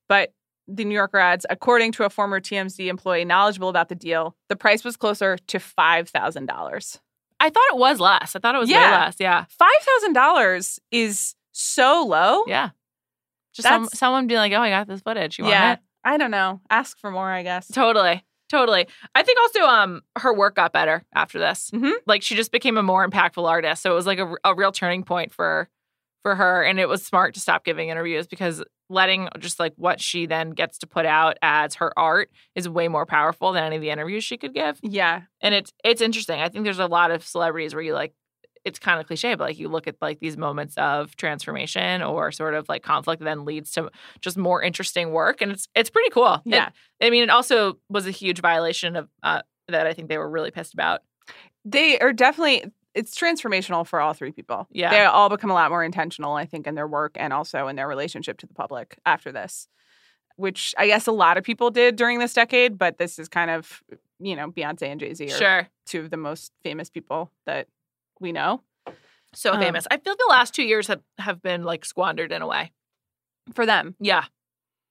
but 0.09 0.33
the 0.67 0.83
New 0.83 0.95
Yorker 0.95 1.17
adds, 1.19 1.45
according 1.49 1.91
to 1.93 2.03
a 2.03 2.09
former 2.09 2.39
TMZ 2.39 2.87
employee 2.87 3.23
knowledgeable 3.25 3.69
about 3.69 3.87
the 3.89 3.95
deal, 3.95 4.35
the 4.49 4.55
price 4.55 4.83
was 4.83 4.97
closer 4.97 5.37
to 5.37 5.57
$5,000. 5.59 6.99
I 7.39 7.49
thought 7.49 7.63
it 7.71 7.77
was 7.77 7.99
less. 7.99 8.35
I 8.35 8.39
thought 8.39 8.55
it 8.55 8.59
was 8.59 8.69
way 8.69 8.75
Yeah. 8.75 8.91
less. 9.05 9.15
Yeah. 9.19 9.45
$5,000 9.59 10.79
is 10.91 11.35
so 11.51 12.03
low. 12.05 12.43
Yeah. 12.47 12.69
Just 13.53 13.67
some, 13.67 13.85
someone 13.87 14.27
being 14.27 14.39
like, 14.39 14.51
"Oh, 14.53 14.61
I 14.61 14.69
got 14.69 14.87
this 14.87 15.01
footage. 15.01 15.37
You 15.37 15.45
want 15.45 15.53
Yeah. 15.53 15.73
it?" 15.73 15.79
I 16.03 16.17
don't 16.17 16.31
know. 16.31 16.61
Ask 16.69 16.97
for 16.99 17.09
more, 17.11 17.29
I 17.29 17.43
guess. 17.43 17.67
Totally. 17.67 18.23
Totally. 18.49 18.87
I 19.15 19.23
think 19.23 19.39
also 19.39 19.61
um 19.61 20.01
her 20.17 20.33
work 20.33 20.55
got 20.55 20.71
better 20.73 21.03
after 21.13 21.39
this. 21.39 21.71
Mhm. 21.73 21.93
Like 22.05 22.21
she 22.21 22.35
just 22.35 22.51
became 22.51 22.77
a 22.77 22.83
more 22.83 23.07
impactful 23.07 23.47
artist. 23.47 23.81
So 23.81 23.91
it 23.91 23.95
was 23.95 24.05
like 24.05 24.19
a, 24.19 24.33
a 24.43 24.53
real 24.55 24.71
turning 24.71 25.03
point 25.03 25.33
for 25.33 25.67
for 26.23 26.35
her 26.35 26.63
and 26.63 26.79
it 26.79 26.87
was 26.89 27.05
smart 27.05 27.33
to 27.35 27.39
stop 27.39 27.63
giving 27.63 27.89
interviews 27.89 28.25
because 28.27 28.63
letting 28.89 29.29
just 29.39 29.59
like 29.59 29.73
what 29.77 29.99
she 30.01 30.25
then 30.25 30.51
gets 30.51 30.77
to 30.79 30.87
put 30.87 31.05
out 31.05 31.37
as 31.41 31.75
her 31.75 31.91
art 31.97 32.29
is 32.55 32.67
way 32.69 32.87
more 32.87 33.05
powerful 33.05 33.51
than 33.51 33.63
any 33.63 33.75
of 33.77 33.81
the 33.81 33.89
interviews 33.89 34.23
she 34.23 34.37
could 34.37 34.53
give. 34.53 34.79
Yeah. 34.83 35.21
And 35.41 35.53
it's 35.55 35.71
it's 35.83 36.01
interesting. 36.01 36.39
I 36.39 36.49
think 36.49 36.65
there's 36.65 36.79
a 36.79 36.87
lot 36.87 37.11
of 37.11 37.23
celebrities 37.25 37.73
where 37.73 37.83
you 37.83 37.93
like 37.93 38.13
it's 38.65 38.79
kind 38.79 38.99
of 38.99 39.05
cliche, 39.07 39.35
but 39.35 39.45
like 39.45 39.59
you 39.59 39.69
look 39.69 39.87
at 39.87 39.95
like 40.01 40.19
these 40.19 40.35
moments 40.37 40.73
of 40.77 41.15
transformation 41.15 42.01
or 42.01 42.31
sort 42.31 42.53
of 42.55 42.67
like 42.67 42.83
conflict 42.83 43.19
that 43.19 43.25
then 43.25 43.45
leads 43.45 43.71
to 43.73 43.89
just 44.21 44.37
more 44.37 44.61
interesting 44.61 45.11
work, 45.11 45.41
and 45.41 45.51
it's 45.51 45.67
it's 45.75 45.89
pretty 45.89 46.09
cool. 46.09 46.33
It- 46.45 46.53
Yeah. 46.53 46.69
I 47.01 47.09
mean, 47.11 47.23
it 47.23 47.29
also 47.29 47.77
was 47.89 48.07
a 48.07 48.11
huge 48.11 48.41
violation 48.41 48.95
of 48.95 49.07
uh, 49.23 49.41
that. 49.67 49.85
I 49.87 49.93
think 49.93 50.09
they 50.09 50.17
were 50.17 50.29
really 50.29 50.51
pissed 50.51 50.73
about. 50.73 51.01
They 51.63 51.97
are 51.99 52.11
definitely 52.13 52.65
it's 52.93 53.19
transformational 53.19 53.85
for 53.85 53.99
all 53.99 54.13
three 54.13 54.31
people. 54.31 54.67
Yeah. 54.71 54.89
They 54.89 55.03
all 55.03 55.27
become 55.29 55.51
a 55.51 55.53
lot 55.53 55.69
more 55.69 55.83
intentional, 55.83 56.33
I 56.33 56.45
think, 56.45 56.65
in 56.65 56.75
their 56.75 56.87
work 56.87 57.11
and 57.19 57.33
also 57.33 57.67
in 57.67 57.75
their 57.75 57.87
relationship 57.89 58.37
to 58.39 58.47
the 58.47 58.53
public 58.53 58.97
after 59.05 59.31
this. 59.33 59.67
Which 60.37 60.73
I 60.77 60.87
guess 60.87 61.05
a 61.07 61.11
lot 61.13 61.37
of 61.37 61.43
people 61.43 61.71
did 61.71 61.95
during 61.95 62.19
this 62.19 62.33
decade, 62.33 62.77
but 62.77 62.97
this 62.97 63.19
is 63.19 63.27
kind 63.29 63.49
of, 63.51 63.81
you 64.19 64.35
know, 64.35 64.49
Beyonce 64.51 64.83
and 64.83 64.99
Jay-Z 64.99 65.25
are 65.25 65.29
Sure, 65.29 65.67
two 65.85 66.01
of 66.01 66.09
the 66.09 66.17
most 66.17 66.51
famous 66.63 66.89
people 66.89 67.31
that 67.45 67.67
we 68.19 68.31
know. 68.31 68.61
so 69.33 69.53
Um, 69.53 69.59
famous. 69.59 69.87
I 69.91 69.97
feel 69.97 70.15
the 70.17 70.27
last 70.29 70.53
two 70.53 70.63
years 70.63 70.87
have 70.87 71.01
have 71.19 71.41
been 71.41 71.63
like 71.63 71.85
squandered 71.85 72.31
in 72.31 72.41
a 72.41 72.47
way. 72.47 72.71
For 73.53 73.65
them. 73.65 73.95
Yeah, 73.99 74.25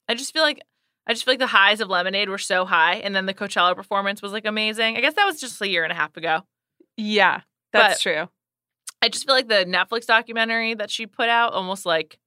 I 0.09 0.15
just 0.15 0.33
feel 0.33 0.43
like. 0.43 0.61
I 1.07 1.13
just 1.13 1.27
feel 1.27 1.33
like 1.33 1.39
the 1.39 1.47
highs 1.49 1.81
of 1.83 1.89
Lemonade 1.91 2.31
were 2.31 2.39
so 2.39 2.65
high, 2.65 2.95
and 2.95 3.15
then 3.15 3.27
the 3.27 3.35
Coachella 3.35 3.75
performance 3.77 4.23
was 4.23 4.33
like 4.33 4.47
amazing. 4.47 4.97
I 4.97 5.01
guess 5.03 5.15
that 5.15 5.27
was 5.27 5.39
just 5.39 5.61
a 5.61 5.69
year 5.69 5.83
and 5.85 5.93
a 5.93 5.95
half 5.97 6.17
ago. 6.17 6.41
Yeah, 6.97 7.41
that's 7.73 7.97
But- 7.97 8.01
true. 8.01 8.29
I 9.03 9.09
just 9.11 9.27
feel 9.27 9.35
like 9.35 9.49
the 9.49 9.67
Netflix 9.67 10.07
documentary 10.07 10.73
that 10.73 10.91
she 10.91 11.07
put 11.07 11.29
out 11.29 11.53
almost 11.53 11.85
like 11.85 12.19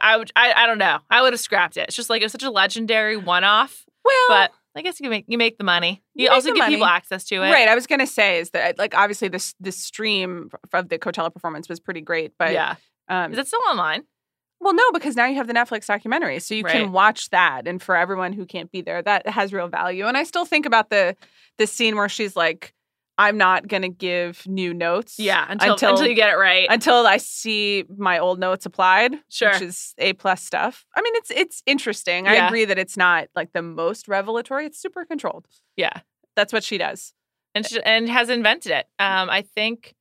I 0.00 0.16
would 0.16 0.32
I, 0.34 0.54
I 0.54 0.66
don't 0.66 0.78
know. 0.78 1.00
I 1.10 1.20
would 1.20 1.34
have 1.34 1.40
scrapped 1.40 1.76
it. 1.76 1.88
It's 1.88 1.96
just 1.96 2.08
like 2.08 2.22
it 2.22 2.24
was 2.24 2.32
such 2.32 2.42
a 2.44 2.50
legendary 2.50 3.18
one 3.18 3.44
off. 3.44 3.84
Well, 4.02 4.14
But 4.28 4.52
I 4.76 4.82
guess 4.82 5.00
you 5.00 5.04
can 5.04 5.10
make 5.10 5.24
you 5.28 5.38
make 5.38 5.58
the 5.58 5.64
money. 5.64 6.02
You, 6.14 6.24
You 6.26 6.30
also 6.30 6.48
give 6.48 6.58
money. 6.58 6.74
people 6.74 6.86
access 6.86 7.24
to 7.24 7.36
it. 7.36 7.50
right. 7.50 7.68
I 7.68 7.74
was 7.74 7.86
gonna 7.86 8.06
say 8.06 8.38
is 8.40 8.50
that 8.50 8.78
like 8.78 8.94
obviously 8.96 9.28
this 9.28 9.54
this 9.60 9.76
stream 9.78 10.50
of 10.72 10.88
the 10.88 10.98
Coachella 10.98 11.32
performance 11.32 11.68
was 11.68 11.80
pretty 11.80 12.00
great, 12.02 12.32
but 12.38 12.52
yeah. 12.52 12.76
um, 13.08 13.32
Is 13.32 13.38
it 13.38 13.46
still 13.46 13.60
online? 13.70 14.02
Well, 14.60 14.72
no, 14.74 14.90
because 14.92 15.16
now 15.16 15.26
you 15.26 15.36
have 15.36 15.46
the 15.48 15.52
Netflix 15.52 15.86
documentary, 15.86 16.38
so 16.40 16.54
you 16.54 16.62
Right. 16.64 16.72
can 16.72 16.90
watch 16.92 17.28
that. 17.30 17.68
And 17.68 17.80
for 17.82 17.94
everyone 17.94 18.32
who 18.32 18.46
can't 18.46 18.72
be 18.72 18.80
there, 18.80 19.02
that 19.02 19.28
has 19.28 19.52
real 19.52 19.68
value. 19.68 20.06
And 20.06 20.16
I 20.16 20.22
still 20.24 20.44
think 20.46 20.64
about 20.66 20.90
the 20.90 21.16
the 21.58 21.66
scene 21.66 21.96
where 21.96 22.08
she's 22.08 22.36
like, 22.36 22.72
"I'm 23.18 23.36
not 23.38 23.66
going 23.68 23.82
to 23.82 23.88
give 23.88 24.46
new 24.46 24.74
notes, 24.74 25.18
Yeah. 25.18 25.46
Until 25.48 25.72
Until- 25.72 25.90
until, 25.90 26.06
you 26.06 26.14
get 26.14 26.30
it 26.30 26.36
right. 26.36 26.66
until 26.70 27.06
I 27.06 27.16
see 27.16 27.84
my 27.96 28.18
old 28.18 28.38
notes 28.38 28.66
applied, 28.66 29.14
Sure. 29.30 29.52
which 29.52 29.62
is 29.62 29.94
a 29.98 30.12
plus 30.14 30.42
stuff." 30.42 30.84
I 30.94 31.02
mean, 31.02 31.14
it's 31.16 31.30
it's 31.30 31.62
interesting. 31.66 32.28
I 32.28 32.34
agree 32.46 32.64
that 32.66 32.78
it's 32.78 32.96
not 32.96 33.28
like 33.34 33.52
the 33.52 33.62
most 33.62 34.08
revelatory. 34.08 34.66
It's 34.66 34.80
super 34.80 35.04
controlled. 35.04 35.46
yeah. 35.76 36.00
That's 36.36 36.52
what 36.52 36.62
she 36.64 36.76
does. 36.76 37.14
And 37.54 37.64
she, 37.64 37.80
and 37.82 38.08
has 38.10 38.28
invented 38.28 38.70
it. 38.70 38.86
Um, 38.98 39.30
I 39.30 39.40
think 39.40 39.94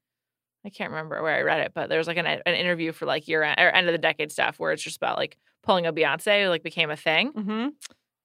I 0.66 0.70
can't 0.70 0.90
remember 0.92 1.22
where 1.24 1.34
I 1.34 1.42
read 1.44 1.62
it, 1.62 1.72
but 1.74 1.88
there 1.88 1.98
was 1.98 2.08
like 2.08 2.18
an, 2.18 2.26
an 2.26 2.42
interview 2.56 2.92
for 2.92 3.06
like 3.06 3.28
year 3.30 3.42
end 3.44 3.58
or 3.58 3.70
end 3.70 3.88
of 3.88 3.94
the 3.94 3.98
decade 3.98 4.32
stuff 4.34 4.60
where 4.60 4.74
it's 4.74 4.84
just 4.84 4.98
about 4.98 5.18
like 5.18 5.38
pulling 5.64 5.86
a 5.86 5.94
Beyonce 5.94 6.44
who 6.44 6.50
like 6.50 6.64
became 6.64 6.90
a 6.92 6.98
thing. 6.98 7.32
Mm-hmm. 7.32 7.68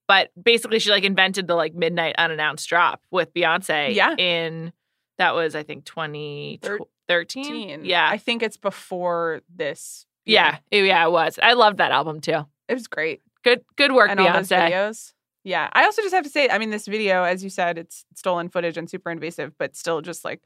But 0.09 0.31
basically, 0.43 0.81
she 0.81 0.91
like 0.91 1.05
invented 1.05 1.47
the 1.47 1.55
like 1.55 1.75
midnight 1.75 2.17
unannounced 2.19 2.69
drop 2.69 3.03
with 3.13 3.33
Beyonce. 3.33 3.95
Yeah. 3.95 4.17
In 4.17 4.73
that 5.21 5.35
was 5.35 5.55
I 5.55 5.63
think 5.63 5.85
2013. 5.85 7.85
Yeah. 7.85 8.09
I 8.09 8.19
think 8.19 8.43
it's 8.43 8.57
before 8.57 9.41
this. 9.55 10.07
yeah. 10.25 10.59
It- 10.71 10.85
yeah. 10.85 11.07
It 11.07 11.11
was. 11.13 11.39
I 11.43 11.55
loved 11.55 11.79
that 11.79 11.93
album 11.93 12.21
too. 12.21 12.47
It 12.69 12.75
was 12.75 12.87
great. 12.89 13.23
Good. 13.43 13.63
Good 13.77 13.93
work, 13.93 14.11
and 14.11 14.21
all 14.21 14.33
those 14.33 14.49
Beyonce. 14.49 14.71
videos. 14.71 15.13
Yeah. 15.45 15.69
I 15.73 15.85
also 15.85 16.03
just 16.03 16.15
have 16.15 16.25
to 16.25 16.31
say, 16.31 16.49
I 16.51 16.59
mean, 16.59 16.71
this 16.71 16.87
video, 16.87 17.23
as 17.25 17.43
you 17.43 17.49
said, 17.51 17.79
it's 17.79 18.05
stolen 18.15 18.49
footage 18.51 18.77
and 18.77 18.89
super 18.89 19.11
invasive, 19.11 19.53
but 19.59 19.75
still 19.75 20.03
just 20.03 20.25
like 20.25 20.41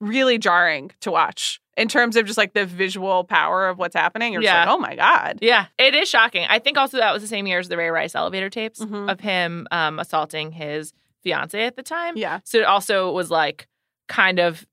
really 0.00 0.38
jarring 0.38 0.90
to 1.00 1.10
watch 1.10 1.60
in 1.76 1.88
terms 1.88 2.16
of 2.16 2.26
just 2.26 2.38
like 2.38 2.52
the 2.54 2.64
visual 2.66 3.24
power 3.24 3.68
of 3.68 3.78
what's 3.78 3.94
happening. 3.94 4.32
You're 4.32 4.42
Yeah. 4.42 4.64
just 4.64 4.68
like, 4.68 4.74
oh 4.74 4.78
my 4.78 4.96
God. 4.96 5.38
Yeah, 5.42 5.66
it 5.78 5.94
is 5.94 6.08
shocking. 6.08 6.46
I 6.48 6.58
think 6.58 6.78
also 6.78 6.96
that 6.98 7.12
was 7.12 7.22
the 7.22 7.28
same 7.28 7.46
year 7.46 7.58
as 7.58 7.68
the 7.68 7.76
Ray 7.76 7.90
Rice 7.90 8.14
elevator 8.14 8.50
tapes 8.50 8.80
Mhm. 8.80 9.10
of 9.10 9.20
him 9.20 9.66
um, 9.70 9.98
assaulting 9.98 10.52
his 10.52 10.92
fiance 11.22 11.62
at 11.64 11.76
the 11.76 11.82
time. 11.82 12.16
Yeah. 12.16 12.40
So 12.44 12.58
it 12.58 12.64
also 12.64 13.12
was 13.12 13.30
like 13.30 13.66
kind 14.08 14.38
of. 14.38 14.66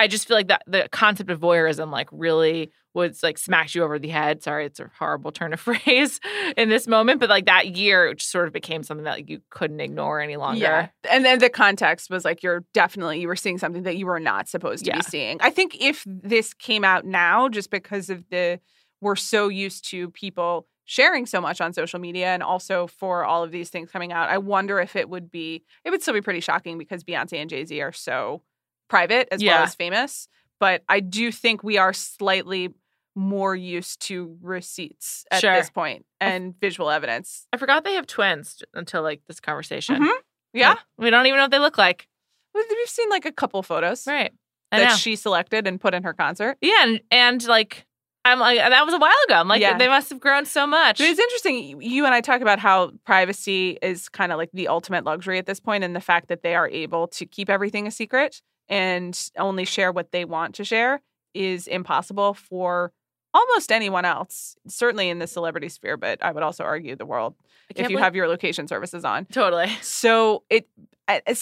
I 0.00 0.06
just 0.06 0.28
feel 0.28 0.36
like 0.36 0.46
that 0.46 0.62
the 0.68 0.88
concept 0.92 1.28
of 1.28 1.40
voyeurism 1.40 1.90
like 1.90 2.08
really 2.12 2.70
was 2.94 3.20
like 3.20 3.36
smacked 3.36 3.74
you 3.74 3.82
over 3.82 3.98
the 3.98 4.08
head. 4.08 4.44
Sorry, 4.44 4.64
it's 4.64 4.78
a 4.78 4.88
horrible 4.96 5.32
turn 5.32 5.52
of 5.52 5.58
phrase 5.68 6.20
in 6.56 6.68
this 6.68 6.86
moment, 6.86 7.18
but 7.18 7.28
like 7.28 7.46
that 7.46 7.76
year, 7.76 8.06
it 8.06 8.18
just 8.18 8.30
sort 8.30 8.46
of 8.46 8.52
became 8.52 8.84
something 8.84 9.02
that 9.04 9.16
like, 9.16 9.28
you 9.28 9.40
couldn't 9.50 9.80
ignore 9.80 10.20
any 10.20 10.36
longer. 10.36 10.60
Yeah. 10.60 10.88
And 11.10 11.24
then 11.24 11.40
the 11.40 11.50
context 11.50 12.10
was 12.10 12.24
like 12.24 12.44
you're 12.44 12.64
definitely 12.74 13.20
you 13.20 13.26
were 13.26 13.34
seeing 13.34 13.58
something 13.58 13.82
that 13.82 13.96
you 13.96 14.06
were 14.06 14.20
not 14.20 14.48
supposed 14.48 14.84
to 14.84 14.90
Yeah. 14.92 14.98
be 14.98 15.02
seeing. 15.02 15.38
I 15.40 15.50
think 15.50 15.76
if 15.80 16.04
this 16.06 16.54
came 16.54 16.84
out 16.84 17.04
now 17.04 17.48
just 17.48 17.70
because 17.72 18.08
of 18.08 18.22
the 18.30 18.60
we're 19.00 19.16
so 19.16 19.48
used 19.48 19.88
to 19.90 20.10
people 20.10 20.68
sharing 20.84 21.26
so 21.26 21.40
much 21.40 21.60
on 21.60 21.72
social 21.72 21.98
media 21.98 22.28
and 22.28 22.42
also 22.42 22.86
for 22.86 23.24
all 23.24 23.42
of 23.42 23.50
these 23.50 23.68
things 23.68 23.90
coming 23.90 24.12
out, 24.12 24.30
I 24.30 24.38
wonder 24.38 24.78
if 24.80 24.94
it 24.94 25.08
would 25.08 25.28
be 25.30 25.64
it 25.84 25.90
would 25.90 26.02
still 26.02 26.14
be 26.14 26.20
pretty 26.22 26.40
shocking 26.40 26.78
because 26.78 27.02
Beyonce 27.02 27.34
and 27.38 27.50
Jay-Z 27.50 27.80
are 27.80 27.92
so 27.92 28.42
private 28.88 29.28
as 29.32 29.42
well 29.42 29.62
as 29.62 29.74
famous, 29.74 30.28
but 30.60 30.82
I 30.88 31.00
do 31.00 31.30
think 31.32 31.62
we 31.62 31.78
are 31.78 31.92
slightly 31.92 32.70
more 33.14 33.54
used 33.56 34.00
to 34.02 34.36
receipts 34.42 35.24
at 35.30 35.40
Sure. 35.40 35.54
this 35.56 35.70
point 35.70 36.06
and 36.20 36.54
visual 36.60 36.88
evidence. 36.90 37.46
I 37.52 37.56
forgot 37.56 37.82
they 37.84 37.94
have 37.94 38.06
twins 38.06 38.62
until 38.74 39.02
like 39.02 39.22
this 39.26 39.40
conversation. 39.40 40.02
Mhm. 40.02 40.16
Yeah. 40.52 40.68
Like, 40.70 40.78
we 40.98 41.10
don't 41.10 41.26
even 41.26 41.36
know 41.36 41.44
what 41.44 41.50
they 41.50 41.58
look 41.58 41.78
like. 41.78 42.06
We've 42.54 42.64
seen 42.86 43.08
like 43.10 43.24
a 43.26 43.32
couple 43.32 43.62
photos. 43.62 44.06
Right. 44.06 44.32
I 44.72 44.78
that 44.80 44.88
know. 44.90 44.94
she 44.96 45.16
selected 45.16 45.66
and 45.66 45.80
put 45.80 45.94
in 45.94 46.02
her 46.04 46.12
concert. 46.12 46.56
Yeah, 46.60 46.82
and, 46.82 47.00
and 47.10 47.44
like 47.46 47.86
I'm 48.24 48.38
like 48.40 48.58
that 48.58 48.84
was 48.84 48.94
a 48.94 48.98
while 48.98 49.12
ago. 49.28 49.34
I'm 49.34 49.48
like 49.48 49.60
Yeah. 49.62 49.78
they 49.78 49.88
must 49.88 50.10
have 50.10 50.20
grown 50.20 50.44
so 50.44 50.66
much. 50.66 50.98
But 50.98 51.08
it's 51.08 51.18
interesting. 51.20 51.80
You 51.82 52.04
and 52.04 52.14
I 52.14 52.20
talk 52.20 52.40
about 52.40 52.58
how 52.58 52.92
privacy 53.04 53.78
is 53.82 54.08
kind 54.08 54.30
of 54.32 54.38
like 54.38 54.50
the 54.52 54.68
ultimate 54.68 55.04
luxury 55.04 55.38
at 55.38 55.46
this 55.46 55.60
point, 55.60 55.82
and 55.84 55.96
the 55.96 56.00
fact 56.00 56.28
that 56.28 56.42
they 56.42 56.54
are 56.54 56.68
able 56.68 57.08
to 57.08 57.26
keep 57.26 57.48
everything 57.50 57.86
a 57.86 57.90
secret 57.90 58.42
and 58.68 59.30
only 59.38 59.64
share 59.64 59.92
what 59.92 60.12
they 60.12 60.24
want 60.24 60.54
to 60.56 60.64
share 60.64 61.00
is 61.34 61.66
impossible 61.66 62.34
for 62.34 62.92
almost 63.34 63.70
anyone 63.70 64.04
else. 64.04 64.56
Certainly 64.66 65.08
in 65.10 65.18
the 65.18 65.26
celebrity 65.26 65.68
sphere, 65.68 65.96
but 65.96 66.22
I 66.22 66.32
would 66.32 66.42
also 66.42 66.64
argue 66.64 66.96
the 66.96 67.06
world 67.06 67.34
if 67.70 67.78
you 67.78 67.84
believe- 67.88 67.98
have 68.00 68.16
your 68.16 68.28
location 68.28 68.66
services 68.68 69.04
on. 69.04 69.26
totally. 69.26 69.68
So 69.82 70.42
it, 70.50 70.66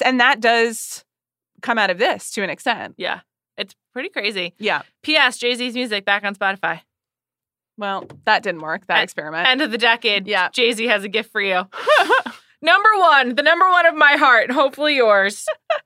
and 0.05 0.20
that 0.20 0.41
does 0.41 1.05
come 1.62 1.79
out 1.79 1.91
of 1.91 1.99
this 1.99 2.31
to 2.33 2.43
an 2.43 2.51
extent. 2.51 2.95
Yeah, 2.99 3.20
it's 3.57 3.74
pretty 3.93 4.09
crazy. 4.11 4.55
Yeah. 4.59 4.83
P.S. 5.03 5.39
Jay 5.39 5.55
Z's 5.55 5.74
music 5.74 6.05
back 6.05 6.24
on 6.24 6.35
Spotify. 6.35 6.81
Well, 7.79 8.05
that 8.24 8.43
didn't 8.43 8.61
work. 8.62 8.87
That 8.87 8.97
And- 8.99 9.05
experiment. 9.05 9.49
End 9.49 9.62
of 9.62 9.70
the 9.70 9.79
decade. 9.79 10.27
Yeah. 10.27 10.49
Jay 10.51 10.72
Z 10.72 10.85
has 10.87 11.05
a 11.05 11.09
gift 11.09 11.31
for 11.31 11.41
you. 11.41 11.62
number 12.62 12.89
one, 12.99 13.35
the 13.35 13.43
number 13.43 13.68
one 13.68 13.87
of 13.87 13.95
my 13.95 14.16
heart, 14.16 14.51
hopefully 14.51 14.97
yours. 14.97 15.47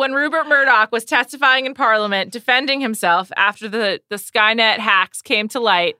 when 0.00 0.14
Rupert 0.14 0.48
Murdoch 0.48 0.90
was 0.92 1.04
testifying 1.04 1.66
in 1.66 1.74
Parliament 1.74 2.32
defending 2.32 2.80
himself 2.80 3.30
after 3.36 3.68
the, 3.68 4.00
the 4.08 4.16
Skynet 4.16 4.78
hacks 4.78 5.20
came 5.20 5.46
to 5.48 5.60
light, 5.60 5.98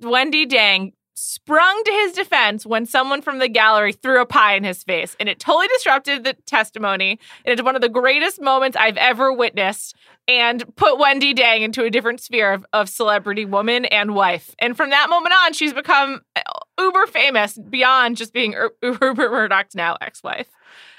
Wendi 0.00 0.48
Deng 0.48 0.92
sprung 1.14 1.82
to 1.82 1.90
his 1.90 2.12
defense 2.12 2.64
when 2.64 2.86
someone 2.86 3.20
from 3.20 3.40
the 3.40 3.48
gallery 3.48 3.92
threw 3.92 4.20
a 4.20 4.26
pie 4.26 4.54
in 4.54 4.62
his 4.62 4.84
face. 4.84 5.16
And 5.18 5.28
it 5.28 5.40
totally 5.40 5.66
disrupted 5.74 6.22
the 6.22 6.34
testimony. 6.46 7.18
And 7.44 7.52
it's 7.52 7.62
one 7.64 7.74
of 7.74 7.82
the 7.82 7.88
greatest 7.88 8.40
moments 8.40 8.76
I've 8.76 8.96
ever 8.96 9.32
witnessed 9.32 9.96
and 10.28 10.62
put 10.76 11.00
Wendi 11.00 11.34
Deng 11.34 11.62
into 11.62 11.82
a 11.82 11.90
different 11.90 12.20
sphere 12.20 12.52
of, 12.52 12.64
of 12.72 12.88
celebrity 12.88 13.44
woman 13.44 13.86
and 13.86 14.14
wife. 14.14 14.54
And 14.60 14.76
from 14.76 14.90
that 14.90 15.10
moment 15.10 15.34
on, 15.42 15.52
she's 15.52 15.72
become 15.72 16.20
uh, 16.36 16.42
uber 16.78 17.08
famous 17.08 17.58
beyond 17.58 18.18
just 18.18 18.32
being 18.32 18.54
Rupert 18.82 19.32
Murdoch's 19.32 19.74
now 19.74 19.96
ex 20.00 20.22
wife. 20.22 20.46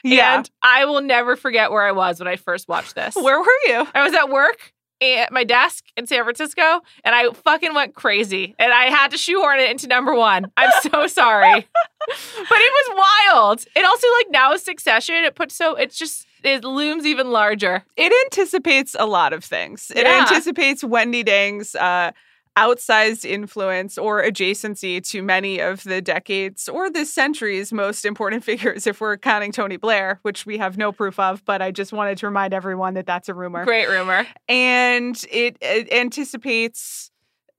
Yeah. 0.03 0.37
And 0.37 0.49
I 0.61 0.85
will 0.85 1.01
never 1.01 1.35
forget 1.35 1.71
where 1.71 1.83
I 1.83 1.91
was 1.91 2.19
when 2.19 2.27
I 2.27 2.35
first 2.35 2.67
watched 2.67 2.95
this. 2.95 3.15
Where 3.19 3.39
were 3.39 3.45
you? 3.67 3.87
I 3.93 4.03
was 4.03 4.13
at 4.13 4.29
work 4.29 4.73
at 5.01 5.31
my 5.31 5.43
desk 5.43 5.83
in 5.95 6.07
San 6.07 6.23
Francisco 6.23 6.81
and 7.03 7.13
I 7.13 7.29
fucking 7.31 7.73
went 7.75 7.93
crazy 7.93 8.55
and 8.57 8.71
I 8.73 8.85
had 8.85 9.11
to 9.11 9.17
shoehorn 9.17 9.59
it 9.59 9.69
into 9.69 9.87
number 9.87 10.15
one. 10.15 10.51
I'm 10.57 10.71
so 10.81 11.05
sorry. 11.07 11.67
but 12.07 12.57
it 12.59 12.71
was 12.89 13.05
wild. 13.31 13.63
It 13.75 13.85
also 13.85 14.07
like 14.19 14.27
now 14.31 14.53
is 14.53 14.63
succession. 14.63 15.15
It 15.15 15.35
puts 15.35 15.55
so 15.55 15.75
it's 15.75 15.97
just 15.97 16.25
it 16.43 16.63
looms 16.63 17.05
even 17.05 17.31
larger. 17.31 17.83
it 17.95 18.13
anticipates 18.25 18.95
a 18.97 19.05
lot 19.05 19.33
of 19.33 19.43
things. 19.43 19.91
It 19.95 20.05
Yeah. 20.05 20.21
anticipates 20.21 20.83
Wendi 20.83 21.23
Deng's 21.25 21.75
uh, 21.75 22.11
outsized 22.57 23.23
influence 23.23 23.97
or 23.97 24.23
adjacency 24.23 25.01
to 25.11 25.21
many 25.21 25.59
of 25.61 25.83
the 25.83 26.01
decades 26.01 26.67
or 26.67 26.89
the 26.89 27.05
century's 27.05 27.71
most 27.71 28.03
important 28.05 28.43
figures, 28.49 28.87
if 28.87 28.99
we're 28.99 29.15
counting 29.17 29.51
Tony 29.51 29.77
Blair, 29.77 30.19
which 30.23 30.45
we 30.45 30.57
have 30.57 30.77
no 30.77 30.91
proof 30.91 31.19
of, 31.19 31.45
but 31.45 31.61
I 31.61 31.71
just 31.71 31.93
wanted 31.93 32.17
to 32.17 32.25
remind 32.27 32.53
everyone 32.53 32.95
that 32.95 33.05
that's 33.05 33.29
a 33.29 33.33
rumor. 33.33 33.63
Great 33.63 33.87
rumor. 33.87 34.25
And 34.49 35.15
it, 35.31 35.57
it 35.61 35.91
anticipates 35.93 37.11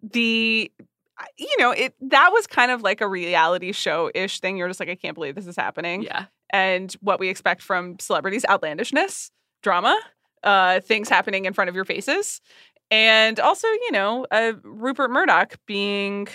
the. 0.03 0.71
You 1.37 1.57
know, 1.59 1.73
it 1.73 1.95
that 2.01 2.31
was 2.33 2.47
kind 2.47 2.71
of 2.71 2.83
like 2.83 3.01
a 3.01 3.09
reality 3.09 3.73
show 3.73 4.09
ish 4.15 4.39
thing. 4.39 4.57
You're 4.57 4.69
just 4.69 4.79
like, 4.79 4.89
I 4.89 4.95
can't 4.95 5.17
believe 5.17 5.35
this 5.35 5.49
is 5.49 5.57
happening 5.57 6.03
Yeah. 6.03 6.27
and 6.53 6.93
what 7.01 7.19
we 7.19 7.29
expect 7.29 7.61
from 7.61 7.99
celebrities 7.99 8.45
outlandishness 8.49 9.33
drama 9.61 9.99
uh 10.45 10.79
things 10.79 11.09
happening 11.09 11.45
in 11.47 11.53
front 11.53 11.69
of 11.69 11.75
your 11.75 11.85
faces 11.85 12.41
and 12.91 13.39
also 13.41 13.67
you 13.69 13.93
know 13.93 14.27
uh, 14.31 14.53
rupert 14.63 15.11
murdoch 15.11 15.57
being 15.67 16.27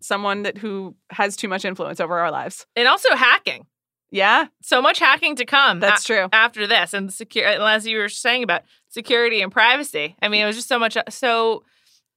someone 0.00 0.42
that 0.42 0.56
who 0.58 0.94
has 1.10 1.36
too 1.36 1.48
much 1.48 1.64
influence 1.64 2.00
over 2.00 2.18
our 2.18 2.30
lives 2.30 2.66
And 2.76 2.86
also 2.86 3.14
hacking. 3.16 3.66
yeah 4.10 4.46
So 4.62 4.80
much 4.80 4.98
hacking 5.00 5.36
to 5.36 5.44
come. 5.44 5.80
that's 5.80 6.02
a- 6.04 6.06
true 6.06 6.28
after 6.32 6.66
this 6.66 6.94
and 6.94 7.12
secure 7.12 7.46
as 7.46 7.86
you 7.86 7.98
were 7.98 8.08
saying 8.08 8.42
about 8.42 8.62
security 8.88 9.42
and 9.42 9.52
privacy. 9.52 10.16
I 10.22 10.28
mean, 10.28 10.42
it 10.42 10.46
was 10.46 10.56
just 10.56 10.68
so 10.68 10.78
much 10.78 10.96
so 11.10 11.64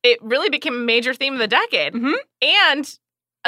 it 0.03 0.19
really 0.21 0.49
became 0.49 0.73
a 0.75 0.79
major 0.79 1.13
theme 1.13 1.33
of 1.33 1.39
the 1.39 1.47
decade. 1.47 1.93
Mhm. 1.93 2.15
And 2.41 2.97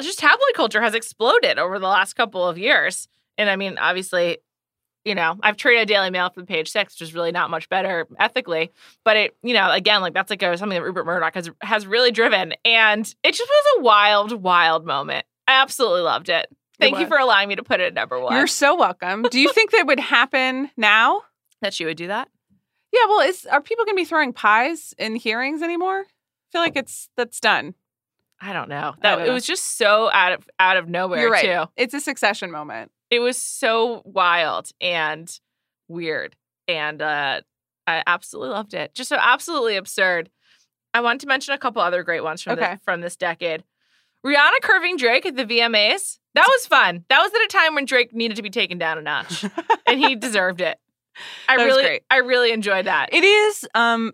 just 0.01 0.19
tabloid 0.19 0.53
culture 0.55 0.81
has 0.81 0.93
exploded 0.93 1.57
over 1.57 1.79
the 1.79 1.87
last 1.87 2.13
couple 2.15 2.47
of 2.47 2.57
years. 2.57 3.07
And 3.37 3.49
I 3.49 3.55
mean, 3.55 3.77
obviously, 3.79 4.37
you 5.05 5.15
know, 5.15 5.37
I've 5.41 5.57
traded 5.57 5.87
Daily 5.87 6.09
Mail 6.09 6.29
for 6.29 6.39
the 6.39 6.45
page 6.45 6.71
six, 6.71 6.93
which 6.93 7.01
is 7.01 7.13
really 7.13 7.31
not 7.31 7.49
much 7.49 7.67
better 7.69 8.07
ethically. 8.19 8.71
But 9.03 9.17
it, 9.17 9.37
you 9.43 9.53
know, 9.53 9.71
again, 9.71 10.01
like 10.01 10.13
that's 10.13 10.29
like 10.29 10.41
a, 10.41 10.57
something 10.57 10.77
that 10.77 10.83
Rupert 10.83 11.05
Murdoch 11.05 11.35
has 11.35 11.49
has 11.61 11.85
really 11.85 12.11
driven. 12.11 12.53
And 12.63 13.01
it 13.23 13.33
just 13.33 13.49
was 13.49 13.65
a 13.77 13.81
wild, 13.81 14.31
wild 14.41 14.85
moment. 14.85 15.25
I 15.47 15.61
absolutely 15.61 16.01
loved 16.01 16.29
it. 16.29 16.47
Thank 16.79 16.99
you 16.99 17.07
for 17.07 17.17
allowing 17.17 17.49
me 17.49 17.55
to 17.55 17.63
put 17.63 17.79
it 17.79 17.85
at 17.85 17.93
number 17.93 18.19
one. 18.19 18.33
you're 18.35 18.47
so 18.47 18.75
welcome 18.75 19.23
do 19.29 19.39
you 19.39 19.53
think 19.53 19.71
that 19.71 19.87
would 19.87 19.99
happen 19.99 20.69
now 20.75 21.21
that 21.61 21.73
she 21.73 21.85
would 21.85 21.97
do 21.97 22.07
that. 22.07 22.27
yeah 22.91 23.05
well 23.07 23.21
is 23.21 23.45
are 23.45 23.61
people 23.61 23.85
gonna 23.85 23.95
be 23.95 24.05
throwing 24.05 24.33
pies 24.33 24.93
in 24.97 25.15
hearings 25.15 25.61
anymore 25.61 25.99
i 26.01 26.05
feel 26.51 26.61
like 26.61 26.75
it's 26.75 27.09
that's 27.15 27.39
done 27.39 27.75
I 28.41 28.51
don't 28.51 28.67
know. 28.67 28.93
That 29.01 29.19
don't 29.19 29.27
it 29.29 29.31
was 29.31 29.45
just 29.45 29.77
so 29.77 30.11
out 30.11 30.33
of 30.33 30.49
out 30.59 30.75
of 30.75 30.89
nowhere 30.89 31.21
you're 31.21 31.31
right 31.31 31.45
too. 31.45 31.71
it's 31.77 31.93
a 31.93 32.01
succession 32.01 32.51
moment 32.51 32.91
It 33.13 33.19
was 33.19 33.37
so 33.37 34.01
wild 34.05 34.69
and 34.81 35.29
weird, 35.87 36.35
and 36.67 36.99
uh, 37.01 37.41
I 37.85 38.01
absolutely 38.07 38.49
loved 38.53 38.73
it. 38.73 38.95
Just 38.95 39.09
so 39.09 39.17
absolutely 39.19 39.75
absurd. 39.75 40.31
I 40.95 41.01
want 41.01 41.21
to 41.21 41.27
mention 41.27 41.53
a 41.53 41.57
couple 41.59 41.81
other 41.81 42.01
great 42.03 42.23
ones 42.23 42.41
from 42.41 42.53
Okay. 42.53 42.73
the, 42.73 42.79
from 42.83 43.01
this 43.01 43.15
decade. 43.15 43.63
Rihanna 44.25 44.61
curving 44.63 44.97
Drake 44.97 45.25
at 45.25 45.35
the 45.35 45.45
VMAs. 45.45 46.17
That 46.33 46.47
was 46.47 46.65
fun. 46.65 47.05
That 47.09 47.19
was 47.19 47.31
at 47.33 47.41
a 47.43 47.47
time 47.47 47.75
when 47.75 47.85
Drake 47.85 48.13
needed 48.15 48.37
to 48.37 48.41
be 48.41 48.49
taken 48.49 48.77
down 48.79 48.97
a 48.97 49.01
notch, 49.01 49.45
and 49.85 49.99
he 49.99 50.15
deserved 50.27 50.61
it. 50.61 50.79
I 51.47 51.57
That 51.57 51.65
really, 51.65 51.83
great. 51.83 52.03
I 52.09 52.17
really 52.17 52.51
enjoyed 52.51 52.85
that. 52.85 53.13
It 53.13 53.23
is. 53.23 53.67
Um, 53.75 54.13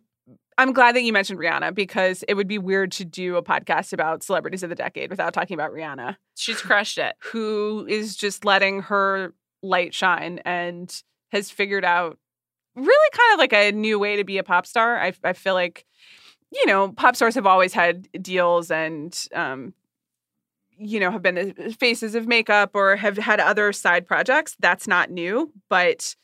I'm 0.59 0.73
glad 0.73 0.93
that 0.97 1.03
you 1.03 1.13
mentioned 1.13 1.39
Rihanna 1.39 1.73
because 1.73 2.25
it 2.27 2.33
would 2.33 2.49
be 2.49 2.57
weird 2.57 2.91
to 2.93 3.05
do 3.05 3.37
a 3.37 3.41
podcast 3.41 3.93
about 3.93 4.23
celebrities 4.23 4.61
of 4.61 4.69
the 4.69 4.75
decade 4.75 5.09
without 5.09 5.33
talking 5.33 5.53
about 5.53 5.71
Rihanna, 5.71 6.17
She's 6.35 6.61
crushed 6.61 6.97
it. 6.97 7.15
who 7.31 7.85
is 7.87 8.17
just 8.17 8.43
letting 8.43 8.81
her 8.81 9.33
light 9.63 9.93
shine 9.93 10.41
and 10.43 11.01
has 11.31 11.49
figured 11.49 11.85
out 11.85 12.17
really 12.75 13.09
kind 13.13 13.33
of 13.33 13.39
like 13.39 13.53
a 13.53 13.71
new 13.71 13.97
way 13.97 14.17
to 14.17 14.25
be 14.25 14.37
a 14.37 14.43
pop 14.43 14.65
star. 14.65 14.99
I, 14.99 15.13
I 15.23 15.31
feel 15.31 15.53
like, 15.53 15.85
you 16.51 16.65
know, 16.65 16.91
pop 16.91 17.15
stars 17.15 17.35
have 17.35 17.45
always 17.45 17.71
had 17.71 18.09
deals 18.21 18.69
and, 18.69 19.17
um, 19.33 19.73
you 20.77 20.99
know, 20.99 21.09
have 21.09 21.21
been 21.21 21.35
the 21.35 21.73
faces 21.79 22.15
of 22.15 22.27
makeup 22.27 22.71
or 22.73 22.97
have 22.97 23.17
had 23.17 23.39
other 23.39 23.71
side 23.71 24.05
projects. 24.05 24.57
That's 24.59 24.89
not 24.89 25.09
new, 25.09 25.53
but 25.69 26.17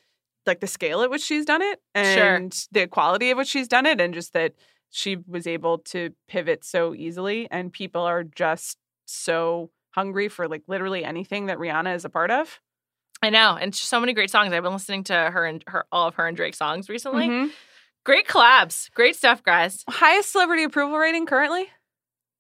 like 0.48 0.60
the 0.60 0.68
scale 0.68 1.02
at 1.02 1.10
which 1.10 1.22
she's 1.24 1.46
done 1.46 1.62
it 1.62 1.82
and 1.94 2.54
Sure. 2.54 2.68
the 2.72 2.88
quality 2.88 3.32
of 3.32 3.38
which 3.38 3.48
she's 3.48 3.68
done 3.68 3.86
it, 3.86 4.00
and 4.02 4.14
just 4.14 4.34
that 4.34 4.54
she 4.92 5.18
was 5.28 5.46
able 5.48 5.80
to 5.80 6.12
pivot 6.28 6.64
so 6.64 6.94
easily, 6.94 7.48
and 7.52 7.72
people 7.74 8.02
are 8.02 8.24
just 8.24 8.78
so 9.06 9.70
hungry 9.92 10.28
for 10.28 10.48
like 10.48 10.64
literally 10.68 11.04
anything 11.04 11.46
that 11.48 11.58
Rihanna 11.58 11.96
is 11.96 12.06
a 12.06 12.10
part 12.10 12.32
of. 12.32 12.60
I 13.22 13.30
know, 13.30 13.58
and 13.60 13.74
so 13.74 14.00
many 14.00 14.14
great 14.14 14.30
songs. 14.30 14.54
I've 14.54 14.64
been 14.64 14.74
listening 14.74 15.04
to 15.06 15.14
her 15.14 15.46
and 15.46 15.64
her 15.68 15.86
all 15.92 16.08
of 16.08 16.16
her 16.16 16.28
and 16.28 16.36
Drake 16.38 16.54
songs 16.56 16.90
recently. 16.90 17.28
Mhm. 17.28 17.52
Great 18.04 18.28
collabs, 18.28 18.92
great 18.94 19.16
stuff, 19.16 19.42
guys. 19.44 19.84
Highest 19.90 20.32
celebrity 20.32 20.64
approval 20.64 20.98
rating 20.98 21.26
currently? 21.26 21.68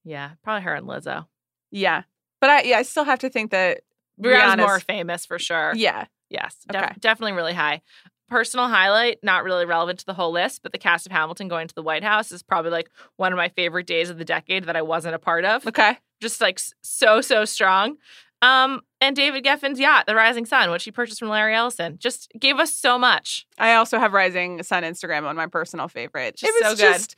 Yeah, 0.03 0.31
probably 0.43 0.61
her 0.63 0.75
and 0.75 0.85
Lizzo. 0.85 1.27
Yeah. 1.71 2.03
But 2.39 2.49
I 2.51 2.61
yeah, 2.63 2.77
I 2.77 2.81
still 2.83 3.05
have 3.05 3.19
to 3.19 3.29
think 3.29 3.51
that 3.51 3.81
Rihanna's, 4.21 4.41
Rihanna's- 4.43 4.67
more 4.67 4.79
famous 4.79 5.25
for 5.25 5.39
sure. 5.39 5.73
yeah. 5.75 6.05
Yes, 6.29 6.55
def- 6.67 6.81
Okay. 6.83 6.93
definitely 6.99 7.33
really 7.33 7.53
high. 7.53 7.81
Personal 8.27 8.67
highlight, 8.67 9.19
not 9.21 9.43
really 9.43 9.65
relevant 9.65 9.99
to 9.99 10.05
the 10.05 10.13
whole 10.15 10.31
list, 10.31 10.63
but 10.63 10.71
the 10.71 10.79
cast 10.79 11.05
of 11.05 11.11
Hamilton 11.11 11.47
going 11.47 11.67
to 11.67 11.75
the 11.75 11.83
White 11.83 12.03
House 12.03 12.31
is 12.31 12.41
probably 12.41 12.71
like 12.71 12.89
one 13.17 13.31
of 13.31 13.37
my 13.37 13.49
favorite 13.49 13.85
days 13.85 14.09
of 14.09 14.17
the 14.17 14.25
decade 14.25 14.63
that 14.65 14.75
I 14.75 14.81
wasn't 14.81 15.13
a 15.13 15.19
part 15.19 15.45
of. 15.45 15.67
Okay. 15.67 15.99
Just 16.21 16.41
like 16.41 16.59
so, 16.81 17.21
so 17.21 17.45
strong. 17.45 17.97
Um, 18.41 18.81
and 18.99 19.15
David 19.15 19.43
Geffen's 19.45 19.79
yacht, 19.79 20.07
The 20.07 20.15
Rising 20.15 20.45
Sun, 20.45 20.71
which 20.71 20.83
he 20.83 20.91
purchased 20.91 21.19
from 21.19 21.29
Larry 21.29 21.55
Ellison, 21.55 21.97
just 21.99 22.31
gave 22.39 22.57
us 22.59 22.75
so 22.75 22.97
much. 22.97 23.45
I 23.59 23.75
also 23.75 23.99
have 23.99 24.13
Rising 24.13 24.61
Sun 24.63 24.83
Instagram 24.83 25.25
on 25.25 25.35
my 25.35 25.47
personal 25.47 25.87
favorite. 25.87 26.35
Just 26.37 26.49
it 26.49 26.63
was 26.63 26.79
so 26.79 26.85
good. 26.85 26.93
just 26.97 27.15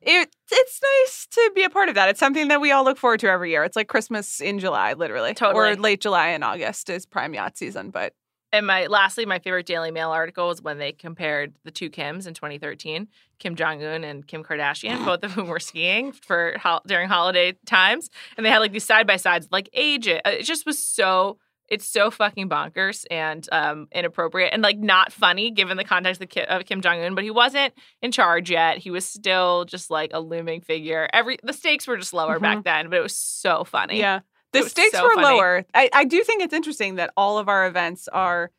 it 0.00 0.34
it's 0.50 0.80
nice 0.82 1.26
to 1.32 1.52
be 1.54 1.64
a 1.64 1.70
part 1.70 1.88
of 1.88 1.94
that. 1.94 2.08
It's 2.08 2.20
something 2.20 2.48
that 2.48 2.60
we 2.60 2.70
all 2.72 2.84
look 2.84 2.98
forward 2.98 3.20
to 3.20 3.28
every 3.28 3.50
year. 3.50 3.64
It's 3.64 3.76
like 3.76 3.88
Christmas 3.88 4.40
in 4.40 4.58
July, 4.58 4.94
literally. 4.94 5.34
Totally. 5.34 5.72
Or 5.72 5.76
late 5.76 6.00
July 6.00 6.28
and 6.28 6.42
August 6.44 6.88
is 6.90 7.06
prime 7.06 7.32
yacht 7.34 7.56
season. 7.56 7.90
But 7.90 8.12
And 8.52 8.66
my 8.66 8.86
lastly, 8.86 9.26
my 9.26 9.38
favorite 9.38 9.66
Daily 9.66 9.90
Mail 9.90 10.10
article 10.10 10.48
was 10.48 10.62
when 10.62 10.78
they 10.78 10.92
compared 10.92 11.54
the 11.64 11.70
two 11.70 11.90
Kims 11.90 12.26
in 12.26 12.34
2013, 12.34 13.08
Kim 13.38 13.56
Jong 13.56 13.82
Un 13.82 14.04
and 14.04 14.26
Kim 14.26 14.42
Kardashian, 14.44 15.04
both 15.04 15.24
of 15.24 15.32
whom 15.32 15.48
were 15.48 15.60
skiing 15.60 16.12
for 16.12 16.56
during 16.86 17.08
holiday 17.08 17.54
times, 17.66 18.08
and 18.36 18.46
they 18.46 18.50
had 18.50 18.60
like 18.60 18.72
these 18.72 18.84
side 18.84 19.06
by 19.06 19.16
sides, 19.16 19.48
like 19.50 19.68
age. 19.74 20.06
It 20.06 20.22
It 20.24 20.42
just 20.44 20.64
was 20.66 20.78
so. 20.78 21.38
It's 21.68 21.84
so 21.84 22.12
fucking 22.12 22.48
bonkers 22.48 23.06
and 23.10 23.44
um, 23.50 23.88
inappropriate 23.90 24.52
and 24.52 24.62
like 24.62 24.78
not 24.78 25.12
funny 25.12 25.50
given 25.50 25.76
the 25.76 25.82
context 25.82 26.22
of, 26.22 26.28
Ki- 26.28 26.42
of 26.44 26.64
Kim 26.64 26.80
Jong 26.80 27.00
Un. 27.00 27.16
But 27.16 27.24
he 27.24 27.32
wasn't 27.32 27.74
in 28.00 28.12
charge 28.12 28.52
yet. 28.52 28.78
He 28.78 28.92
was 28.92 29.04
still 29.04 29.64
just 29.64 29.90
like 29.90 30.12
a 30.14 30.20
looming 30.20 30.60
figure. 30.60 31.08
Every 31.12 31.38
the 31.42 31.52
stakes 31.52 31.88
were 31.88 31.96
just 31.96 32.12
lower 32.12 32.38
back 32.38 32.62
then, 32.62 32.88
but 32.88 32.98
it 33.00 33.02
was 33.02 33.16
so 33.16 33.64
funny. 33.64 33.98
yeah. 33.98 34.20
The 34.64 34.70
stakes 34.70 34.96
so 34.96 35.02
were 35.04 35.14
funny. 35.14 35.36
lower. 35.36 35.64
I, 35.74 35.90
I 35.92 36.04
do 36.04 36.22
think 36.24 36.42
it's 36.42 36.54
interesting 36.54 36.96
that 36.96 37.10
all 37.16 37.38
of 37.38 37.48
our 37.48 37.66
events 37.66 38.08
are 38.08 38.50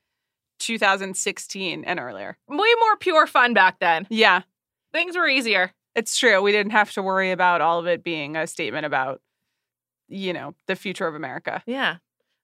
2016 0.60 1.84
and 1.84 2.00
earlier. 2.00 2.38
way 2.48 2.68
more 2.80 2.98
pure 2.98 3.28
fun 3.28 3.54
back 3.54 3.80
then. 3.80 4.08
Yeah. 4.10 4.42
Things 4.94 5.16
were 5.16 5.28
easier. 5.28 5.72
It's 5.96 6.18
true. 6.18 6.42
We 6.42 6.52
didn't 6.52 6.72
have 6.72 6.92
to 6.94 7.02
worry 7.02 7.32
about 7.32 7.62
all 7.62 7.80
of 7.80 7.88
it 7.88 8.04
being 8.04 8.36
a 8.36 8.48
statement 8.48 8.86
about, 8.86 9.22
you 10.08 10.34
know, 10.34 10.54
the 10.68 10.76
future 10.76 11.08
of 11.08 11.16
America. 11.16 11.64
Yeah. 11.66 11.98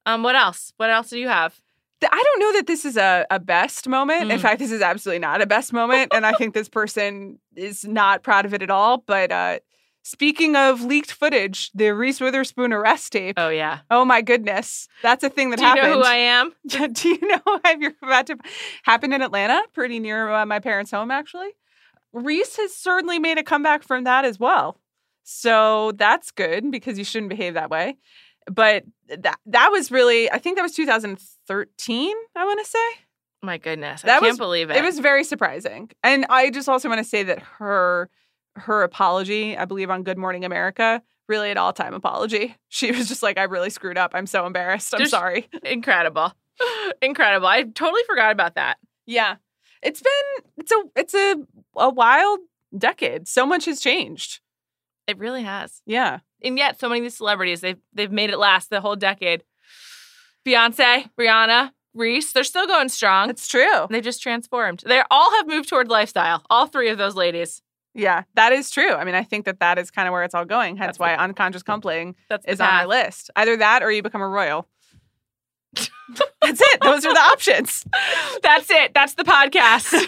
Um. 0.06 0.24
What 0.24 0.36
else? 0.36 0.74
What 0.78 0.90
else 0.90 1.10
do 1.10 1.20
you 1.20 1.28
have? 1.30 1.56
I 2.04 2.22
don't 2.24 2.40
know 2.42 2.54
that 2.60 2.68
this 2.68 2.84
is 2.84 2.98
a, 2.98 3.26
a 3.32 3.40
best 3.40 3.88
moment. 3.88 4.30
In 4.30 4.38
Mm. 4.38 4.42
fact, 4.42 4.60
this 4.60 4.72
is 4.74 4.82
absolutely 4.82 5.20
not 5.20 5.42
a 5.42 5.46
best 5.46 5.72
moment. 5.72 6.12
and 6.14 6.26
I 6.26 6.34
think 6.38 6.54
this 6.54 6.68
person 6.68 7.40
is 7.56 7.86
not 7.86 8.22
proud 8.24 8.46
of 8.46 8.54
it 8.54 8.62
at 8.62 8.70
all. 8.70 8.98
But 8.98 9.32
uh, 9.32 9.60
speaking 10.04 10.56
of 10.56 10.82
leaked 10.84 11.12
footage, 11.12 11.72
the 11.74 11.90
Reese 11.96 12.22
Witherspoon 12.22 12.72
arrest 12.72 13.12
tape. 13.14 13.36
Oh 13.38 13.50
yeah. 13.50 13.80
Oh 13.90 14.06
my 14.06 14.22
goodness. 14.22 14.88
That's 15.02 15.24
a 15.24 15.30
thing 15.30 15.50
that 15.50 15.58
Do 15.58 15.64
you 15.64 15.70
happened. 15.70 15.88
know 15.94 16.00
who 16.00 16.04
I 16.06 16.16
am? 16.16 16.54
Do 16.94 17.10
you 17.10 17.20
know 17.28 17.40
you're 17.80 17.94
about 18.04 18.28
to 18.28 18.38
happen 18.84 19.12
in 19.14 19.22
Atlanta, 19.22 19.62
pretty 19.74 20.00
near 20.00 20.30
uh, 20.32 20.46
my 20.46 20.60
parents' 20.60 20.92
home, 20.92 21.10
actually? 21.10 21.50
Reese 22.12 22.58
has 22.58 22.76
certainly 22.76 23.18
made 23.18 23.40
a 23.40 23.44
comeback 23.44 23.82
from 23.82 24.04
that 24.04 24.24
as 24.24 24.40
well. 24.40 24.78
So 25.24 25.94
that's 25.94 26.30
good 26.32 26.70
because 26.70 26.98
you 27.00 27.04
shouldn't 27.06 27.30
behave 27.30 27.54
that 27.56 27.70
way. 27.72 27.98
But 28.52 28.84
that 29.08 29.40
that 29.46 29.70
was 29.72 29.90
really, 29.90 30.30
I 30.30 30.38
think 30.38 30.58
that 30.58 30.64
was 30.64 30.74
2013, 30.76 32.16
I 32.36 32.46
want 32.46 32.60
to 32.64 32.70
say. 32.70 32.78
My 33.42 33.58
goodness, 33.58 34.04
I 34.04 34.08
That 34.08 34.20
can't 34.22 34.32
was- 34.34 34.38
believe 34.38 34.70
it. 34.70 34.78
It 34.78 34.84
was 34.84 35.00
very 35.00 35.24
surprising. 35.24 35.90
And 36.04 36.26
I 36.30 36.50
just 36.50 36.70
also 36.70 36.88
want 36.90 37.00
to 37.00 37.04
say 37.04 37.24
that 37.24 37.40
her 37.58 38.10
her 38.56 38.84
apology, 38.84 39.58
I 39.58 39.66
believe 39.66 39.90
on 39.90 40.04
Good 40.04 40.18
Morning 40.18 40.46
America, 40.46 41.02
really 41.28 41.50
an 41.52 41.58
all-time 41.58 41.94
apology. 41.94 42.56
She 42.70 42.92
was 42.92 43.08
just 43.08 43.22
like, 43.24 43.38
I 43.38 43.44
really 43.44 43.70
screwed 43.70 43.98
up. 44.00 44.12
I'm 44.16 44.26
so 44.26 44.46
embarrassed. 44.48 44.94
I'm 44.94 45.00
Just- 45.02 45.12
sorry. 45.12 45.48
incredible, 45.64 46.34
incredible. 47.02 47.48
I 47.48 47.64
totally 47.64 48.02
forgot 48.08 48.32
about 48.32 48.56
that. 48.56 48.78
Yeah. 49.06 49.36
It's 49.82 50.02
been 50.02 50.46
it's 50.58 50.72
a 50.72 50.84
it's 50.96 51.14
a 51.14 51.36
a 51.76 51.90
wild 51.90 52.40
decade. 52.78 53.28
So 53.28 53.46
much 53.46 53.66
has 53.66 53.82
changed. 53.82 54.40
It 55.08 55.18
really 55.18 55.44
has. 55.44 55.82
Yeah. 55.86 56.20
And 56.42 56.58
yet, 56.58 56.80
so 56.80 56.88
many 56.88 57.02
of 57.02 57.04
these 57.04 57.18
celebrities 57.18 57.60
they've 57.62 57.80
they've 57.94 58.12
made 58.12 58.30
it 58.30 58.38
last 58.38 58.70
the 58.70 58.80
whole 58.82 58.96
decade. 58.96 59.44
Beyonce, 60.48 61.10
Rihanna, 61.20 61.72
Reese, 61.94 62.32
they're 62.34 62.44
still 62.44 62.66
going 62.68 62.90
strong. 62.90 63.30
It's 63.30 63.48
true. 63.48 63.88
they 63.90 64.02
just 64.02 64.22
transformed. 64.22 64.84
They 64.86 65.02
all 65.12 65.32
have 65.32 65.48
moved 65.48 65.70
toward 65.70 65.90
lifestyle. 65.90 66.44
All 66.50 66.66
three 66.68 66.90
of 66.90 66.98
those 66.98 67.16
ladies. 67.16 67.62
Yeah, 67.96 68.24
that 68.34 68.54
is 68.54 68.72
true. 68.72 68.92
I 68.94 69.04
mean, 69.04 69.16
I 69.16 69.24
think 69.24 69.46
that 69.46 69.60
that 69.60 69.78
is 69.78 69.92
kind 69.92 70.08
of 70.08 70.14
where 70.14 70.24
it's 70.24 70.34
all 70.34 70.46
going. 70.46 70.78
Hence 70.78 70.88
That's 70.90 71.00
why 71.00 71.16
unconscious 71.16 71.64
That's 72.30 72.46
the 72.46 72.52
is 72.52 72.60
on 72.60 72.68
my 72.68 72.86
list. 72.86 73.30
Either 73.36 73.58
that 73.58 73.84
or 73.84 73.92
you 73.92 74.02
become 74.02 74.22
a 74.22 74.28
royal. 74.28 74.68
That's 76.42 76.62
it. 76.62 76.82
Those 76.82 77.06
are 77.06 77.14
the 77.14 77.20
options. 77.20 77.86
That's 78.42 78.70
it. 78.70 78.94
That's 78.94 79.14
the 79.14 79.24
podcast. 79.24 79.94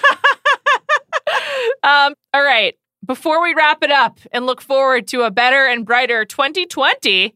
um, 1.83 2.13
all 2.33 2.43
right. 2.43 2.75
Before 3.05 3.41
we 3.41 3.53
wrap 3.53 3.83
it 3.83 3.91
up 3.91 4.19
and 4.31 4.45
look 4.45 4.61
forward 4.61 5.07
to 5.09 5.21
a 5.21 5.31
better 5.31 5.67
and 5.67 5.85
brighter 5.85 6.25
2020, 6.25 7.35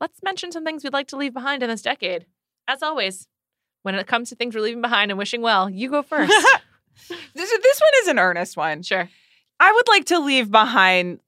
let's 0.00 0.22
mention 0.24 0.50
some 0.50 0.64
things 0.64 0.82
we'd 0.82 0.92
like 0.92 1.08
to 1.08 1.16
leave 1.16 1.32
behind 1.32 1.62
in 1.62 1.68
this 1.68 1.82
decade. 1.82 2.26
As 2.66 2.82
always, 2.82 3.28
when 3.82 3.94
it 3.94 4.08
comes 4.08 4.28
to 4.30 4.34
things 4.34 4.56
we're 4.56 4.60
leaving 4.60 4.82
behind 4.82 5.12
and 5.12 5.18
wishing 5.18 5.40
well, 5.40 5.70
you 5.70 5.88
go 5.88 6.02
first. 6.02 6.32
This, 7.08 7.18
this 7.34 7.80
one 7.80 7.92
is 8.02 8.08
an 8.08 8.18
earnest 8.18 8.56
one. 8.56 8.82
sure. 8.82 9.08
I 9.60 9.72
would 9.72 9.88
like 9.88 10.04
to 10.06 10.18
leave 10.18 10.50
behind 10.50 11.20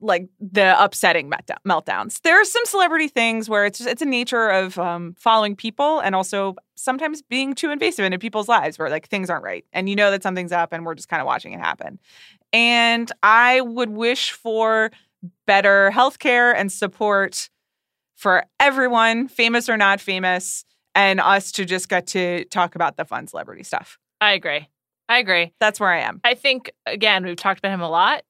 like 0.00 0.28
the 0.38 0.82
upsetting 0.82 1.30
meltdowns. 1.66 2.20
There 2.22 2.40
are 2.40 2.44
some 2.44 2.64
celebrity 2.66 3.08
things 3.08 3.48
where 3.48 3.64
it's 3.66 3.78
just, 3.78 3.90
it's 3.90 4.02
a 4.02 4.06
nature 4.06 4.48
of 4.48 4.78
um, 4.78 5.16
following 5.18 5.56
people 5.56 5.98
and 6.00 6.14
also 6.14 6.54
sometimes 6.76 7.20
being 7.20 7.54
too 7.54 7.70
invasive 7.70 8.04
into 8.04 8.18
people's 8.18 8.48
lives 8.48 8.78
where 8.78 8.88
like 8.90 9.08
things 9.08 9.28
aren't 9.28 9.42
right 9.42 9.64
and 9.72 9.88
you 9.88 9.96
know 9.96 10.10
that 10.12 10.22
something's 10.22 10.52
up 10.52 10.72
and 10.72 10.86
we're 10.86 10.94
just 10.94 11.08
kind 11.08 11.20
of 11.20 11.26
watching 11.26 11.52
it 11.52 11.58
happen. 11.58 11.98
And 12.52 13.10
I 13.22 13.60
would 13.60 13.90
wish 13.90 14.30
for 14.30 14.92
better 15.46 15.90
healthcare 15.92 16.54
and 16.56 16.70
support 16.70 17.50
for 18.14 18.44
everyone, 18.60 19.28
famous 19.28 19.68
or 19.68 19.76
not 19.76 20.00
famous, 20.00 20.64
and 20.94 21.20
us 21.20 21.52
to 21.52 21.64
just 21.64 21.88
get 21.88 22.06
to 22.08 22.44
talk 22.46 22.74
about 22.74 22.96
the 22.96 23.04
fun 23.04 23.26
celebrity 23.26 23.62
stuff. 23.62 23.98
I 24.20 24.32
agree. 24.32 24.68
I 25.08 25.18
agree. 25.18 25.52
That's 25.60 25.80
where 25.80 25.90
I 25.90 26.00
am. 26.00 26.20
I 26.24 26.34
think, 26.34 26.72
again, 26.86 27.24
we've 27.24 27.36
talked 27.36 27.58
about 27.60 27.72
him 27.72 27.80
a 27.80 27.88
lot. 27.88 28.22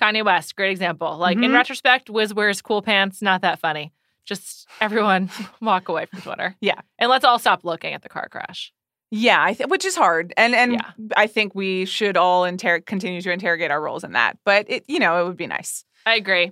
Kanye 0.00 0.24
West, 0.24 0.54
great 0.56 0.70
example. 0.72 1.16
Like, 1.16 1.36
in 1.36 1.44
Mhm. 1.50 1.54
retrospect, 1.54 2.10
Wiz 2.10 2.34
wears 2.34 2.60
cool 2.60 2.82
pants, 2.82 3.22
not 3.22 3.40
that 3.40 3.58
funny. 3.58 3.92
Just 4.26 4.68
everyone 4.80 5.30
walk 5.62 5.88
away 5.88 6.06
from 6.06 6.20
Twitter. 6.20 6.54
Yeah. 6.60 6.80
And 6.98 7.08
let's 7.08 7.24
all 7.24 7.38
stop 7.38 7.64
looking 7.64 7.94
at 7.94 8.02
the 8.02 8.08
car 8.10 8.28
crash. 8.30 8.72
Yeah, 9.10 9.42
I 9.42 9.54
th- 9.54 9.68
which 9.70 9.84
is 9.84 9.94
hard, 9.96 10.34
and 10.36 10.52
and 10.54 10.72
Yeah. 10.72 10.90
I 11.16 11.28
think 11.28 11.54
we 11.54 11.84
should 11.84 12.16
all 12.16 12.44
inter- 12.44 12.80
continue 12.80 13.22
to 13.22 13.30
interrogate 13.30 13.70
our 13.70 13.80
roles 13.80 14.02
in 14.02 14.12
that. 14.12 14.36
But 14.44 14.66
it, 14.68 14.84
you 14.88 14.98
know, 14.98 15.20
it 15.22 15.28
would 15.28 15.36
be 15.36 15.46
nice. 15.46 15.84
I 16.04 16.16
agree. 16.16 16.50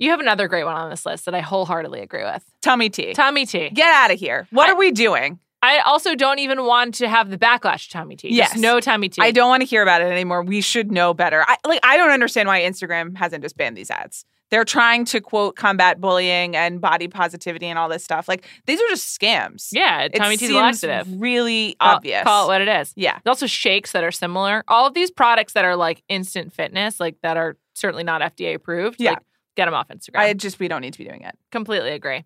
You 0.00 0.10
have 0.10 0.18
another 0.18 0.48
great 0.48 0.64
one 0.64 0.74
on 0.76 0.90
this 0.90 1.06
list 1.06 1.26
that 1.26 1.34
I 1.34 1.40
wholeheartedly 1.40 2.00
agree 2.00 2.24
with. 2.24 2.44
Tummy 2.60 2.90
Tea. 2.90 3.12
Tommy 3.14 3.46
T. 3.46 3.70
get 3.70 3.94
out 3.94 4.10
of 4.10 4.18
here. 4.18 4.48
What 4.50 4.68
I- 4.68 4.72
are 4.72 4.76
we 4.76 4.90
doing? 4.90 5.38
I 5.62 5.78
also 5.80 6.14
don't 6.16 6.40
even 6.40 6.64
want 6.64 6.94
to 6.96 7.08
have 7.08 7.30
the 7.30 7.38
backlash 7.38 7.84
to 7.86 7.90
Tommy 7.90 8.16
T. 8.16 8.28
Just 8.36 8.54
Yes. 8.54 8.58
no 8.58 8.80
Tommy 8.80 9.08
T. 9.08 9.22
I 9.22 9.30
don't 9.30 9.48
want 9.48 9.60
to 9.62 9.66
hear 9.66 9.82
about 9.82 10.02
it 10.02 10.06
anymore. 10.10 10.42
We 10.42 10.60
should 10.60 10.90
know 10.90 11.14
better. 11.14 11.44
I, 11.46 11.56
like, 11.66 11.80
I 11.84 11.96
don't 11.96 12.10
understand 12.10 12.48
why 12.48 12.60
Instagram 12.62 13.16
hasn't 13.16 13.42
just 13.44 13.56
banned 13.56 13.76
these 13.76 13.90
ads. 13.90 14.24
They're 14.50 14.64
trying 14.66 15.06
to 15.06 15.20
quote 15.22 15.56
combat 15.56 15.98
bullying 15.98 16.54
and 16.56 16.78
body 16.78 17.08
positivity 17.08 17.66
and 17.68 17.78
all 17.78 17.88
this 17.88 18.04
stuff. 18.04 18.28
Like 18.28 18.44
these 18.66 18.80
are 18.82 18.88
just 18.88 19.18
scams. 19.18 19.68
Yeah, 19.72 20.02
it 20.02 20.14
Tommy 20.14 20.36
T's 20.36 20.48
seems 20.48 20.60
laxative. 20.60 21.06
really 21.20 21.74
Call- 21.80 21.94
obvious. 21.94 22.22
Call 22.24 22.44
it 22.44 22.48
what 22.48 22.60
it 22.60 22.68
is. 22.68 22.92
yeah, 22.94 23.12
There's 23.24 23.30
also 23.36 23.46
shakes 23.46 23.92
that 23.92 24.04
are 24.04 24.10
similar. 24.10 24.62
All 24.68 24.86
of 24.86 24.92
these 24.92 25.10
products 25.10 25.54
that 25.54 25.64
are 25.64 25.74
like 25.74 26.02
instant 26.10 26.52
fitness, 26.52 27.00
like 27.00 27.16
that 27.22 27.38
are 27.38 27.56
certainly 27.72 28.04
not 28.04 28.20
FDA 28.20 28.52
approved. 28.54 29.00
Yeah. 29.00 29.12
Like, 29.12 29.20
get 29.56 29.64
them 29.66 29.74
off 29.74 29.88
Instagram. 29.88 30.18
I 30.18 30.34
just 30.34 30.58
we 30.60 30.68
don't 30.68 30.82
need 30.82 30.92
to 30.92 30.98
be 30.98 31.04
doing 31.04 31.22
it. 31.22 31.34
completely 31.50 31.92
agree. 31.92 32.24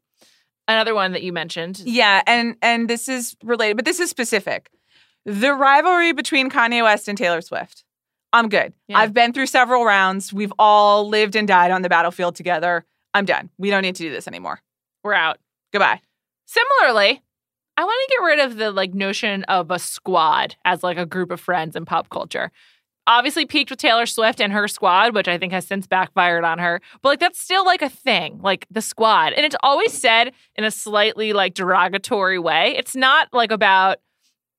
Another 0.69 0.95
one 0.95 1.13
that 1.13 1.23
you 1.23 1.33
mentioned. 1.33 1.81
Yeah, 1.85 2.23
and 2.27 2.57
and 2.61 2.89
this 2.89 3.09
is 3.09 3.37
related, 3.45 3.77
but 3.77 3.85
this 3.85 4.01
is 4.01 4.11
specific. 4.11 4.71
The 5.25 5.53
rivalry 5.55 6.13
between 6.13 6.51
Kanye 6.51 6.83
West 6.83 7.09
and 7.09 7.17
Taylor 7.17 7.41
Swift. 7.41 7.85
I'm 8.33 8.49
good. 8.49 8.73
Yeah. 8.89 8.99
I've 8.99 9.15
been 9.15 9.33
through 9.33 9.47
several 9.47 9.85
rounds. 9.85 10.33
We've 10.33 10.53
all 10.59 11.09
lived 11.09 11.37
and 11.37 11.47
died 11.49 11.71
on 11.71 11.83
the 11.83 11.89
battlefield 11.89 12.35
together. 12.35 12.85
I'm 13.15 13.25
done. 13.25 13.51
We 13.59 13.71
don't 13.71 13.83
need 13.83 13.95
to 13.97 14.03
do 14.03 14.11
this 14.11 14.29
anymore. 14.29 14.61
We're 15.03 15.15
out. 15.15 15.39
Goodbye. 15.73 16.01
Similarly, 16.47 17.23
I 17.77 17.85
want 17.85 18.09
to 18.09 18.17
get 18.17 18.25
rid 18.25 18.39
of 18.41 18.57
the 18.57 18.71
like 18.71 18.95
notion 18.95 19.45
of 19.45 19.71
a 19.71 19.79
squad 19.79 20.57
as 20.65 20.83
like 20.83 20.99
a 20.99 21.07
group 21.07 21.31
of 21.31 21.41
friends 21.41 21.77
in 21.77 21.85
pop 21.85 22.09
culture. 22.09 22.51
Obviously 23.07 23.47
peaked 23.47 23.71
with 23.71 23.79
Taylor 23.79 24.07
Swift 24.07 24.41
and 24.41 24.53
her 24.53 24.67
squad, 24.69 25.15
which 25.15 25.29
I 25.29 25.39
think 25.39 25.53
has 25.53 25.67
since 25.67 25.87
backfired 25.87 26.45
on 26.45 26.59
her. 26.59 26.81
But 27.03 27.09
like 27.11 27.21
that's 27.21 27.41
still 27.41 27.65
like 27.65 27.83
a 27.83 27.89
thing, 27.89 28.41
like 28.43 28.67
the 28.71 28.83
squad. 28.83 29.33
And 29.35 29.47
it's 29.47 29.57
always 29.63 29.93
said 29.93 30.33
in 30.57 30.65
a 30.65 30.71
slightly 30.71 31.33
like 31.33 31.55
derogatory 31.55 32.39
way. 32.39 32.75
It's 32.77 32.97
not 32.97 33.29
like 33.33 33.51
about 33.53 33.99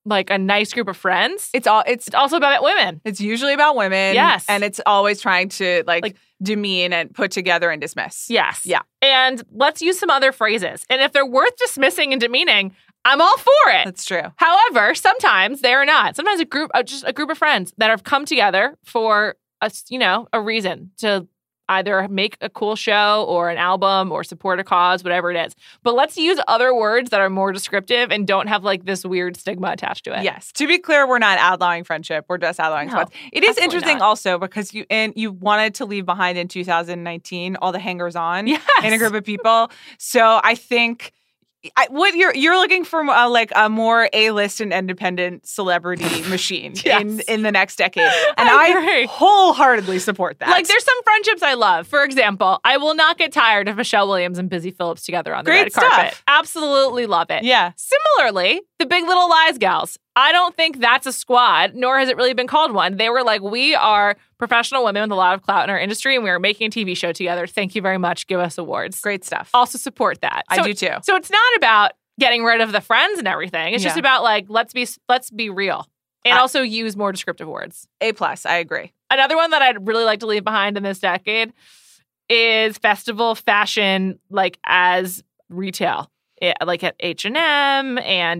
like 0.06 0.30
a 0.30 0.38
nice 0.38 0.72
group 0.72 0.88
of 0.88 0.96
friends. 0.96 1.50
It's 1.54 1.68
all 1.68 1.84
it's 1.86 2.08
It's 2.08 2.16
also 2.16 2.38
about 2.38 2.64
women. 2.64 3.02
it's 3.04 3.20
usually 3.20 3.54
about 3.54 3.76
women. 3.76 4.16
Yes. 4.16 4.46
And 4.48 4.64
it's 4.64 4.80
always 4.86 5.20
trying 5.20 5.50
to 5.50 5.84
like, 5.86 6.04
Like- 6.04 6.16
demean 6.42 6.94
and 6.94 7.14
put 7.14 7.32
together 7.32 7.72
and 7.72 7.82
dismiss. 7.82 8.30
Yes. 8.30 8.62
Yeah. 8.64 8.84
And 9.02 9.44
let's 9.52 9.82
use 9.82 10.00
some 10.00 10.10
other 10.12 10.32
phrases. 10.32 10.86
And 10.90 11.02
if 11.02 11.12
they're 11.12 11.26
worth 11.26 11.58
dismissing 11.58 12.14
and 12.14 12.22
demeaning, 12.22 12.74
I'm 13.08 13.22
all 13.22 13.38
for 13.38 13.70
it. 13.70 13.86
That's 13.86 14.06
true. 14.06 14.24
However, 14.36 14.94
sometimes 14.96 15.62
they 15.62 15.74
are 15.74 15.86
not. 15.86 16.16
Sometimes 16.16 16.40
a 16.42 16.46
group, 16.46 16.72
just 16.86 17.04
a 17.08 17.14
group 17.14 17.30
of 17.30 17.38
friends 17.38 17.74
that 17.78 17.90
have 17.90 18.04
come 18.04 18.26
together 18.26 18.78
for 18.84 19.36
a, 19.62 19.72
you 19.90 19.98
know, 20.00 20.28
a 20.34 20.42
reason 20.42 20.92
to 20.98 21.28
either 21.70 22.08
make 22.08 22.38
a 22.40 22.50
cool 22.50 22.78
show 22.78 23.26
or 23.28 23.50
an 23.50 23.58
album 23.58 24.10
or 24.10 24.24
support 24.24 24.58
a 24.58 24.64
cause, 24.64 25.04
whatever 25.04 25.30
it 25.32 25.36
is. 25.48 25.54
But 25.84 25.96
let's 25.96 26.16
use 26.18 26.40
other 26.48 26.74
words 26.74 27.10
that 27.10 27.20
are 27.20 27.30
more 27.30 27.52
descriptive 27.52 28.10
and 28.10 28.26
don't 28.26 28.48
have 28.48 28.64
like 28.64 28.86
this 28.86 29.04
weird 29.04 29.36
stigma 29.36 29.72
attached 29.72 30.06
to 30.06 30.18
it. 30.18 30.24
Yes. 30.24 30.52
To 30.54 30.66
be 30.68 30.78
clear, 30.78 31.06
we're 31.06 31.20
not 31.20 31.38
outlawing 31.40 31.84
friendship. 31.84 32.24
We're 32.30 32.38
just 32.38 32.58
outlawing 32.60 32.88
No, 32.88 32.92
squads. 32.94 33.12
It 33.34 33.44
is 33.44 33.58
interesting 33.58 33.98
not. 33.98 34.06
also 34.06 34.38
because 34.40 34.74
you 34.74 34.86
and 34.90 35.12
you 35.18 35.34
wanted 35.34 35.76
to 35.76 35.86
leave 35.86 36.06
behind 36.06 36.38
in 36.38 36.48
2019 36.48 37.58
all 37.62 37.74
the 37.74 37.80
hangers 37.80 38.16
on 38.16 38.48
Yes. 38.48 38.62
in 38.86 38.94
a 38.94 38.98
group 38.98 39.14
of 39.14 39.26
people. 39.26 39.70
So 39.98 40.40
I 40.44 40.56
think 40.56 41.12
I, 41.76 41.88
what 41.90 42.16
you're 42.16 42.34
you're 42.36 42.58
looking 42.58 42.84
for 42.86 43.02
uh, 43.02 43.28
like 43.30 43.52
a 43.56 43.70
more 43.70 44.10
A-list 44.14 44.62
and 44.62 44.72
independent 44.72 45.46
celebrity 45.48 46.22
machine 46.30 46.74
Yes. 46.86 47.02
in 47.02 47.20
in 47.28 47.42
the 47.44 47.52
next 47.52 47.76
decade, 47.78 48.04
and 48.38 48.50
I 48.50 49.02
I, 49.02 49.08
wholeheartedly 49.10 50.00
support 50.00 50.40
that. 50.40 50.50
Like 50.50 50.68
there's 50.68 50.84
some 50.84 51.04
friendships 51.04 51.42
I 51.44 51.54
love. 51.56 51.88
For 51.88 52.04
example, 52.04 52.60
I 52.64 52.78
will 52.78 52.96
not 52.96 53.18
get 53.18 53.32
tired 53.32 53.68
of 53.68 53.76
Michelle 53.78 54.08
Williams 54.08 54.38
and 54.38 54.50
Busy 54.50 54.72
Phillips 54.72 55.04
together 55.04 55.34
on 55.36 55.44
the 55.44 55.52
Great 55.52 55.64
red 55.64 55.74
carpet. 55.74 56.14
stuff. 56.14 56.24
Absolutely 56.28 57.06
love 57.06 57.30
it. 57.30 57.44
yeah, 57.44 57.72
Similarly, 57.76 58.62
the 58.80 58.86
Big 58.86 59.06
Little 59.08 59.30
Lies 59.30 59.58
gals. 59.58 59.98
I 60.16 60.32
don't 60.32 60.56
think 60.56 60.80
that's 60.80 61.06
a 61.06 61.14
squad, 61.14 61.74
nor 61.76 61.98
has 62.00 62.10
it 62.10 62.18
really 62.18 62.34
been 62.34 62.48
called 62.48 62.72
one. 62.74 62.98
They 62.98 63.10
were 63.10 63.24
like, 63.24 63.42
we 63.42 63.74
are 63.76 64.16
professional 64.38 64.84
women 64.86 65.02
with 65.04 65.12
a 65.12 65.16
lot 65.16 65.34
of 65.34 65.42
clout 65.42 65.64
in 65.66 65.70
our 65.70 65.80
industry, 65.80 66.16
and 66.16 66.24
we 66.24 66.30
are 66.30 66.40
making 66.40 66.68
a 66.68 66.70
TV 66.70 66.96
show 66.96 67.12
together. 67.12 67.48
Thank 67.48 67.76
you 67.76 67.82
very 67.82 67.98
much. 67.98 68.28
Give 68.28 68.40
us 68.40 68.58
awards. 68.58 69.00
great 69.02 69.24
stuff. 69.26 69.50
Also 69.54 69.78
support 69.78 70.22
that. 70.22 70.44
I 70.50 70.62
do 70.62 70.74
too. 70.74 70.94
So 71.04 71.16
it's 71.16 71.30
not 71.32 71.56
about 71.58 71.92
getting 72.20 72.44
rid 72.44 72.62
of 72.62 72.72
the 72.72 72.82
friends 72.82 73.20
and 73.20 73.28
everything. 73.28 73.74
It's 73.74 73.84
just 73.84 73.98
about 73.98 74.24
like 74.24 74.46
let's 74.50 74.74
be 74.74 74.88
let's 75.10 75.30
be 75.32 75.50
real, 75.50 75.88
and 76.26 76.36
I- 76.36 76.40
also 76.40 76.62
use 76.62 76.96
more 76.96 77.12
descriptive 77.12 77.48
words. 77.48 77.88
A 78.02 78.12
plus. 78.14 78.46
I 78.46 78.58
agree. 78.58 78.94
Another 79.10 79.36
one 79.38 79.52
that 79.52 79.62
I'd 79.62 79.88
really 79.88 80.04
like 80.04 80.20
to 80.22 80.26
leave 80.28 80.44
behind 80.44 80.78
in 80.78 80.84
this 80.84 81.00
decade 81.00 81.54
is 82.30 82.78
festival 82.78 83.36
fashion, 83.36 84.20
like 84.30 84.60
as 84.66 85.24
retail, 85.50 86.12
Like 86.64 86.84
at 86.84 86.96
H 87.00 87.26
and 87.26 87.38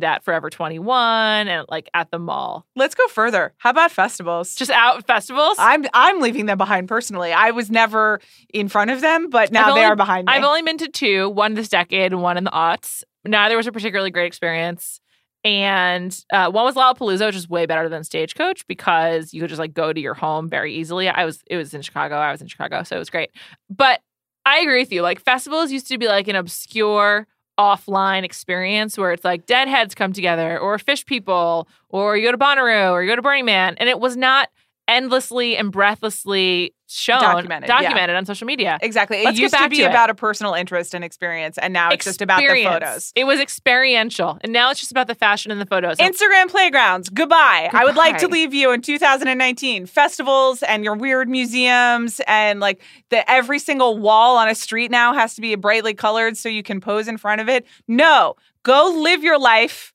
at 0.04 0.24
Forever 0.24 0.50
Twenty 0.50 0.80
One 0.80 1.48
and 1.48 1.66
like 1.70 1.90
at 1.94 2.12
the 2.12 2.20
mall. 2.20 2.66
Let's 2.76 2.94
go 2.96 3.08
further. 3.08 3.54
How 3.58 3.72
about 3.72 3.92
festivals? 3.92 4.56
Just 4.56 4.72
out 4.72 5.06
festivals. 5.08 5.58
I'm 5.60 5.86
I'm 5.94 6.22
leaving 6.22 6.46
them 6.46 6.58
behind 6.58 6.88
personally. 6.88 7.34
I 7.34 7.52
was 7.52 7.72
never 7.72 8.20
in 8.54 8.68
front 8.68 8.92
of 8.92 9.02
them, 9.02 9.30
but 9.30 9.52
now 9.52 9.62
I've 9.62 9.66
they 9.68 9.72
only- 9.72 9.84
are 9.84 9.96
behind 9.96 10.28
me. 10.28 10.34
I've 10.34 10.44
only 10.44 10.62
been 10.62 10.78
to 10.80 10.88
two, 10.90 11.30
one 11.30 11.56
this 11.56 11.70
decade 11.70 12.12
and 12.14 12.22
one 12.22 12.38
in 12.38 12.44
the 12.44 12.52
aughts. 12.52 13.04
Neither 13.26 13.58
was 13.58 13.68
a 13.68 13.72
particularly 13.72 14.12
great 14.12 14.28
experience. 14.28 15.02
And 15.44 16.18
uh, 16.34 16.52
one 16.52 16.66
was 16.66 16.76
Lollapalooza, 16.76 17.26
which 17.28 17.36
is 17.36 17.48
way 17.48 17.66
better 17.68 17.88
than 17.90 18.04
Stagecoach 18.04 18.68
because 18.68 19.34
you 19.34 19.40
could 19.40 19.50
just 19.50 19.60
like 19.60 19.74
go 19.74 19.94
to 19.94 20.00
your 20.00 20.14
home 20.14 20.50
very 20.50 20.74
easily. 20.76 21.08
I 21.08 21.26
was 21.26 21.42
it 21.48 21.56
was 21.58 21.74
in 21.74 21.82
Chicago. 21.82 22.16
I 22.16 22.32
was 22.32 22.42
in 22.42 22.48
Chicago, 22.48 22.84
so 22.84 22.96
it 22.96 23.00
was 23.00 23.10
great. 23.10 23.32
But 23.70 24.02
I 24.46 24.60
agree 24.60 24.80
with 24.82 24.92
you. 24.92 25.02
Like 25.04 25.20
festivals 25.22 25.72
used 25.72 25.88
to 25.88 25.98
be 25.98 26.08
like 26.08 26.28
an 26.28 26.36
obscure 26.36 27.28
offline 27.58 28.24
experience 28.24 28.98
where 28.98 29.12
it's 29.12 29.26
like 29.26 29.46
deadheads 29.46 29.96
come 29.96 30.14
together 30.14 30.60
or 30.60 30.78
fish 30.78 31.06
people 31.06 31.68
or 31.90 32.16
you 32.16 32.24
go 32.24 32.32
to 32.32 32.38
Bonnaroo 32.38 32.92
or 32.92 33.02
you 33.02 33.10
go 33.10 33.16
to 33.16 33.22
Burning 33.22 33.46
Man 33.46 33.76
and 33.80 33.90
it 33.90 34.00
was 34.00 34.16
not 34.16 34.50
endlessly 34.88 35.58
and 35.58 35.72
breathlessly 35.72 36.74
shown 36.90 37.20
Documented, 37.20 37.70
yeah. 37.70 38.18
on 38.18 38.26
social 38.26 38.48
media. 38.48 38.78
exactly. 38.82 39.18
It 39.18 39.26
Let's 39.26 39.40
used 39.40 39.54
to 39.54 39.70
be 39.70 39.78
to 39.78 39.84
about 39.84 40.10
a 40.10 40.16
personal 40.16 40.54
interest 40.54 40.94
and 40.94 41.04
experience, 41.04 41.58
and 41.58 41.74
now 41.74 41.90
it's 41.90 42.06
just 42.06 42.22
about 42.22 42.40
the 42.40 42.64
photos. 42.64 43.12
It 43.16 43.26
was 43.26 43.40
experiential, 43.40 44.38
and 44.42 44.54
now 44.54 44.72
it's 44.72 44.80
just 44.80 44.92
about 44.92 45.08
the 45.08 45.16
fashion 45.16 45.52
and 45.52 45.60
the 45.60 45.66
photos. 45.66 45.98
Instagram 45.98 46.50
playgrounds, 46.50 47.10
goodbye. 47.10 47.70
I 47.74 47.84
would 47.84 47.96
like 47.96 48.18
to 48.20 48.28
leave 48.28 48.54
you 48.54 48.72
in 48.72 48.82
2019. 48.82 49.86
Festivals 49.86 50.64
and 50.64 50.84
your 50.84 50.96
weird 50.96 51.30
museums 51.30 52.22
and 52.28 52.60
like 52.60 52.82
the 53.10 53.30
every 53.30 53.60
single 53.60 53.98
wall 53.98 54.38
on 54.38 54.48
a 54.48 54.56
street 54.56 54.90
now 54.90 55.14
has 55.14 55.36
to 55.36 55.42
be 55.42 55.56
brightly 55.56 55.94
colored 55.94 56.38
so 56.38 56.48
you 56.48 56.64
can 56.64 56.80
pose 56.80 57.08
in 57.08 57.18
front 57.18 57.42
of 57.42 57.50
it. 57.50 57.66
No, 57.88 58.36
go 58.64 58.94
live 58.98 59.24
your 59.24 59.40
life 59.40 59.94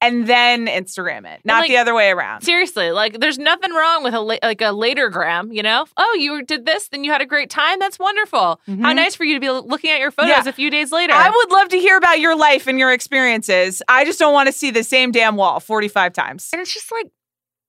and 0.00 0.26
then 0.26 0.66
Instagram 0.66 1.26
it, 1.26 1.40
not 1.44 1.60
like, 1.62 1.68
the 1.70 1.76
other 1.76 1.94
way 1.94 2.10
around. 2.10 2.42
seriously, 2.42 2.90
like, 2.92 3.18
there's 3.20 3.38
nothing 3.38 3.72
wrong 3.72 4.04
with 4.04 4.14
a 4.14 4.20
la- 4.20 4.36
like 4.42 4.60
a 4.60 4.70
later 4.72 5.08
gram. 5.08 5.50
You 5.52 5.62
know, 5.62 5.86
oh, 5.96 6.16
you 6.18 6.42
did 6.44 6.66
this, 6.66 6.88
then 6.88 7.02
you 7.04 7.10
had 7.10 7.20
a 7.20 7.26
great 7.26 7.50
time. 7.50 7.78
That's 7.78 7.98
wonderful. 7.98 8.60
How 8.66 8.72
Mhm. 8.72 8.94
nice 8.96 9.14
for 9.14 9.24
you 9.24 9.34
to 9.34 9.40
be 9.40 9.50
looking 9.50 9.90
at 9.90 9.98
your 10.00 10.10
photos 10.10 10.30
Yeah. 10.30 10.48
a 10.48 10.52
few 10.52 10.70
days 10.70 10.92
later. 10.92 11.12
I 11.14 11.28
would 11.30 11.50
love 11.50 11.68
to 11.70 11.78
hear 11.78 11.96
about 11.96 12.20
your 12.20 12.36
life 12.36 12.66
and 12.66 12.78
your 12.78 12.92
experiences. 12.92 13.82
I 13.88 14.04
just 14.04 14.18
don't 14.18 14.32
want 14.32 14.46
to 14.46 14.52
see 14.52 14.70
the 14.70 14.84
same 14.84 15.10
damn 15.10 15.36
wall 15.36 15.60
45 15.60 16.12
times. 16.12 16.48
and 16.52 16.60
it's 16.62 16.72
just 16.72 16.92
like 16.92 17.06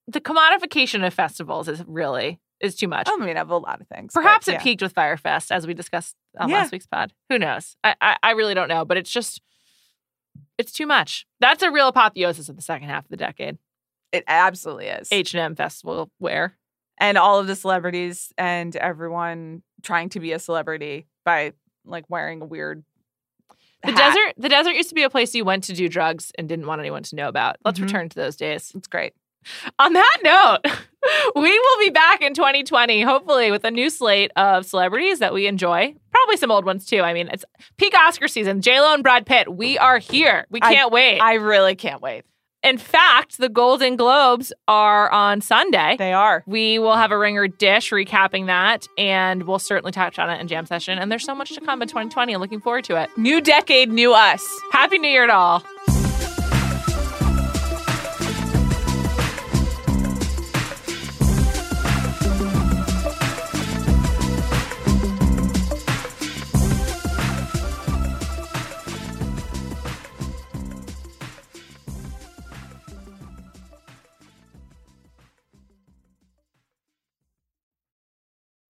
the 0.08 0.22
commodification 0.22 1.06
of 1.06 1.14
festivals 1.14 1.68
is 1.68 1.84
really 1.88 2.40
is 2.62 2.76
too 2.76 2.88
much. 2.90 3.08
I 3.10 3.16
mean, 3.18 3.36
I 3.38 3.40
have 3.40 3.50
a 3.52 3.58
lot 3.58 3.80
of 3.80 3.88
things. 3.88 4.12
but 4.14 4.22
Perhaps 4.22 4.48
yeah. 4.48 4.56
it 4.56 4.62
peaked 4.62 4.82
with 4.82 4.92
Fyre 4.94 5.16
Fest, 5.18 5.50
as 5.52 5.66
we 5.66 5.74
discussed 5.74 6.16
on 6.38 6.50
Yeah. 6.50 6.58
last 6.58 6.72
week's 6.74 6.88
pod. 6.88 7.14
Who 7.30 7.40
knows? 7.40 7.78
I, 7.86 7.96
I 8.02 8.18
I 8.22 8.32
really 8.32 8.54
don't 8.54 8.68
know, 8.68 8.84
but 8.86 8.98
it's 8.98 9.10
just 9.12 9.42
it's 10.60 10.72
too 10.72 10.86
much. 10.86 11.26
That's 11.40 11.64
a 11.64 11.72
real 11.72 11.88
apotheosis 11.88 12.50
of 12.50 12.56
the 12.56 12.62
second 12.62 12.90
half 12.90 13.06
of 13.06 13.10
the 13.10 13.18
decade. 13.18 13.58
It 14.12 14.24
absolutely 14.28 14.86
is. 14.88 15.08
H 15.12 15.34
and 15.34 15.42
M 15.42 15.56
festival 15.56 16.12
wear. 16.20 16.56
and 17.00 17.18
all 17.18 17.40
of 17.40 17.48
the 17.48 17.56
celebrities 17.56 18.32
and 18.38 18.76
everyone 18.76 19.64
trying 19.84 20.10
to 20.10 20.20
be 20.20 20.34
a 20.34 20.40
celebrity 20.40 21.08
by 21.26 21.54
like 21.86 22.04
wearing 22.10 22.42
a 22.42 22.46
weird 22.46 22.84
The 23.84 23.92
hat. 23.94 23.98
desert, 24.14 24.34
the 24.38 24.50
desert 24.50 24.76
used 24.76 24.90
to 24.90 24.96
be 24.96 25.04
a 25.04 25.10
place 25.10 25.34
you 25.34 25.46
went 25.46 25.64
to 25.66 25.74
do 25.74 25.88
drugs 25.88 26.32
and 26.38 26.50
didn't 26.50 26.68
want 26.68 26.82
anyone 26.82 27.04
to 27.04 27.16
know 27.16 27.30
about. 27.30 27.56
Let's 27.64 27.80
Mhm. 27.80 27.84
return 27.84 28.10
to 28.10 28.16
those 28.16 28.36
days. 28.36 28.74
It's 28.76 28.88
great. 28.88 29.14
On 29.80 29.94
that 29.94 30.18
note, 30.24 30.60
we 31.36 31.60
will 31.60 31.80
be 31.80 31.90
back 31.90 32.22
in 32.22 32.34
2020, 32.34 33.02
hopefully, 33.02 33.52
with 33.52 33.64
a 33.64 33.72
new 33.72 33.90
slate 33.90 34.32
of 34.36 34.66
celebrities 34.66 35.20
that 35.20 35.34
we 35.34 35.48
enjoy. 35.48 35.96
Probably 36.12 36.38
some 36.38 36.52
old 36.52 36.66
ones 36.66 36.86
too. 36.86 37.02
I 37.02 37.14
mean, 37.14 37.30
it's 37.30 37.46
peak 37.78 37.98
Oscar 37.98 38.28
season. 38.28 38.62
J 38.62 38.80
Lo 38.82 38.94
and 38.94 39.04
Brad 39.04 39.26
Pitt. 39.26 39.54
We 39.54 39.78
oh 39.78 39.84
are 39.84 39.98
here. 40.00 40.46
We 40.50 40.60
can't 40.60 40.92
wait. 40.92 41.20
I 41.20 41.36
really 41.36 41.76
can't 41.76 42.02
wait. 42.02 42.24
in 42.62 42.78
fact, 42.78 43.38
the 43.38 43.48
Golden 43.48 43.96
Globes 43.96 44.52
are 44.68 45.10
on 45.12 45.40
Sunday. 45.40 45.96
They 45.98 46.12
are. 46.12 46.44
We 46.46 46.78
will 46.78 46.96
have 46.96 47.12
a 47.12 47.18
ringer 47.18 47.48
dish 47.48 47.92
recapping 47.92 48.48
that, 48.48 48.86
and 48.98 49.44
we'll 49.44 49.60
certainly 49.60 49.94
touch 49.94 50.20
on 50.20 50.30
it 50.30 50.42
in 50.42 50.48
Jam 50.50 50.66
Session. 50.66 51.00
And 51.00 51.10
there's 51.10 51.24
so 51.24 51.34
much 51.34 51.54
to 51.54 51.62
come 51.62 51.82
in 51.82 51.88
2020. 51.88 52.34
I'm 52.34 52.42
looking 52.42 52.60
forward 52.60 52.84
to 52.86 53.02
it. 53.02 53.10
New 53.18 53.40
decade, 53.40 53.90
new 53.90 54.14
us. 54.14 54.46
Happy 54.72 55.00
New 55.00 55.10
Year 55.10 55.28
to 55.28 55.34
all. 55.34 55.64